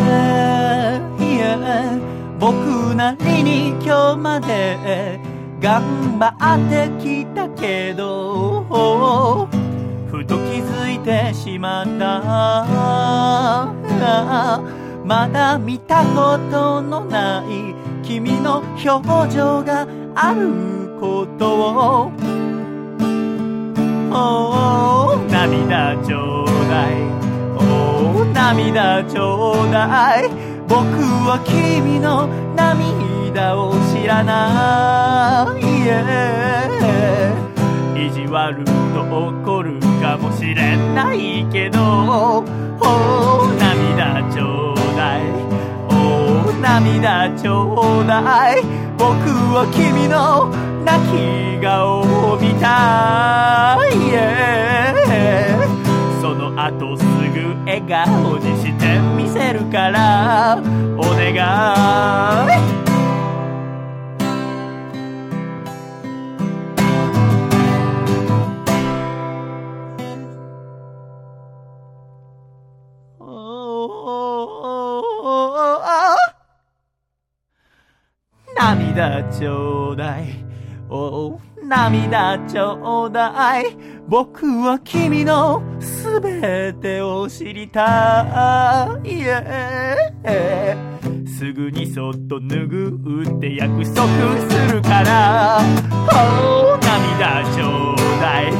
[1.18, 2.00] yeah
[2.38, 5.20] 僕なりに今日まで
[5.60, 8.64] 頑張ってきたけど
[10.10, 13.74] ふと気づいてしまった。
[15.04, 21.56] まだ見たことのない君の表情があること
[22.06, 22.12] を。
[24.12, 27.19] Oh 涙ちょうだい。
[28.32, 30.30] 涙ちょうだい。
[30.68, 30.84] 僕
[31.26, 37.30] は君の涙を知らない、yeah
[37.96, 38.70] 意地悪と
[39.02, 42.44] 怒るかもしれないけど。
[42.80, 45.22] Oh 涙ちょうだい。
[45.90, 48.62] Oh 涙ちょうだい。
[48.96, 49.10] 僕
[49.54, 50.48] は君の
[50.84, 54.90] 泣き顔を見たい、yeah
[56.20, 56.96] その後
[57.88, 60.58] 笑顔にしてみせるから
[60.98, 62.80] お願い
[78.54, 80.49] 涙ちょうだい。
[80.92, 83.76] お涙ちょうだい。
[84.08, 89.08] 僕は君のすべてを知りたい。
[89.22, 90.76] Yeah
[91.28, 94.08] すぐにそっと脱ぐって約束
[94.50, 95.60] するから。
[96.12, 98.52] おう涙ちょうだい。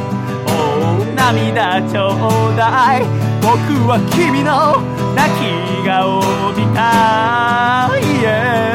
[0.47, 2.15] おう涙ちょ
[2.53, 3.03] うだい。
[3.41, 3.51] 僕
[3.89, 4.79] は君の
[5.15, 5.41] 泣き
[5.85, 6.21] 顔を
[6.53, 8.01] 見たい。
[8.23, 8.71] Yeah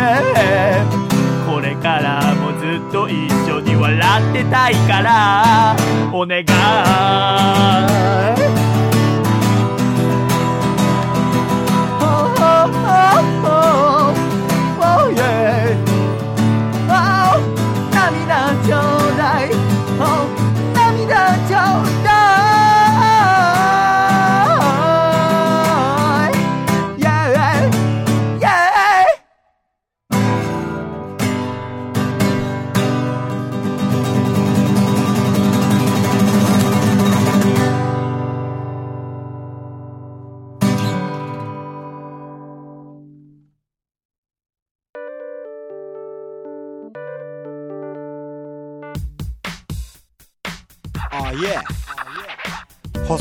[1.46, 3.35] これからもずっと一緒
[3.80, 5.76] 笑ってたいから
[6.12, 6.46] お願い。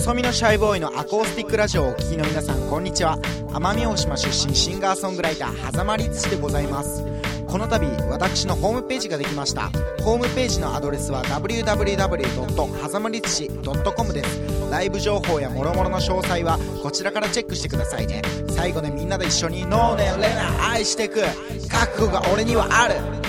[0.05, 3.17] 細身のシャイボーイのアコースティックラジオをお聴きの皆さんこんにちは。
[3.53, 7.03] 奄美大島出身シンガーソングライター狭間律師でございます。
[7.47, 9.71] この度私のホームページができました。
[10.03, 12.81] ホームページのアドレスは www.
[12.83, 14.69] はざまりつし .com です。
[14.69, 18.21] ライブ情報や諸々の詳細はこちらからチェックしてくださいね。
[18.49, 21.23] 最後でみんなで一緒に「ノーネレナ愛してく」
[21.67, 23.24] 覚悟が俺にはある。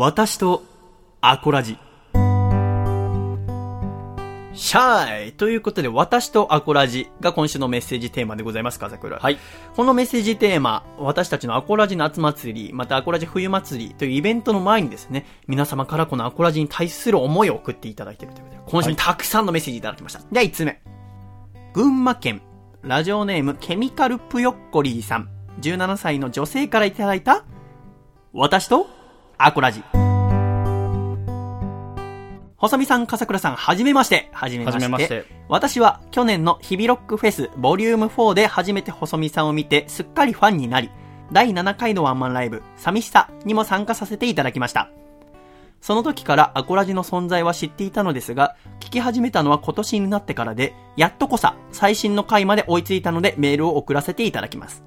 [0.00, 0.62] 私と
[1.20, 1.76] アコラジ。
[4.52, 9.18] シャイということで、私とアコラジが今週のメッセージテーマでございます、笠倉。
[9.18, 9.38] はい。
[9.74, 20.20] このメッセージテーマ、私たちのアコラジ夏祭り、またアコラジ冬祭りというイベントの前にですね、皆様からこのアコラジに対する思いを送っていただいているということで、今週もたくさんのメッセージいただきました。
[20.30, 20.80] では1つ目。
[21.72, 22.40] 群馬県、
[22.82, 25.28] ラジオネームケミカルプヨッコリーさん、
[25.60, 27.44] 17歳の女性からいただいた、
[28.32, 28.86] 私と
[29.40, 29.84] アコラジ。
[32.56, 34.28] 細見さん、笠倉さん、はじめまして。
[34.32, 34.76] はじめまして。
[34.76, 40.90] はじめまして私は去年の日々ロックフェスボリューム4で初めて細見さんを見てすっかりファンになり、
[41.30, 44.90] 第7回のワンマンライブ、寂しさにも参加させていただきました。
[45.80, 54.82] その時からアコラジの存在は知っていたのですが、聞き始めたのは今年になってからで、やっとこさ、最新の回まで追いついたのでメールを送らせていただきます。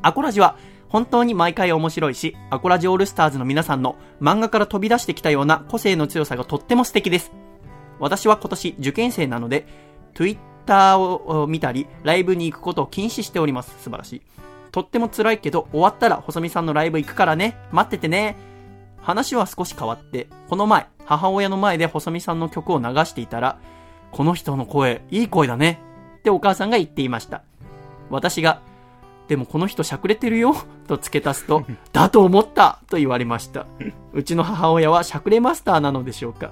[0.00, 0.56] アコラジは
[0.94, 7.32] 本当に毎回面白いし、アコラジオールスターズの皆さんの漫画から飛び出してきたような個性の強さがとっても素敵です。
[7.98, 9.66] 私は今年受験生なので、
[10.14, 13.74] Twitter を見たり、ライブに行くことを禁止しております。
[13.82, 14.22] 素晴らしい。
[14.70, 17.56] とっても辛いけど、終わったら細見さんのライブ行くからね。
[17.72, 18.36] 待っててね。
[19.02, 23.58] 話は少し変わって、この前、母親の前で細見さんの曲を流していたら、
[24.12, 25.80] この人の声、いい声だね。
[26.18, 27.42] ってお母さんが言っていました。
[28.10, 28.60] 私が、
[29.28, 30.54] でもこの人しゃくれてるよ、
[30.86, 33.66] と付け足すと、 だと思ったと言われました。
[34.12, 36.50] うちの母親はしゃくれマスターなのでしょうか。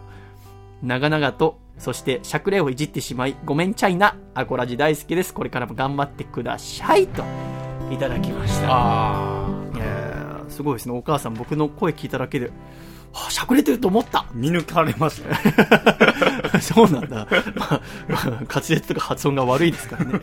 [0.82, 4.16] 長々と、そしてしゃくれをいじってしまい、ごめんちゃいな。
[4.35, 5.32] アコラジ大好きです。
[5.32, 7.07] これからも頑張ってください。
[7.07, 7.23] と、
[7.90, 8.66] いただきました。
[8.70, 9.62] あー
[10.53, 10.97] すごいですね。
[10.97, 12.47] お母さん僕の声聞いただけで、
[13.12, 14.27] はあしゃくれてると思った。
[14.32, 16.32] 見抜かれました。
[16.61, 17.27] そうなんだ。
[17.55, 20.20] まあ、まあ滑舌とか発音が悪いですからね。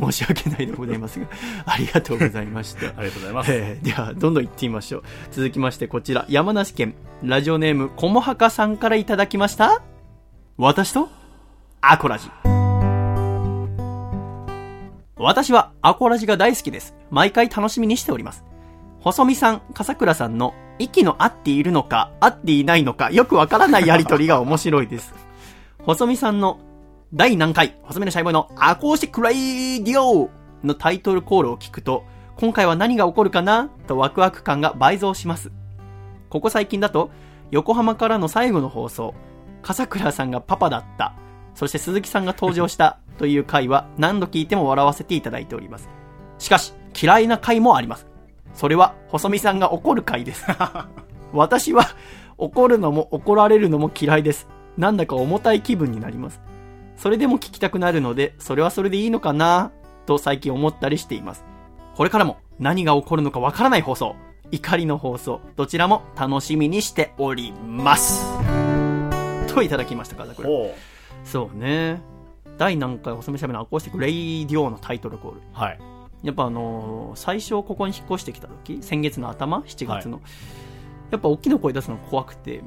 [0.00, 1.26] 申し訳ないでございますが、
[1.66, 2.86] ありがとうございました。
[2.86, 5.02] ありがとうございますえーでは、どんどん行ってみましょう。
[5.30, 9.82] 続きまして、こちら、山梨県、ラジオネーム、こもはかさんからいただきました。
[10.56, 11.08] 私と、
[11.80, 12.30] アコラジ。
[15.18, 16.94] 私はアコラジが大好きです。
[17.10, 18.44] 毎回楽しみにしております。
[19.00, 25.25] 細見さん、笠倉さんの息の合っているのか、合っていないのか、よくわからないやりとりが面白いです。
[25.86, 26.58] 細見さんの
[27.14, 30.30] 第何回、細見のシャイボーイのアコースティックラディオ
[30.64, 32.04] のタイトルコールを聞くと、
[32.34, 35.52] 今回は何が起こるかなとワクワク感が倍増します。
[36.28, 37.12] ここ最近だと、
[37.52, 39.14] 横浜からの最後の放送、
[39.62, 41.14] 笠倉さんがパパだった、
[41.54, 45.88] そして鈴木さんが登場したという回は何度聞いても笑わせていただいております。
[46.38, 48.08] しかし、嫌いな回もあります。
[48.54, 50.46] それは、細見さんが怒る回です。
[51.32, 51.84] 私は、
[52.38, 54.48] 怒るのも怒られるのも嫌いです。
[54.76, 56.40] なんだか重たい気分になります。
[56.96, 59.70] それでも聞きたくなるので、それはそれでいいのかな
[60.06, 61.44] と最近思ったりしています。
[61.94, 64.16] これからも何が起こるのかわからない放送、
[64.50, 68.24] 怒りの放送、どちらも楽しみにしております。
[69.52, 70.74] といただきましたか、これ。
[71.24, 72.00] そうね。
[72.58, 75.40] 第何回細身のシャイボーイのアコースティックレイディオのタイトルコール。
[75.52, 75.78] はい。
[76.22, 80.20] やっぱあのー最初ここに引っ越してきた時、先月の頭 ?7 月の、
[81.10, 82.62] やっぱ大きな声出すの怖くて、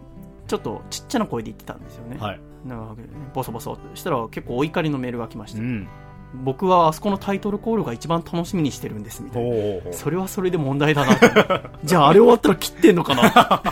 [0.50, 2.18] ちょっとちっちゃな声で言ってたんですよね。
[2.20, 2.40] はい。
[2.66, 2.96] なんか
[3.36, 5.60] ボソボソとしたら結構お怒りのメールが来ました。
[5.60, 5.88] うん。
[6.34, 9.94] 僕はあそこのタイトルコールが一番楽しみにしてるんですみたいな。
[9.94, 11.70] それはそれで問題だなと。
[11.84, 13.64] じゃああれ終わったら切ってんのかな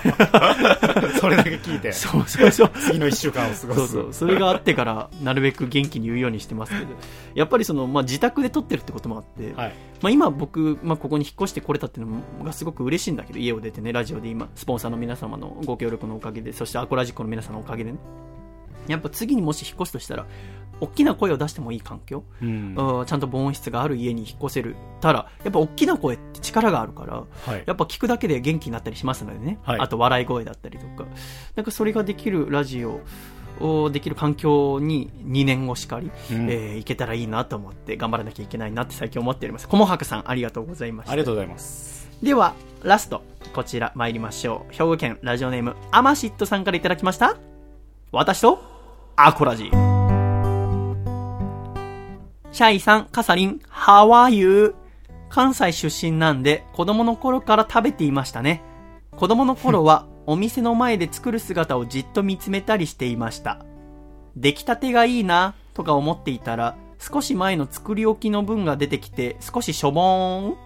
[1.19, 2.71] それだけ聞いてそうそうそう。
[2.79, 4.13] 次の一週間を過ごすそうそう。
[4.13, 6.87] それがあってから、なるべく元気に言うようにしてますけど、
[7.35, 17.97] やっぱりその、まあ自宅で撮ってるってこともあって、はいまあ今僕、まあここに引っ越してこれたっていうのがすごく嬉しいんだけど、家を出てね、ラジオで今、スポンサーの皆様のご協力のおかげで、そしてアコラジックの皆さんのおかげでね、
[18.87, 20.25] やっぱ次にもし引っ越すとしたら、
[20.79, 31.05] 大きな声を出してもいい環境、うんうんちゃんと防音室がある家に引っ越せるたら、やっぱ大きな声って力があるから、はいやっぱ聞くだけで元気になったりしますのでね、はいあと笑い声だったりとか、
[31.55, 33.01] なんかそれができるラジオ
[33.59, 39.67] をできる環境に2年後しかり、うんえーいけたらいいなと思って頑張らなきゃいけないなって最近思っております。
[39.67, 41.13] こもはくさんありがとうございました。
[41.13, 42.07] ありがとうございます。
[42.21, 43.23] では、ラスト、
[43.53, 44.73] こちら参りましょう。
[44.73, 47.37] 兵庫県ラジオネーム、アマシットさんからいただきました。
[48.11, 48.76] 私と、
[49.19, 49.71] アコラジ。
[52.51, 54.75] シャイさん、カサリン、How are you?
[55.29, 58.61] 関西出身なんで子供の頃から食べていましたね。
[59.15, 63.65] 子供の頃は お店の前で作る姿をじっと見つめたりしていました。
[64.35, 70.57] 出来たてがいいなとか思っていたら少し前の作り置きの分が出てきて少ししょぼーん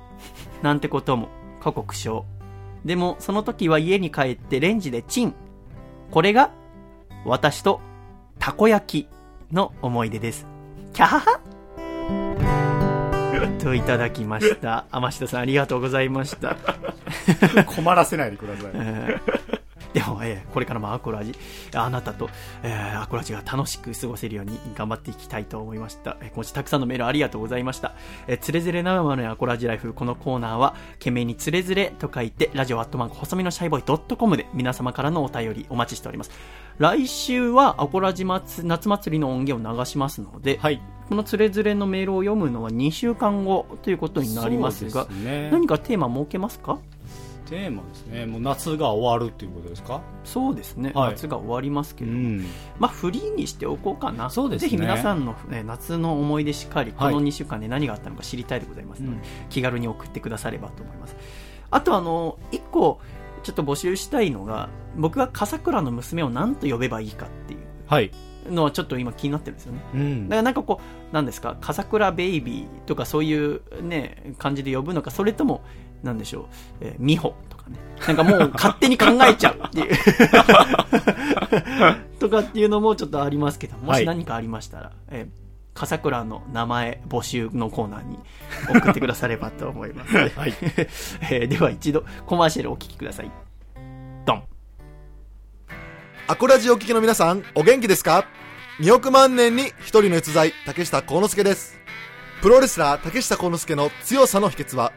[0.62, 1.30] なんてことも
[1.62, 2.24] 過酷笑。
[2.84, 5.36] でもその時は家に帰ってレンジでチン。
[6.12, 6.52] これが
[7.24, 7.80] 私と
[8.42, 9.08] たこ焼き
[9.54, 10.48] の思い出です。
[10.94, 11.40] キャハハ
[13.60, 14.88] といただきました。
[14.92, 16.58] 天下さんありがとうございました。
[17.76, 18.72] 困らせないでください。
[18.74, 19.52] えー
[19.94, 21.36] でも、えーこれからもアコラジ、
[21.76, 22.30] あなたと、
[22.64, 26.18] えーアコラジが楽しく過ごせるように頑張っていきたいと思いました。
[26.22, 27.94] えー今週たくさんのメールありがとうございました。
[28.28, 36.32] えーつれづれなまのアコラジライフ、このコーナーは、懸命につれづれと書いて、ラジオアットマーク細身のシャイボーイ .com で皆様からのお便りお待ちしております。
[36.82, 40.60] 来週はアコラジ祭夏祭りの音源を流しますので、
[41.10, 45.52] このつれづれのメールを読むのは2週間後ということになりますが、すね。
[45.52, 46.80] 何かテーマ設けますか？
[47.46, 48.26] テーマですね。
[48.26, 50.02] もう夏が終わるっていうことですか？
[50.24, 51.12] そうですね、はい。
[51.12, 52.48] 夏が終わりますけど、うん。
[52.80, 54.32] まあ、フリーにしておこうかな。
[54.32, 54.70] そうですね。
[54.70, 57.14] ぜひ皆さんの、ね、夏の思い出しっかり、こはい。
[57.14, 59.22] の2週間で何があったのか知りたいでございますので、うん。
[59.52, 61.16] 気軽に送ってくださればと思います。
[61.70, 63.00] あと、あの、1個、
[63.44, 68.12] ちょっと募集したいのが、僕が笠倉の娘を何と呼べばいいかっていうはい。
[68.50, 69.82] のはちょっと今気になってるんですよね。
[69.94, 70.82] うんだからなんかこ
[71.12, 75.62] う、なんですか、笠倉ベイビーとかそういうね、感じで呼ぶのか、それとも、
[76.04, 76.46] なんでしょう、
[76.82, 77.78] えー美穂とかね。
[78.08, 79.96] なんかもう 勝手に考えちゃうっていう。
[82.20, 85.42] とかっていうのもちょっとありますけど、もはいし何かありましたら、えー
[85.74, 88.20] 笠倉の名前募集のコーナーに
[88.70, 90.16] 送ってくださればと思います。
[90.38, 93.32] はい、 えーでは一度コマーシャルお聞きください。
[94.26, 94.44] ドン。
[96.28, 98.26] アコラジお聞きの皆さん、お元気ですか
[98.80, 101.80] ?2 億万年に一人の逸材、竹下幸之助です。
[102.42, 104.92] プロレスラー竹下幸之助の強さの秘訣は、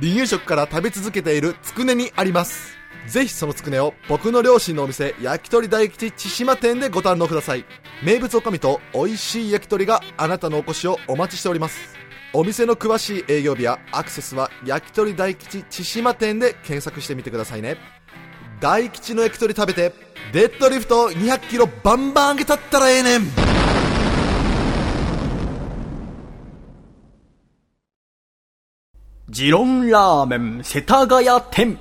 [0.00, 2.79] 離乳食から食べ続けているつくねにあります。
[3.10, 7.64] ぜひそのつくねを僕の両親のお店、焼き鳥大吉千島店でご堪能ください。
[8.04, 11.96] 名物おかみと美味しい焼き鳥があなたのお越しをお待ちしております。
[12.32, 17.78] お店の詳しい営業日やアクセスは焼き鳥大吉千島店で検索してみてくださいね。
[18.60, 19.92] 大吉の焼き鳥食べて
[20.32, 23.22] デッドリフト200キロバンバン上げたったらええねん
[29.28, 31.78] ジロンラーメン世田谷店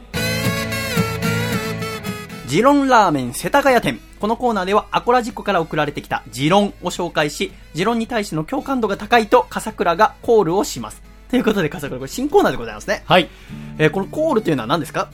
[2.50, 11.04] ジロンラーメン世田谷店このコーナーではアコラジッコから送られてきたジロンを紹介し、ジロンに対しての共感度が高いと笠倉がコールをします。
[11.30, 13.04] ということで笠倉、これ新コーナーでございますね。
[13.06, 13.30] はい。
[13.78, 15.12] えーこのコールというのは何ですか？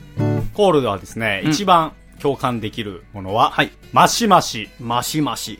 [0.54, 1.92] コールではですね、うん一番
[2.22, 3.54] 共感できるものは、
[3.92, 4.70] マシマシ。
[4.80, 5.60] マシマシ。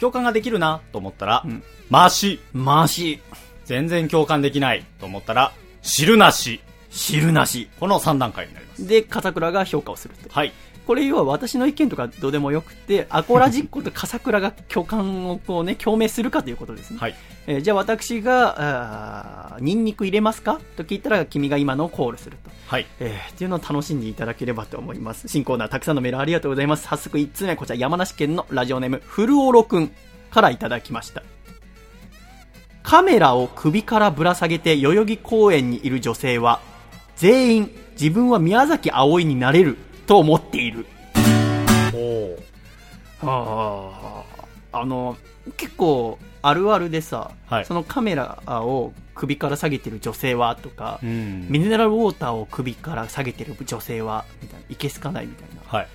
[0.00, 1.44] 共感ができるなと思ったら、
[1.90, 2.40] マシ。
[2.54, 3.20] マシ。
[3.66, 5.52] 全然共感できないと思ったら、
[5.82, 6.60] 汁なし。
[6.90, 7.68] 汁なし。
[7.78, 8.86] この3段階になります。
[8.88, 10.28] で、笠倉が評価をすると。
[10.30, 10.52] はい。
[10.90, 16.98] これ要は私の意見とかどうでもよくて、アコラジッコと笠倉が共感をこうね、共鳴するかということですね。
[16.98, 17.14] はい。
[17.46, 20.58] えーじゃあ私が、あーニンニク入れますか？
[20.76, 22.50] と聞いたら君が今のをコールすると。
[22.66, 22.86] はい。
[22.98, 25.28] えーっていうのを楽しんでいただければと思います。
[25.28, 26.88] 新コーナーたくさんのメールありがとうございます。
[26.88, 29.92] 早速1つ目、こちら山梨県のラジオネーム、フルオロくん
[30.32, 31.22] からいただきました。
[32.82, 36.60] カメラを首からぶら下げて代々木公園にいる女性は、
[37.14, 39.76] 全員自分は宮崎葵になれる
[40.10, 40.86] と思っている。
[41.94, 42.36] お
[43.22, 44.24] あ
[44.72, 45.16] あの、
[45.56, 47.30] 結構あるあるでさ、
[47.64, 55.62] そのカメラを首から下げてる女性はとか、うんミネラルウォーターを首から下げてる女性は、みたいな、いけすかないみたいな。
[55.64, 55.88] はい。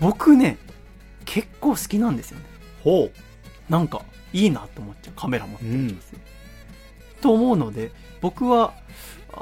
[0.00, 0.56] 僕ね、
[1.26, 2.46] 結構好きなんですよね。
[2.82, 3.12] ほう。
[3.70, 4.00] なんか、
[4.32, 5.96] いいなと思っちゃう、カメラ持ってる女性。
[7.20, 7.92] と思うので、
[8.22, 8.72] 僕は、
[9.34, 9.40] あ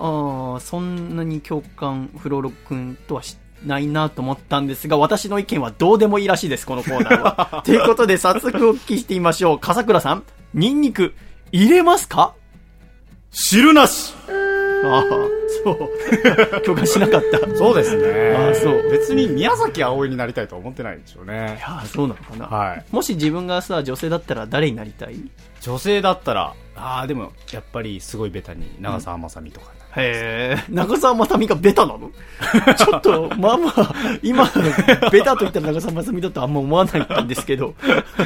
[0.57, 3.37] ーそんなに共感、フロロ君とはし
[3.67, 7.63] ないなと思ったんですが、私の意見はどうでもいいらしいです、このコーナーは。
[7.67, 9.59] ということで、早速お聞きしてみましょう。
[9.59, 10.23] 笠倉さん、
[10.55, 11.15] ニンニク、
[11.53, 12.35] 入れますか？
[13.31, 14.15] 汁なし
[14.85, 15.05] ああ、
[15.65, 15.91] そう。
[16.63, 17.57] 共感しなかった。
[17.57, 18.35] そうですね。
[18.37, 18.91] ああ、そう。
[18.91, 21.57] 別に宮崎葵になりたいとは思ってないでしょうね。
[21.59, 22.47] いやそうなのかな？
[22.47, 22.85] はい。
[22.91, 25.17] もし自分がさ、女性だったら誰になりたい？
[25.61, 32.11] 女性だったら、ああ、でも、やっぱりすごいベタに、長澤まさみとか、へえ、長澤まさみがベタなの？
[32.77, 34.45] ちょっと、まあまあ、今、
[35.11, 37.75] ベタと言ったら長澤まさみだとあんま思わないんですけど。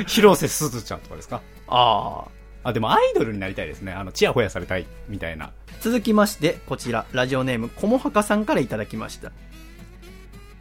[0.08, 1.40] 広瀬すずちゃんとかですか？
[1.68, 2.24] あ
[2.64, 2.68] あ。
[2.70, 3.92] あ、でもアイドルになりたいですね。
[3.92, 5.50] あの、チヤホヤされたい、みたいな。
[5.80, 9.30] 続きまして、こちら、ラジオネーム、こもはかさんからいただきました。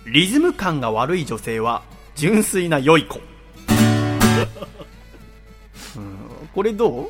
[0.06, 1.82] リズム感が悪い女性は、
[2.16, 3.20] 純粋な良い子。
[5.98, 6.16] うん
[6.54, 7.10] これどう？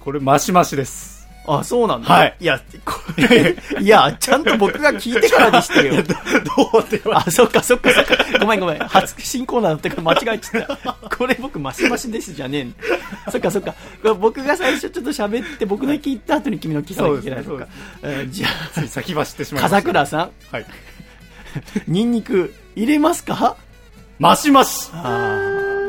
[0.00, 1.11] これ、マシマシです。
[1.44, 2.14] あ、そうなんだ。
[2.14, 5.94] はいいや、これ、いや、ちゃんと僕が聞いてからにしてよ。
[6.02, 8.16] どうってあ、そっかそっかそっか。
[8.40, 8.78] ごめんごめん。
[8.78, 10.92] 初新コーナーだったから間違えちゃった。
[11.16, 12.74] これ僕マシマシですじゃねえん
[13.32, 13.74] そっかそっか。
[14.20, 17.66] 僕が最初ちょっと喋って僕の聞いた後に君の聞かなきゃいけないのか。
[18.02, 20.30] えーじゃあ、先走ってしまいました笠倉さん。
[20.52, 20.66] はい。
[21.88, 23.56] ニンニク入れますか？
[24.18, 25.38] マシマシあ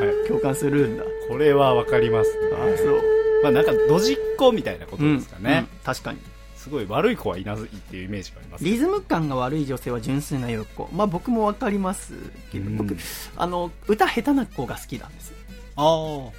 [0.01, 1.03] あ、共感するんだ。
[1.30, 2.38] これはわかりますね。
[2.53, 3.01] あそう。
[3.44, 5.68] まあなんか、ドジっ子みたいなことですかね。
[5.72, 6.20] うん確かに。
[6.56, 8.64] すごい悪い子はいないっていうイメージがあります。
[8.64, 10.88] リズム感が悪い女性は純粋な良い子。
[10.94, 12.14] まあ僕もわかります
[12.53, 12.95] けど、僕、
[13.36, 15.34] あの、歌下手な子が好きなんです。
[15.76, 15.84] あ
[16.30, 16.32] あ。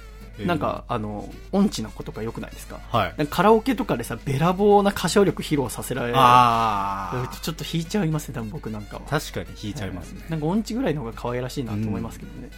[0.43, 2.81] なんか、あの、音痴な子とか良くないですか？
[2.89, 3.27] はい。
[3.27, 6.15] カラオケとかでさ、べらぼうな歌唱力披露させられる。
[6.17, 9.03] あちょっと弾いちゃいますね、多分僕なんかは。
[9.07, 10.25] 確かに弾いちゃいますね。
[10.29, 12.49] なんか音痴ぐらいの方が可愛らしいなと思いますけどね。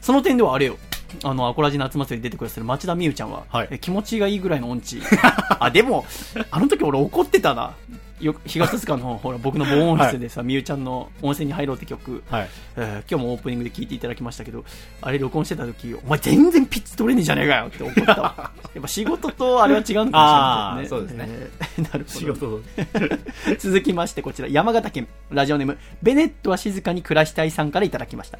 [0.00, 0.78] その点ではあれよ。
[1.24, 5.00] あの、アコラジ夏祭りに出てくださる町田美優ちゃんは、え気持ちがいいぐらいの音痴。
[5.58, 6.06] あ、でも、
[6.50, 7.74] あの時俺怒ってたな。
[8.20, 14.64] よ東戸塚の ほら僕の防音室でさ、みゆちゃんの温泉に入ろうって曲、はいえー今日もオープニングで聴いていただきましたけど、
[15.00, 18.50] あれ録音してた時、お前全然ピッチ取れねえじゃねえかよって怒ったわ。
[18.74, 20.92] やっぱ仕事とあれは違うのかもしれないですね。
[20.92, 23.56] あーそうですねえーなるほど。
[23.58, 28.38] 続きましてこちら、山形県ラジオネーム、ベネットは静かに暮らしたいさんからいただきました。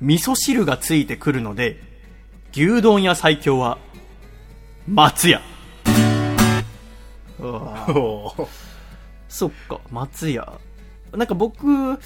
[0.00, 1.80] 味噌汁がついてくるので、
[2.52, 3.78] 牛丼屋最強は、
[4.88, 5.40] 松屋。
[9.28, 10.58] そっか、松屋。
[11.12, 11.98] なんか僕、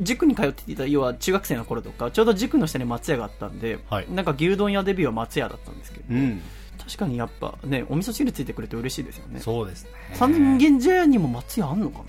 [0.00, 3.78] 塾に通っていた、要は中学生の頃とか、ちょうど塾の下に松屋があったんで、
[4.10, 6.40] なんか牛丼屋デビューは松屋だったんですけど、うん。
[6.78, 9.40] 確かにやっぱね、お味噌汁ついてくれて嬉しいですよね。
[9.40, 9.90] そうですね。
[10.14, 12.04] 三軒茶屋にも松屋あんのかな？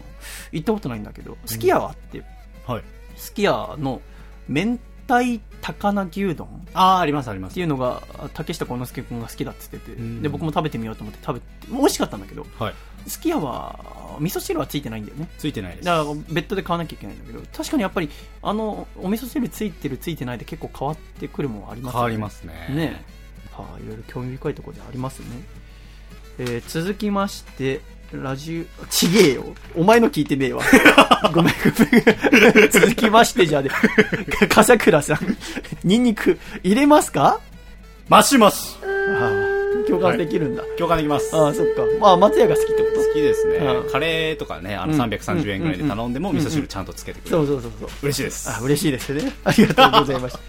[0.52, 2.24] 行ったことないんだけど、すき家はあって、
[2.66, 2.84] はい。
[3.18, 4.02] すき家の
[4.48, 4.80] 明
[5.12, 6.48] 太高菜牛丼？
[6.74, 7.54] ああ、ありますあります。
[7.54, 8.02] っていうのが、
[8.34, 12.74] 竹下幸之助君が好きだって言ってて、で、僕も食べてみようと思って食べて、美味しかったんだけど、はい。
[13.08, 15.30] すき家は、味噌汁はついてないんだよね。
[15.38, 15.86] ついてないです。
[15.86, 18.10] だから、別途で買わなきゃいけないんだけど、確かにやっぱり、
[18.42, 23.06] あの、お味噌汁ついてるついてないで結構変わってくるもんあります変わりますねね
[23.52, 25.26] はあ、いろいろ興味深いところでありますね。
[26.40, 27.82] えー続きまして、
[28.14, 29.46] ラジオ、ちげえよ。
[29.76, 30.62] お前の聞いてねえわ。
[31.34, 32.70] ごめんごめん。
[32.70, 33.70] 続きまして、じゃあね、
[34.50, 35.38] 笠倉さん、
[35.84, 37.40] ニンニク入れますか？
[38.10, 38.88] マシマシあ
[39.28, 39.41] あ
[39.92, 40.64] 共感できるんだ。
[40.78, 41.36] 共感できます。
[41.36, 41.84] ああ、そっか。
[42.00, 43.02] まあ、松屋が好きってこと？
[43.02, 43.92] 好きですねうん。
[43.92, 47.38] カレーとかね、あのうん330円ぐらいで頼んでもうん味噌汁ちゃんとつけてくれる。
[47.38, 47.90] そうそうそうそう。
[48.04, 48.50] 嬉しいです。
[48.50, 49.32] あ、嬉しいですね。
[49.44, 50.40] ありがとうございました。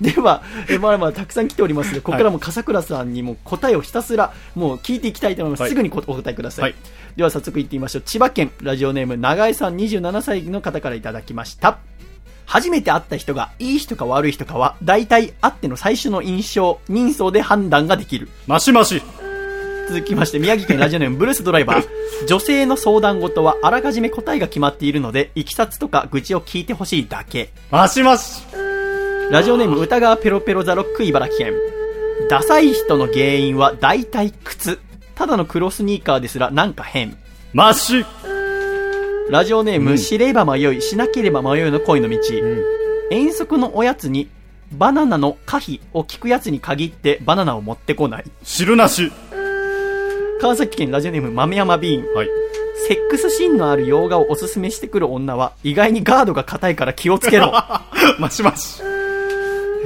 [0.00, 5.60] ででは、えまだまだたくさん来ておりますので、ここからも笠倉さんにも答えをひたすらもう聞いていきたいと思います。
[5.62, 6.64] はいすぐにこお答えください。
[6.64, 6.74] はい
[7.16, 8.02] では早速行ってみましょう。
[8.02, 11.78] 千葉県ラジオネーム長井さん27歳の方からいただきました。
[12.46, 18.28] 初めて会った人がいい人か悪い人かは、大体会っての最初の印象、人相で判断ができる。
[18.46, 19.02] マシマシ
[19.88, 21.86] 続きまして、宮城県ラジオネームブルースドライバー。
[22.26, 27.50] 女性の相談事はあらかじめ答えが決まっているので、いきさつとか愚痴を聞いてほしいだけ。
[27.70, 28.42] マシマシ
[29.30, 31.54] ラジオネーム歌川ペロペロザロック茨城県。
[32.30, 34.78] ダサい人の原因は大体靴。
[35.14, 37.16] ただの黒スニーカーですらなんか変。
[37.52, 38.04] マシ
[39.30, 42.18] ラジオネーム、知れば迷い、しなければ迷いの恋の道。
[43.10, 44.28] 遠足のおやつに、
[44.72, 48.24] バナナの可否を聞くやつに限ってバナナを持ってこない。
[48.42, 49.12] 汁なし
[50.40, 52.04] 川崎県ラジオネーム豆山ビーン。
[52.88, 57.52] セックスシーンのある洋画をおすすめしてくる女は、意外にガードが硬いから気をつけろ。
[58.18, 58.82] マシマシ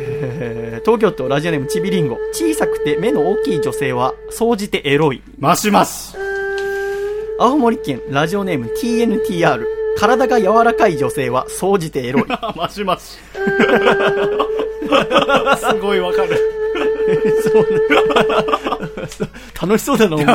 [0.01, 2.19] えー東京都ラジオネームちびりんご。
[2.33, 5.23] 小さくて目の大きい女性は、総じてエロい。
[5.39, 6.17] マシマシ
[7.41, 9.65] 青森県ラジオネーム TNTR。
[9.97, 12.25] 体が柔らかい女性は、総じてエロい。
[12.57, 13.17] マシマシ
[15.57, 16.37] すごいわかる。
[19.61, 20.27] 楽しそうだな、お前。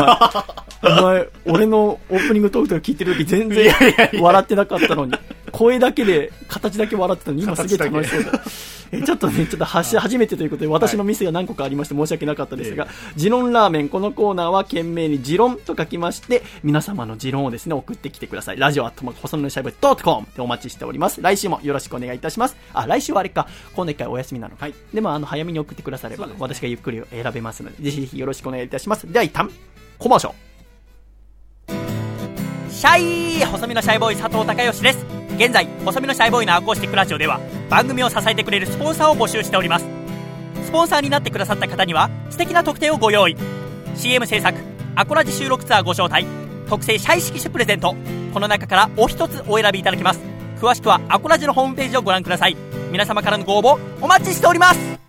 [1.00, 3.74] お前、俺のオープニングトークとか聞いてる時全然
[4.22, 5.14] 笑ってなかったのに。
[5.52, 8.42] 声だけで、形だけ笑ってたのに、今すげえ楽しそうだ。
[8.94, 18.60] えちょっとね、ちょっとはし初めてということで、私のミスが何個かありまして申し訳なかったですが、ジロンラーメン、このコーナーは懸命にジロンと書きまして、皆様のジロンをですね、送ってきてください。
[18.60, 21.22] ラジオアットマーク細野のシャイボーイドットコムでお待ちしております。
[21.22, 22.56] 来週もよろしくお願いいたします。
[22.74, 24.68] あ、来週はあれか、今度一回お休みなのか。
[24.94, 29.12] でも、あの、早めに送ってくだされば、私がゆっくり選べますので、ぜひぜひよろしくお願いいたします。
[29.12, 29.50] では一旦、
[29.98, 30.34] コマーショ
[32.70, 37.40] シャイ細身のシャイボーイ佐藤孝義です現在細身のシャイボーイのアコースティックラジオでは
[37.70, 39.86] 番組を支えてくれるスポンサーを募集しております。
[40.64, 43.36] スポンサーになってくださった方には素敵な特典をご用意。
[43.96, 44.58] CM 制作
[44.96, 46.26] アコラジ収録ツアーご招待
[46.70, 47.96] 特製シャイ色紙プレゼント。
[48.34, 50.20] この中からお一つお選びいただけます。
[50.60, 52.56] 詳しくはアコラジのホームページをご覧ください。
[52.92, 55.00] 皆様からのご応募お待ちしております。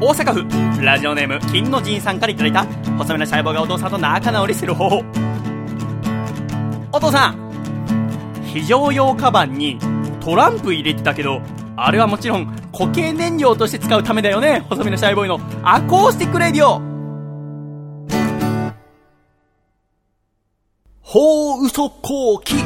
[0.00, 0.32] 大阪
[0.76, 2.64] 府ラジオネーム金の神さんからいただいた
[2.96, 5.02] 細身のシャイボーイがお父さんと仲直りする方法。
[6.92, 7.48] お父さん。
[8.44, 9.78] 非常用カバンに
[10.20, 11.42] トランプ入れてたけど
[11.76, 14.64] あれはもちろん固形燃料として使うためだよね。
[14.68, 15.38] 細身のシャイボーイの。
[15.62, 16.80] アコースティックレディオ。
[21.00, 22.56] ほう嘘後期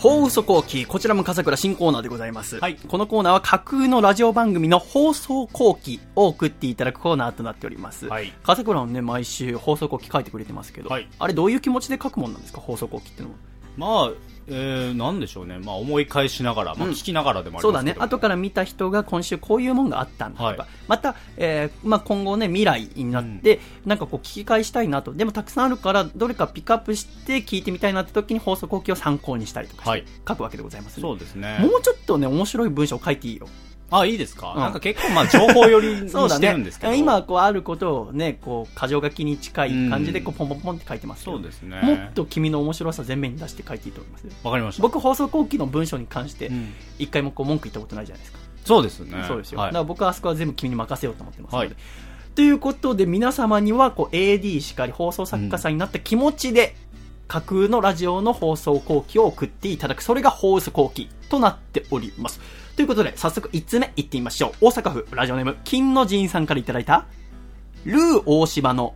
[0.00, 2.58] 法嘘後期こちらも笠倉新コーナーでございます、
[2.88, 8.08] このコーナーは架空のラジオ番組の放送後期を送っていただくコーナーとなっております、
[8.42, 13.34] 笠倉はね毎週放送後期書いてくれてますけど、あれどういう気持ちで書くもんなんですか放送後期ってのは？
[13.76, 14.10] まあ、
[14.48, 15.58] えー、なんでしょうね。
[15.58, 18.00] まあ、思い返しながら、まあ、うん聞きながらでもありそうだますけど。
[18.00, 18.04] ね。
[18.04, 20.70] 後から見た人が今週こういうもんがあったんだとか、はい。
[20.88, 25.14] また、えーまあ、今後ね未来になって、なんかこう聞き返したいなと。
[25.14, 31.58] でもたくさんあるからどれかピックアップして聞いてみたいなって時に放送後期を参考にしたりとかして書くわけでございますね、そうですね。
[31.60, 33.46] もうちょっとね面白い文章を書いていいよ
[33.90, 34.60] あ、いいですか、うん。
[34.60, 36.92] なんか結構まあ情報寄りにしてるんですけど。
[36.92, 41.80] ね、今こうあることをねこう箇条書きに近い感じでこうポンポンポンって書いてますそうですね。
[41.82, 44.22] もっと君の面白さ全面に出して書いていいと思います。
[44.22, 44.82] よわかりました。
[44.82, 46.50] 僕放送後期の文章に関して
[46.98, 48.38] 一回もこう文句言ったことないじゃないですか。
[48.64, 49.24] そうですね。
[49.26, 49.68] そうですよ、はい。
[49.68, 51.76] だから僕はあそこは全部君に任せようと思ってますので、
[52.34, 56.76] ということで皆様にはこう AD しかり放送作家さんになった気持ちで、
[57.26, 60.02] 架空のラジオの放送後期を送っていただく。
[60.02, 62.40] それが放送後期となっております
[62.80, 67.04] ということで早速1つ目いってみましょう大阪府ラジオネーム金の神さんからいただいた
[67.84, 68.94] ルー大柴の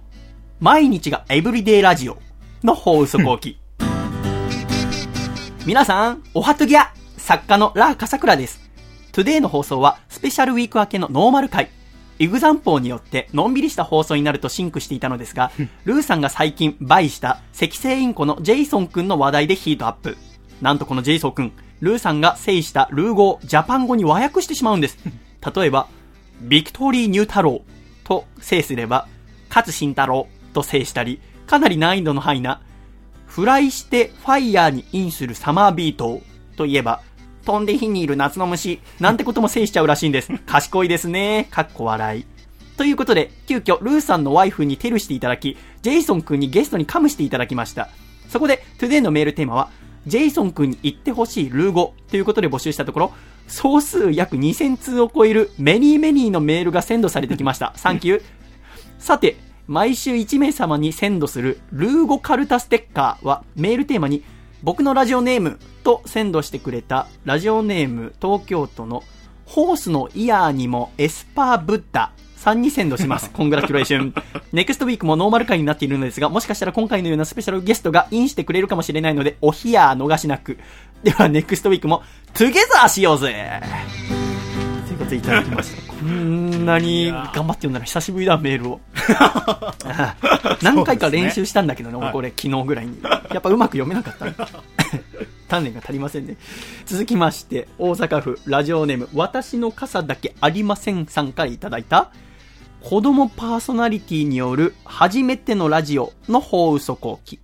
[0.58, 2.16] 毎日が everyday ラジオ
[2.62, 3.60] の放送後記
[5.66, 8.70] 皆さん、おはとぎゃ作家のラー笠倉です。
[9.12, 11.68] Today の放送はスペシャルウィーク明けのノーマル回。
[12.18, 15.52] イグザンポーによってのんびりした放送になると think していたのですが、
[15.84, 20.16] ルーさんが最近 buy した赤星インコのジェイソン君の話題でヒートアップ。
[20.62, 21.52] なんとこのジェイソン君、
[21.84, 24.98] ルーさんが say したルー語を Japan 語に和訳してしまうんです。
[25.54, 25.86] 例えば、
[26.40, 27.62] victory new 太郎
[28.04, 29.06] と say すれば、
[29.50, 32.62] 勝新太郎と say したり、かなり難易度の範囲な
[33.26, 36.22] fly して fire に in する summer beetle
[36.56, 37.02] といえば、
[37.44, 40.32] 飛んで火にいる夏の虫、なんてことも say しちゃうらしいんです。
[40.46, 41.48] 賢いですね。
[41.50, 42.24] かっこ笑い。
[42.78, 47.90] ということで、急遽ルーさんの wife に tel していただき、ジェイソン君にゲストに come していただきました。
[48.30, 49.70] そこで、 Today のメールテーマは、
[50.06, 53.12] ジェイソン君に言ってほしいルー語ということで募集したところ、
[53.46, 57.72] 総数約2000通を超える many many のメールが send されてきました。
[57.76, 58.22] Thank you。
[58.98, 59.36] さて、
[59.66, 64.22] 毎週1名様に send するルー語カルタステッカーはメールテーマに
[64.62, 69.02] 僕のラジオネームと send してくれたラジオネーム東京都の
[69.46, 73.30] ホースのイヤーにもエスパーブッダさんに send します。
[73.34, 74.14] Congratulation。
[74.52, 80.58] ネクストウィークもノーマル回になっているのですが、もしかしたら今回のようなスペシャルゲストがインしてくれるかもしれないので、お冷や逃しなく。
[81.02, 82.02] では、ネクストウィークも、
[82.32, 83.60] トゥゲザーしようぜ
[84.86, 85.92] ということでいただきました。
[85.92, 88.80] こんなに頑張って読んだら久しぶりだ、メールを。
[90.62, 92.98] 何回か練習したんだけどね、はいこれ昨日ぐらいに。
[93.02, 94.34] やっぱうまく読めなかったね。
[95.54, 96.36] 鍛錬が足りませんね。
[96.86, 102.10] 続きまして、大阪府ラジオネーム、私の傘だけありませんさんからいただいた、
[102.82, 107.40] 子供パーソナリティによる初めてのラジオの放嘘後期。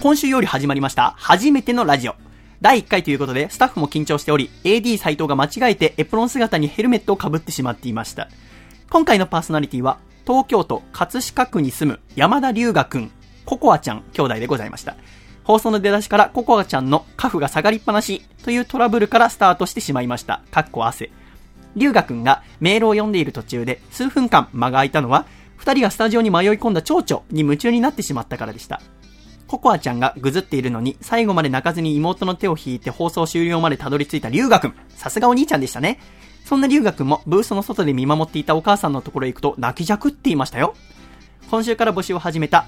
[0.00, 2.16] 今週より始まりました、初めてのラジオ。
[2.60, 8.28] 第1回ということで、スタッフも緊張しており、AD 斎藤が間違えてエプロン姿にヘルメットをかぶってしまっていました。
[8.90, 13.10] 今回のパーソナリティは、東京都葛飾区に住む山田龍河くん、
[13.44, 14.96] ココアちゃん兄弟でございました。
[15.44, 20.42] 放送の出だしからココアちゃんのカフが下がりっぱなしというトラブルからスタートしてしまいました。
[20.50, 21.10] かっこ汗。
[21.74, 28.80] 龍河くんがメールを読んでいる途中で数分間間が空いたのは、二人がスタジオに迷い込んだ蝶々に夢中になってしまったからでした。
[29.46, 34.74] ココアちゃんがぐずっているのに、最後まで泣かずに妹の手を引いて放送終了までたどり着いた龍河くん。
[34.96, 36.00] さすがお兄ちゃんでしたね。
[36.44, 40.74] そんな龍河くんもブースの外で見守っていたお母さんのところへ行くと泣きじゃくっていましたよ。
[41.50, 42.66] 今週から募集を始めた、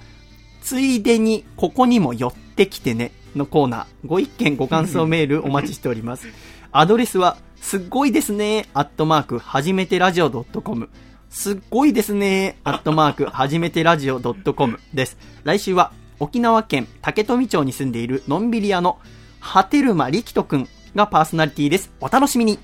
[0.65, 3.87] ついでにここにも寄ってきてねのコーナー。
[4.07, 6.27] ご意見ご感想メール お待ちしております。
[6.73, 10.89] アドレスは、すっごいですね、アットマーク、はじめてラジオ .com。
[11.29, 15.19] すっごいですね、アットマーク、 はじめてラジオ .com です。
[15.45, 18.99] 来週は、沖縄県竹富町に住んでいるのんびり屋の、
[19.41, 21.93] はてるまりきとくんがパーソナリティです。
[22.01, 22.59] お楽しみに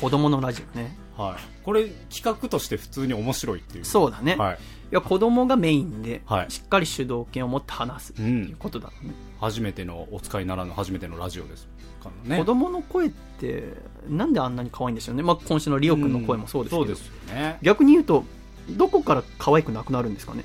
[0.00, 0.96] 子供のラジオね。
[1.16, 1.57] はい。
[1.68, 3.84] これ企画として普通に面白いっていう。
[3.84, 4.36] そうだね。
[4.36, 4.54] はい。
[4.54, 4.58] い
[4.90, 8.94] や、子供がメインで、はいしっかり主導権を持って話すっていうことだね。
[9.38, 11.68] 初めてのお使いならぬ初めてのラジオです
[12.02, 12.38] からね。
[12.38, 13.74] 子供の声って、
[14.08, 15.22] なんであんなに可愛いんでしょうね。
[15.22, 16.86] まあ、今週のリオくんの声もそうですけど。
[16.86, 17.58] そうですよね。
[17.60, 18.24] 逆に言うと、
[18.70, 20.44] どこから可愛くなくなるんですかね。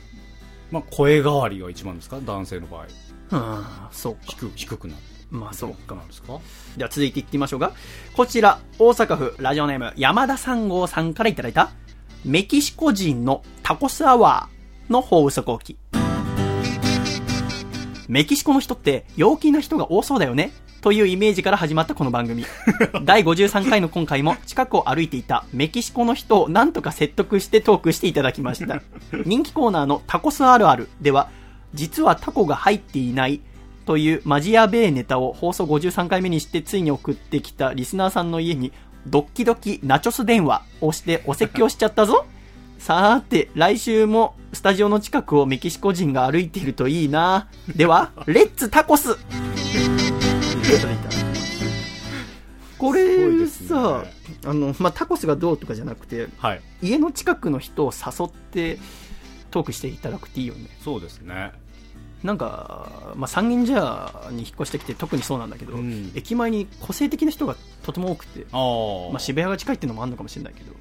[0.71, 2.19] まあ、声変わりが一番ですか？
[2.19, 2.87] 男性の場合。
[3.31, 4.19] うん、そうか。
[4.25, 4.99] 低低くなる。
[5.33, 5.95] まあそうか。
[5.95, 6.39] なんですか？
[6.77, 7.73] では続いていってみましょうか。
[8.15, 11.71] こちら、大阪府ラジオネーム山田三号さんからいただいた、
[12.23, 15.77] メキシコ人のタコスアワーの放送後期。
[18.07, 20.51] メキシコの人って陽気な人が多そうだよね
[20.81, 22.45] というイメージから始まったこの番組。
[23.03, 28.81] 第53回の今回も近くを歩いていたメキシコの人をなんとか説得してトークしていただきました。
[29.25, 31.29] 人気コーナーのタコスあるあるでは、
[31.73, 33.39] 実はタコが入っていない
[33.85, 38.71] というマジやべえネタを放送53回目にしてついに送ってきたリスナーさんの家に
[39.07, 42.25] ドッキドキナチョス電話をしてお説教しちゃったぞ。
[42.79, 47.47] さーて、来週もスタジオの近くをメキシコ人が歩いているといいな。
[47.73, 49.17] では、レッツタコス
[52.77, 54.03] これさ、
[54.45, 56.61] あの、まあ、タコスがどうとかじゃなくて、はい。
[56.81, 58.77] 家の近くの人を誘って
[59.51, 60.67] トークしていただくっていいよね。
[60.83, 61.53] そうですね。
[62.23, 65.73] なんか、まあ、三軒茶屋に引っ越してきて特にそうなんだけど、
[66.15, 70.71] 駅前に個性的な人がとても多くて、まあ、渋谷が近いっていうのもあるのかもしれないけど、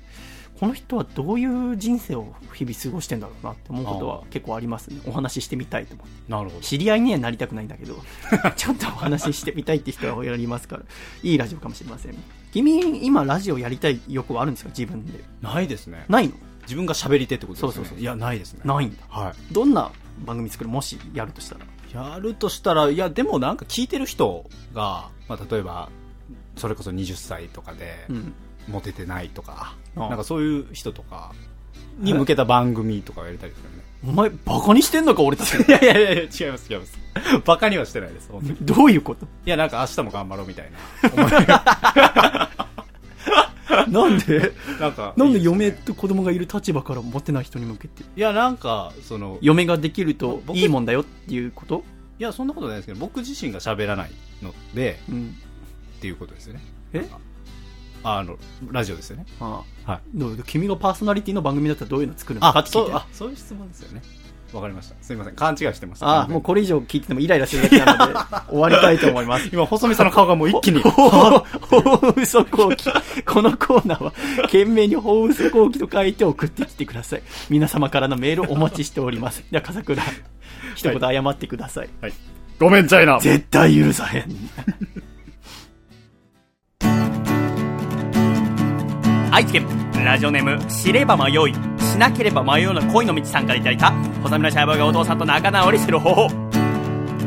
[0.60, 5.01] この人はどういう人生を日々過ごしてんだろうなって思うことは結構ありますね。
[5.06, 6.12] お話ししてみたいと思って。
[6.31, 6.60] なるほど。
[6.60, 7.97] 知り合いにはなりたくないんだけど、
[8.56, 10.82] ちょっとお話ししてみたいって人はやりますから、
[11.24, 12.14] いいラジオかもしれません。
[12.52, 14.70] 君、今ラジオやりたい欲はあるんですか？
[14.70, 15.24] 自分で。
[15.40, 16.05] ないですね。
[16.09, 16.35] ないの？
[16.62, 17.73] 自分が喋り手ってことですね。
[17.73, 18.60] そうそうそういや、ないですね。
[18.64, 19.02] ないんだ。
[19.09, 19.52] はい。
[19.52, 19.90] どんな
[20.23, 21.66] 番組作るもしやるとしたら。
[22.12, 25.89] やるとしたら、いや、でもなんか聞いてる人が、まあ、例えば、
[26.57, 28.32] それこそ20歳とかでうん、
[28.69, 31.32] モテてないとか、なんかそういう人とか
[31.99, 33.82] に向けた番組とかをやりたいですよね。
[34.05, 35.55] お前、バカにしてんのか俺たち。
[35.62, 36.99] いやいやいや、違います、違います。
[37.44, 38.31] バカにはしてないです。
[38.62, 39.27] どういうこと？
[39.47, 42.51] いや、なんか明日も頑張ろうみたいな。
[43.89, 44.53] なんで？
[44.81, 48.03] なんか、なんで嫁と子供がいる立場からモテない人に向けて？
[48.03, 51.85] いや、なんか、その、嫁ができると僕いいもんだよっていうこと？
[52.19, 54.11] いや、そんなことないですけど、僕自身が喋らない
[54.43, 55.36] ので、うん。
[55.99, 56.62] っていうことですよね。
[56.93, 57.07] え？
[58.05, 58.36] ああの、
[58.70, 59.27] ラジオですよね。
[59.40, 60.43] ああはい。
[60.44, 62.53] 君がパーソナリティの番組だったらどういうの作るの？
[62.53, 62.90] かあって聞いうて。
[62.93, 64.03] そあそういう質問ですよね
[64.53, 68.15] わかりましたすいません勘違いしてましたああ、もうこれ以上聞いててもイライラするだけなので、
[68.51, 69.49] 終わりたいと思います。
[69.53, 71.45] 今細見さんの顔がもう一気にほほ
[72.16, 72.91] 嘘後期。
[73.24, 74.12] このコーナーは、
[74.43, 77.23] 懸命にほ嘘後期と書いて送ってきてください。
[77.51, 79.45] 皆様からのメールお待ちしております。
[79.51, 80.03] では、笠倉、
[80.74, 81.89] 一言謝ってください。
[82.01, 82.12] はい。
[82.59, 83.19] ごめん、チャイナ。
[83.19, 84.24] 絶対許さへん。
[89.31, 89.66] 愛知県
[90.05, 93.93] ラジオネーム知れば迷いしなければ迷うような恋の道さんからいただいた。
[94.23, 96.28] 細身のシャイボーイがお父さんと仲直りする方法。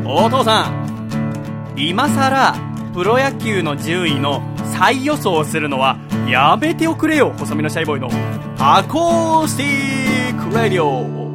[0.03, 2.55] お父さん今さら
[2.93, 4.41] プロ野球の順位の
[4.73, 5.97] 再予想をするのは
[6.27, 7.31] やめておくれよ。
[7.37, 8.09] 細身のシャイボーイの
[8.57, 11.34] アコースティックラディオ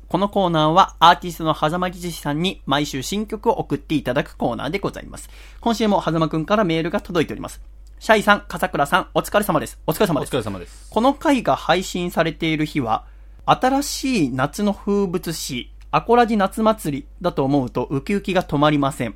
[0.11, 5.29] このコーナーはアーティストの狭間律師さんに毎週新曲を送っていただくコーナーでございます。
[5.61, 7.61] 今週も狭間くんからメールが届いております。
[7.97, 9.79] シャイさん、笠倉さん、お疲れ様です。
[9.87, 10.29] お疲れ様です。
[10.31, 10.89] お疲れ様です。
[10.89, 13.05] この回が配信されている日は、
[13.45, 19.15] 新しい夏の風物詩、アコラジ夏祭りだと思うとウキウキが止まりません。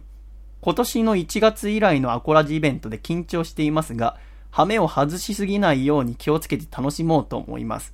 [0.62, 4.16] 今年の1月以来のアコラジイベントで緊張していますが、
[4.50, 7.94] ハメを外しすぎないように気をつけて楽しもうと思います。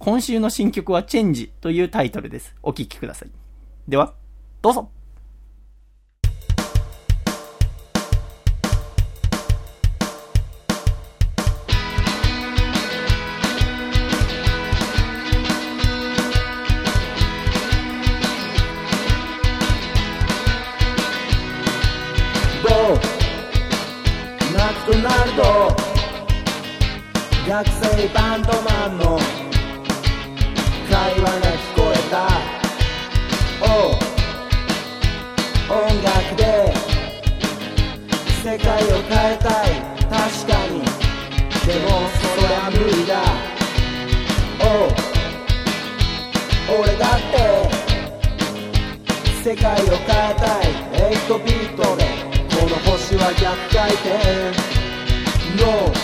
[0.00, 2.54] 今週の新曲はチェンジというタイトルです。
[2.62, 3.30] お聴きください。
[3.86, 4.14] では、
[4.62, 4.90] どうぞ。
[27.46, 29.29] 学生バンドマンの
[38.50, 39.70] 世界を変えたい。
[40.10, 40.18] 確
[40.50, 40.82] かに。
[41.66, 43.22] でもそれは無理だ。
[44.58, 44.90] おう。
[46.82, 47.38] 俺だって。
[49.44, 50.66] 世界を変えたい。
[51.14, 52.02] 8ビートで。
[52.50, 54.08] この星は逆回転。
[55.56, 55.94] No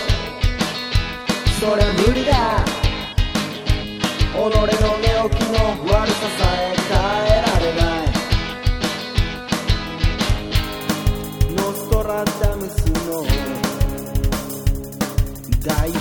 [1.59, 2.31] そりゃ無理だ。
[4.31, 4.47] 己の
[4.99, 5.55] 寝起きの
[5.91, 6.76] 悪ささえ。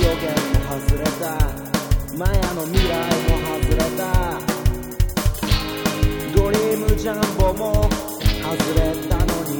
[0.06, 1.26] 予言も外れた。
[2.16, 2.94] マヤの未来
[3.26, 4.00] も外れた。
[6.32, 7.90] ドリームジャンボも
[8.40, 9.54] 外れたのに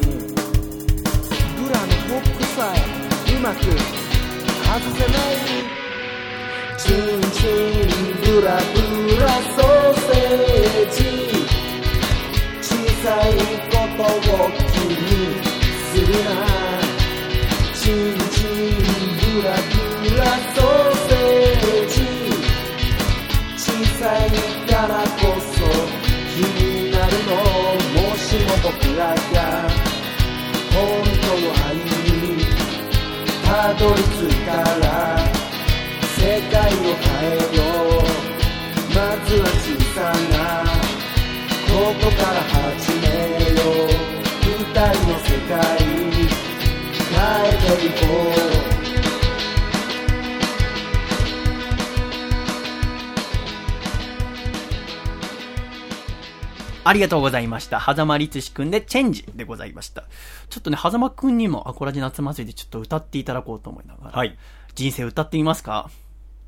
[1.57, 5.35] グラのホックさえうまく外せない。
[6.79, 10.99] チュンチュンブラブラソーセージ。
[12.63, 12.65] 小
[13.03, 13.31] さい
[13.69, 14.95] ことを気に
[15.91, 16.29] するな。
[17.75, 17.95] チン
[18.31, 18.47] チン
[19.19, 19.76] ブラブラ。
[29.33, 29.39] が
[30.73, 30.77] 本
[31.23, 32.45] 当の愛に
[33.45, 34.87] たどり着いたら
[36.17, 36.21] 世
[36.51, 38.05] 界を変えよう。
[38.95, 39.97] まずは小さ
[40.33, 40.35] な
[41.67, 41.71] こ
[42.01, 43.05] こから始め
[43.55, 43.95] よう。
[44.45, 45.55] 二人の世界
[47.13, 48.03] 変えていこ
[48.73, 48.76] う。
[56.89, 57.81] ありがとうございました。
[57.81, 60.05] 狭間律志くんでチェンジでございました。
[60.49, 64.17] ちょっとね、狭間くんにもアコラジ夏祭りでちょっと歌っていただこうと思いながら。
[64.17, 64.37] はい。
[64.75, 65.91] 人生歌ってみますか？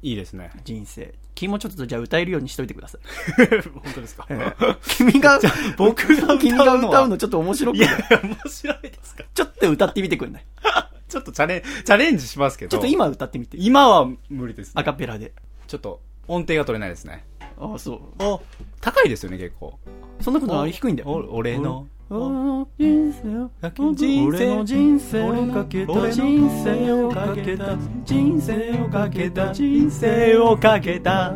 [0.03, 0.51] いいですね。
[0.65, 1.15] 人生。
[1.35, 3.01] 君もちょっとじゃあ歌えるようにしといてください。
[3.71, 4.27] 本当ですか？
[4.31, 5.41] ええ君が、
[5.77, 9.25] 僕が君が歌うのちょっと面白くないいや、面白いですか？
[9.35, 10.45] ちょっと歌ってみてくんない？
[11.09, 12.71] ちょっとチャレン、チャレンジしますけど。
[12.71, 13.57] ちょっと今歌ってみて。
[13.59, 14.73] 今は無理です、ね。
[14.77, 15.33] アカペラで。
[15.67, 17.25] ちょっと音程が取れないですね。
[17.61, 18.01] ああ、そう。
[18.19, 18.39] あ、
[18.81, 19.79] 高いですよね、結構。
[20.21, 21.09] そんなことない低いんだよ。
[21.11, 21.87] お俺の？
[22.11, 23.83] 人生をかけた
[24.25, 24.65] 俺の？
[24.65, 31.35] 人生をかけた人生をかけた人生をかけた人生をかけた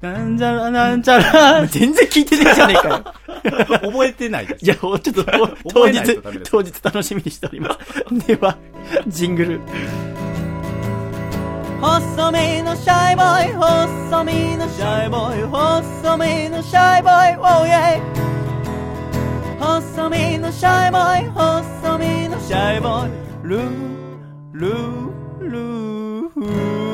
[0.00, 3.04] なんちゃらなんちゃら全然聞いてねえじゃねえかよ。
[3.92, 4.64] 覚えてないです。
[4.64, 5.24] いや、ちょっと
[5.68, 7.78] 当日当日楽しみにしておりま
[8.08, 8.26] す。
[8.26, 8.56] では、
[9.06, 9.60] ジングル。
[11.80, 17.98] 細身のシャイボーイ、細身のシャイボーイ、細身のシャイボーイ、oh yeah
[19.58, 23.12] 細身のシャイボーイ、細身のシャイボーイ、
[23.44, 23.62] ルー、
[24.52, 26.90] ルー、ルー、フー。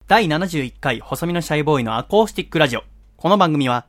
[0.08, 2.82] 第71回細身のシャイボーイのアコースティックラジオ。
[3.16, 3.86] この番組は、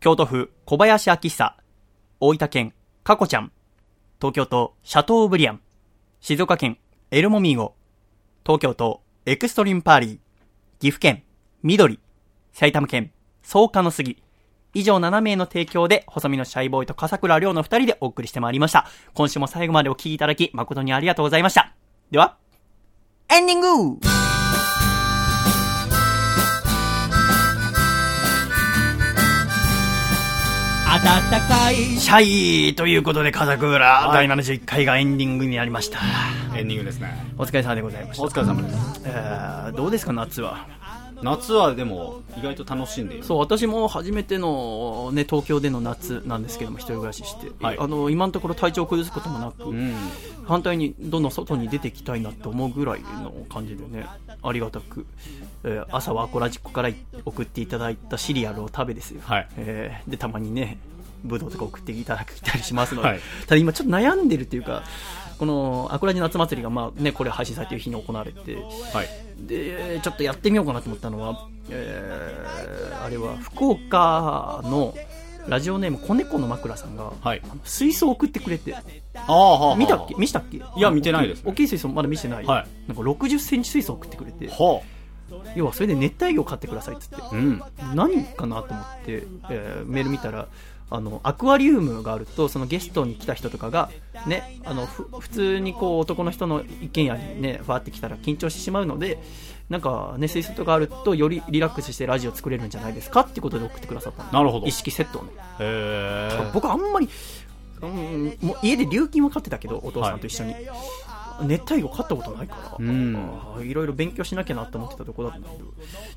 [0.00, 1.63] 京都府小林明久、
[2.20, 3.52] 大分県かこちゃん、
[4.20, 5.60] 東京都シャトーブリアン、
[6.20, 6.78] 静岡県
[7.10, 7.74] エルモミーゴ、
[8.44, 10.18] 東京都エクストリームパーリー、
[10.80, 11.24] 岐阜県
[11.62, 11.98] 緑、
[12.52, 13.12] 埼玉県
[13.42, 14.22] 草加の杉、
[14.74, 18.86] 以上7名の提供で、細身のシャイボーイと笠倉亮の2人でお送りしてまいりました。
[19.14, 21.74] 今週も最後までお聴きいただき、誠にありがとうございました。
[22.10, 22.36] では、
[23.30, 24.43] エンディング!
[31.02, 31.02] 暖
[31.48, 35.98] かいシャイということで、笠倉、第71回がエンディングになりました。
[36.56, 37.12] エンディングですね。
[37.36, 38.22] お疲れ様でございました。
[38.22, 39.02] お疲れ様です。
[39.04, 40.68] えー、どうですか、夏は？
[41.24, 43.24] 夏はでも、意外と楽しんでいる。
[43.24, 49.94] そう、私も初めての、ね、東京での夏なんですけども、一人暮らしして、はいあの、今のところ体調を崩すこともなく、うん。
[50.46, 54.06] 反対にどんどん外に出ていきたいなって思うぐらいの感じでね、
[54.42, 55.06] ありがたく、
[55.64, 56.90] えー朝はアコラジックから
[57.24, 59.20] 送っていただいたシリアルを食べですよ。
[59.24, 60.78] はいえーで、たまにね、
[61.24, 64.82] ブドウとか送っていただいたりしますので、はいただ今ちょっと悩んでるっていうか、
[65.38, 68.56] このアコラジ夏祭りが、まあね、これ配信されてる日に行われて、
[68.92, 69.46] はい。
[69.46, 74.94] で、ちょっとやってみようかなと思ったのは、えーあれは福岡の
[75.46, 77.42] ラジオネーム子猫の枕さんが、はい。
[77.64, 78.74] 水槽を送ってくれて、
[79.14, 79.74] あ。
[79.76, 80.14] 見たっけ？
[80.14, 80.56] 見したっけ？
[80.56, 82.44] いや見てないですね大きい水槽まだ見せてない。
[82.44, 84.80] はいなんか60センチ水槽送ってくれて、は
[85.54, 87.62] 要はそれで熱帯魚買ってくださいって言ってあ。、うん。
[87.94, 90.48] 何かなと思って、えーメール見たら、
[90.90, 93.90] あの、アクアリウムがあると、そのゲストに来た人とかが、
[94.26, 99.18] ね、あの、ふ普通にこう男の人の一軒家にね、ファーって来たら緊張してしまうので、
[99.70, 105.30] なんかね、水槽とかあると、よりリラックスしてラジオ作れるんじゃないですかってことで送ってくださったのなるほど一式セットをね。
[105.58, 106.50] へえ。
[106.52, 107.08] 僕あんまり、
[107.80, 110.54] うん、もう家で琉金は飼ってたけど、お父さんと一緒に。
[111.42, 115.64] 熱帯魚飼ったことないから、いろいろ勉強しなきゃなと思ってたところだったんだけど、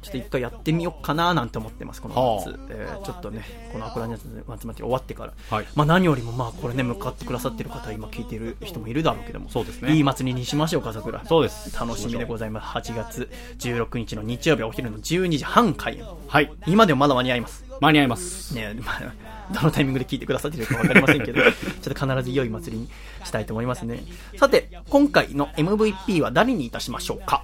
[0.01, 2.15] ちょっと一回やってみようかななんて思ってます、この
[2.45, 2.49] 夏。
[2.49, 5.65] はあえーちょっとね、このアクラニャツ松祭り終わってから、はい。
[5.75, 9.93] まあ何よりもまあこれね、向かってくださってる方、今聞いてる人もいるだろうけども、そうですね。
[9.95, 11.23] いい祭りにしましょうか、桜。
[11.25, 11.77] そうです。
[11.77, 12.77] 楽しみでございます。
[12.91, 13.29] 8月
[13.59, 16.05] 16日の日曜日お昼の12時半開演。
[16.27, 16.51] はい。
[16.65, 17.66] 今でもまだ間に合います。
[17.81, 18.53] 間に合います。
[18.55, 21.49] ね、まあ、どのタイミングで聞いてくださってるかわかりませんけど、 ちょ
[21.91, 22.89] っと必ず良い祭りに
[23.23, 24.03] したいと思いますね。
[24.37, 27.43] さて、今回の MVP は誰にいたしましょうか？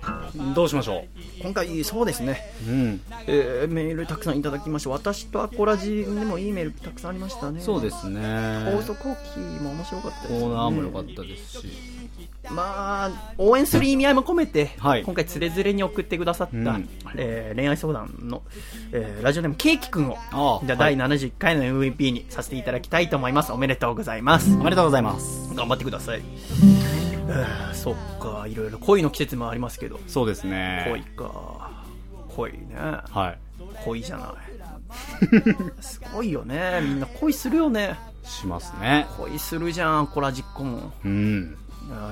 [0.56, 1.06] どうしましょ
[1.42, 2.42] 今回、そうですね。
[2.68, 3.02] ううん。
[3.28, 4.90] えーメールたくさんいただきました。
[4.90, 7.62] 私とアコラジでもいいメールたくさんありましたね。
[7.62, 8.20] そうですね。
[8.66, 10.40] 放送後期も面白かったです、ね。
[10.40, 11.93] コーナーも良かったですし。
[12.50, 18.44] まあ、応援する意味合いも込めて、はい今回つれづれに送ってくださった、うんえー恋愛相談の、
[18.92, 23.52] えーラジオネームケーキくんを、じゃあ第はい71回の MVP にさせていただきたいと思います。
[23.52, 24.54] おめでとうございます。
[24.54, 25.54] おめでとうございます。
[25.56, 26.22] 頑張ってください。
[26.22, 30.86] えーそっか、いろいろ恋の季節もありますけど、そうですね。
[30.90, 31.84] 恋か。
[32.30, 32.58] 恋ね。
[32.78, 33.38] はい。
[33.86, 35.82] 恋じゃない。
[35.82, 36.82] すごいよね。
[36.84, 37.98] みんな恋するよね。
[38.24, 39.06] しますね。
[39.18, 40.92] 恋するじゃん、コラジッコも。
[41.04, 41.58] うん。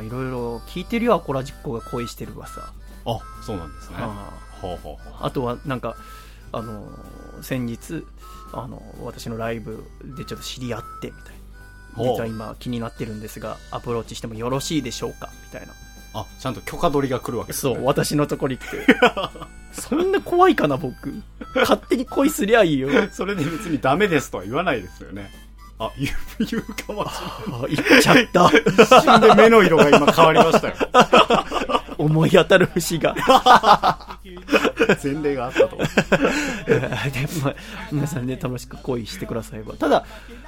[0.04, 2.72] いろいろ聞いてるよ、コラジッコが恋してるわさ。
[3.06, 3.96] あ、そうなんですね。
[4.00, 4.30] あ
[4.62, 5.14] ほうほうほう。
[5.22, 5.96] あとはなんか
[6.52, 6.88] あの
[7.42, 8.06] 先日
[8.54, 9.84] あの私のライブ
[10.18, 12.04] でちょっと知り合ってみたいな。
[12.14, 15.30] 実は今気になってるんですがアプローチしてもよろしいでしょうか？
[15.46, 15.74] みたいな。
[16.14, 18.86] あ、ちゃんと許可取りが来るわけですそう私のとこに来て。
[19.72, 21.24] そんな怖いかな僕。
[21.56, 22.90] 勝手に恋すりゃいいよ。
[23.12, 25.32] それで別にダメですとは言わないですよね。
[25.86, 26.10] あ、言
[26.40, 28.52] う、言うかもしあ言っちゃった。
[28.84, 30.76] 一瞬で目の色が今変わりましたよ。
[31.98, 33.16] 思い当たる節が
[35.04, 35.78] 前例があったと。
[37.92, 40.06] 皆さんね楽しく恋してくださいばただ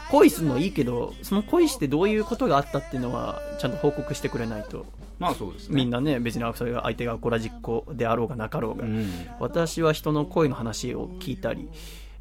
[0.10, 4.86] 恋するのいいけどその恋してどういうことがあったっていうのはちゃんと報告してくれないと
[5.20, 5.76] まあそうですね。
[5.76, 9.28] みんなね別にそれが相手がアコラ実行であろうがなかろうが、うん。
[9.40, 11.70] 私は人の恋の話を聞いたり、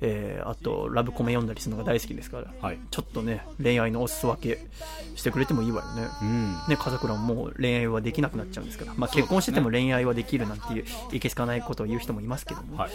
[0.05, 2.79] えーあとラブコメ読んだりするのが大好きですから、はい。
[2.91, 4.67] ちょっとね恋愛のお裾分け
[5.15, 6.53] してくれてもいいわよね、うん。
[6.69, 12.91] ね家族らももう恋愛はできなくなっちゃうんですから、まあ、結婚してても恋愛はできるなんていういけすかないことを言う人もいますけども、はい。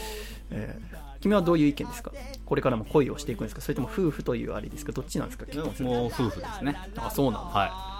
[0.51, 2.11] えー君はどういう意見ですか？
[2.45, 3.61] これからも恋をしていくんですか？
[3.61, 4.91] それとも夫婦というあれですか？
[4.91, 5.47] どっちなんですか？
[5.47, 6.75] 結婚するもう夫婦ですね。
[6.95, 7.96] あそうなのはい。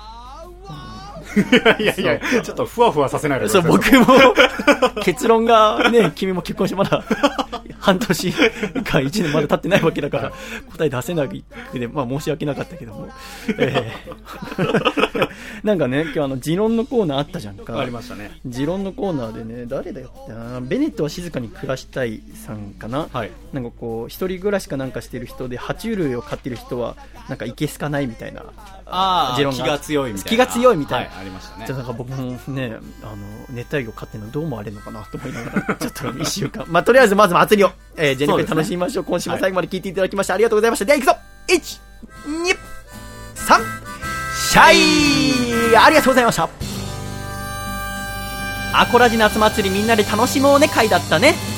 [1.80, 3.66] いやいやいや、ちょっとふわふわさせないでくそう、い。
[3.66, 4.06] 僕も、
[5.04, 7.04] 結論がね、 君も結婚してまだ、
[7.80, 10.32] 半年か1年まだ経ってないわけだから、
[10.72, 13.08] 答え出せなくて、まあ申し訳なかったけども。
[13.58, 15.28] えー
[15.64, 17.80] なんかね、今日あの、持論のコーナーあったじゃんか。
[17.80, 18.40] ありましたね。
[18.46, 23.08] 持論のコーナーでね、誰だよってな、ベネットは静かに暮らしたいさんかな。
[23.12, 23.32] はい。
[23.54, 26.96] なんかこう、一人暮らしかなんかしてる人で、爬虫類を飼ってる人は、
[27.28, 28.46] なんかいけすかないみたいな、
[28.90, 30.30] あ持論気が強いみたいな。
[30.30, 31.10] 気が強いみたいな。
[31.10, 31.76] はい、ありましたねじゃ。
[31.76, 33.18] あなんか僕もね、あの、
[33.50, 36.66] 熱帯魚飼ってるのどう思われるのかなと思いながら、ちょっと一週間。
[36.68, 39.04] まあ、とりあえずまず祭りを、えー、ジェニペそうですね楽しみましょう。
[39.04, 40.86] 今週も最後まで聞いていただきまして、ありがとうございました。
[40.86, 42.58] では行くぞ !1、2、
[43.36, 43.88] 3、
[44.50, 44.74] シャ
[45.74, 46.50] イありがとうございました
[48.74, 51.57] アコラジ夏祭りみんなで楽しもうね会だったね。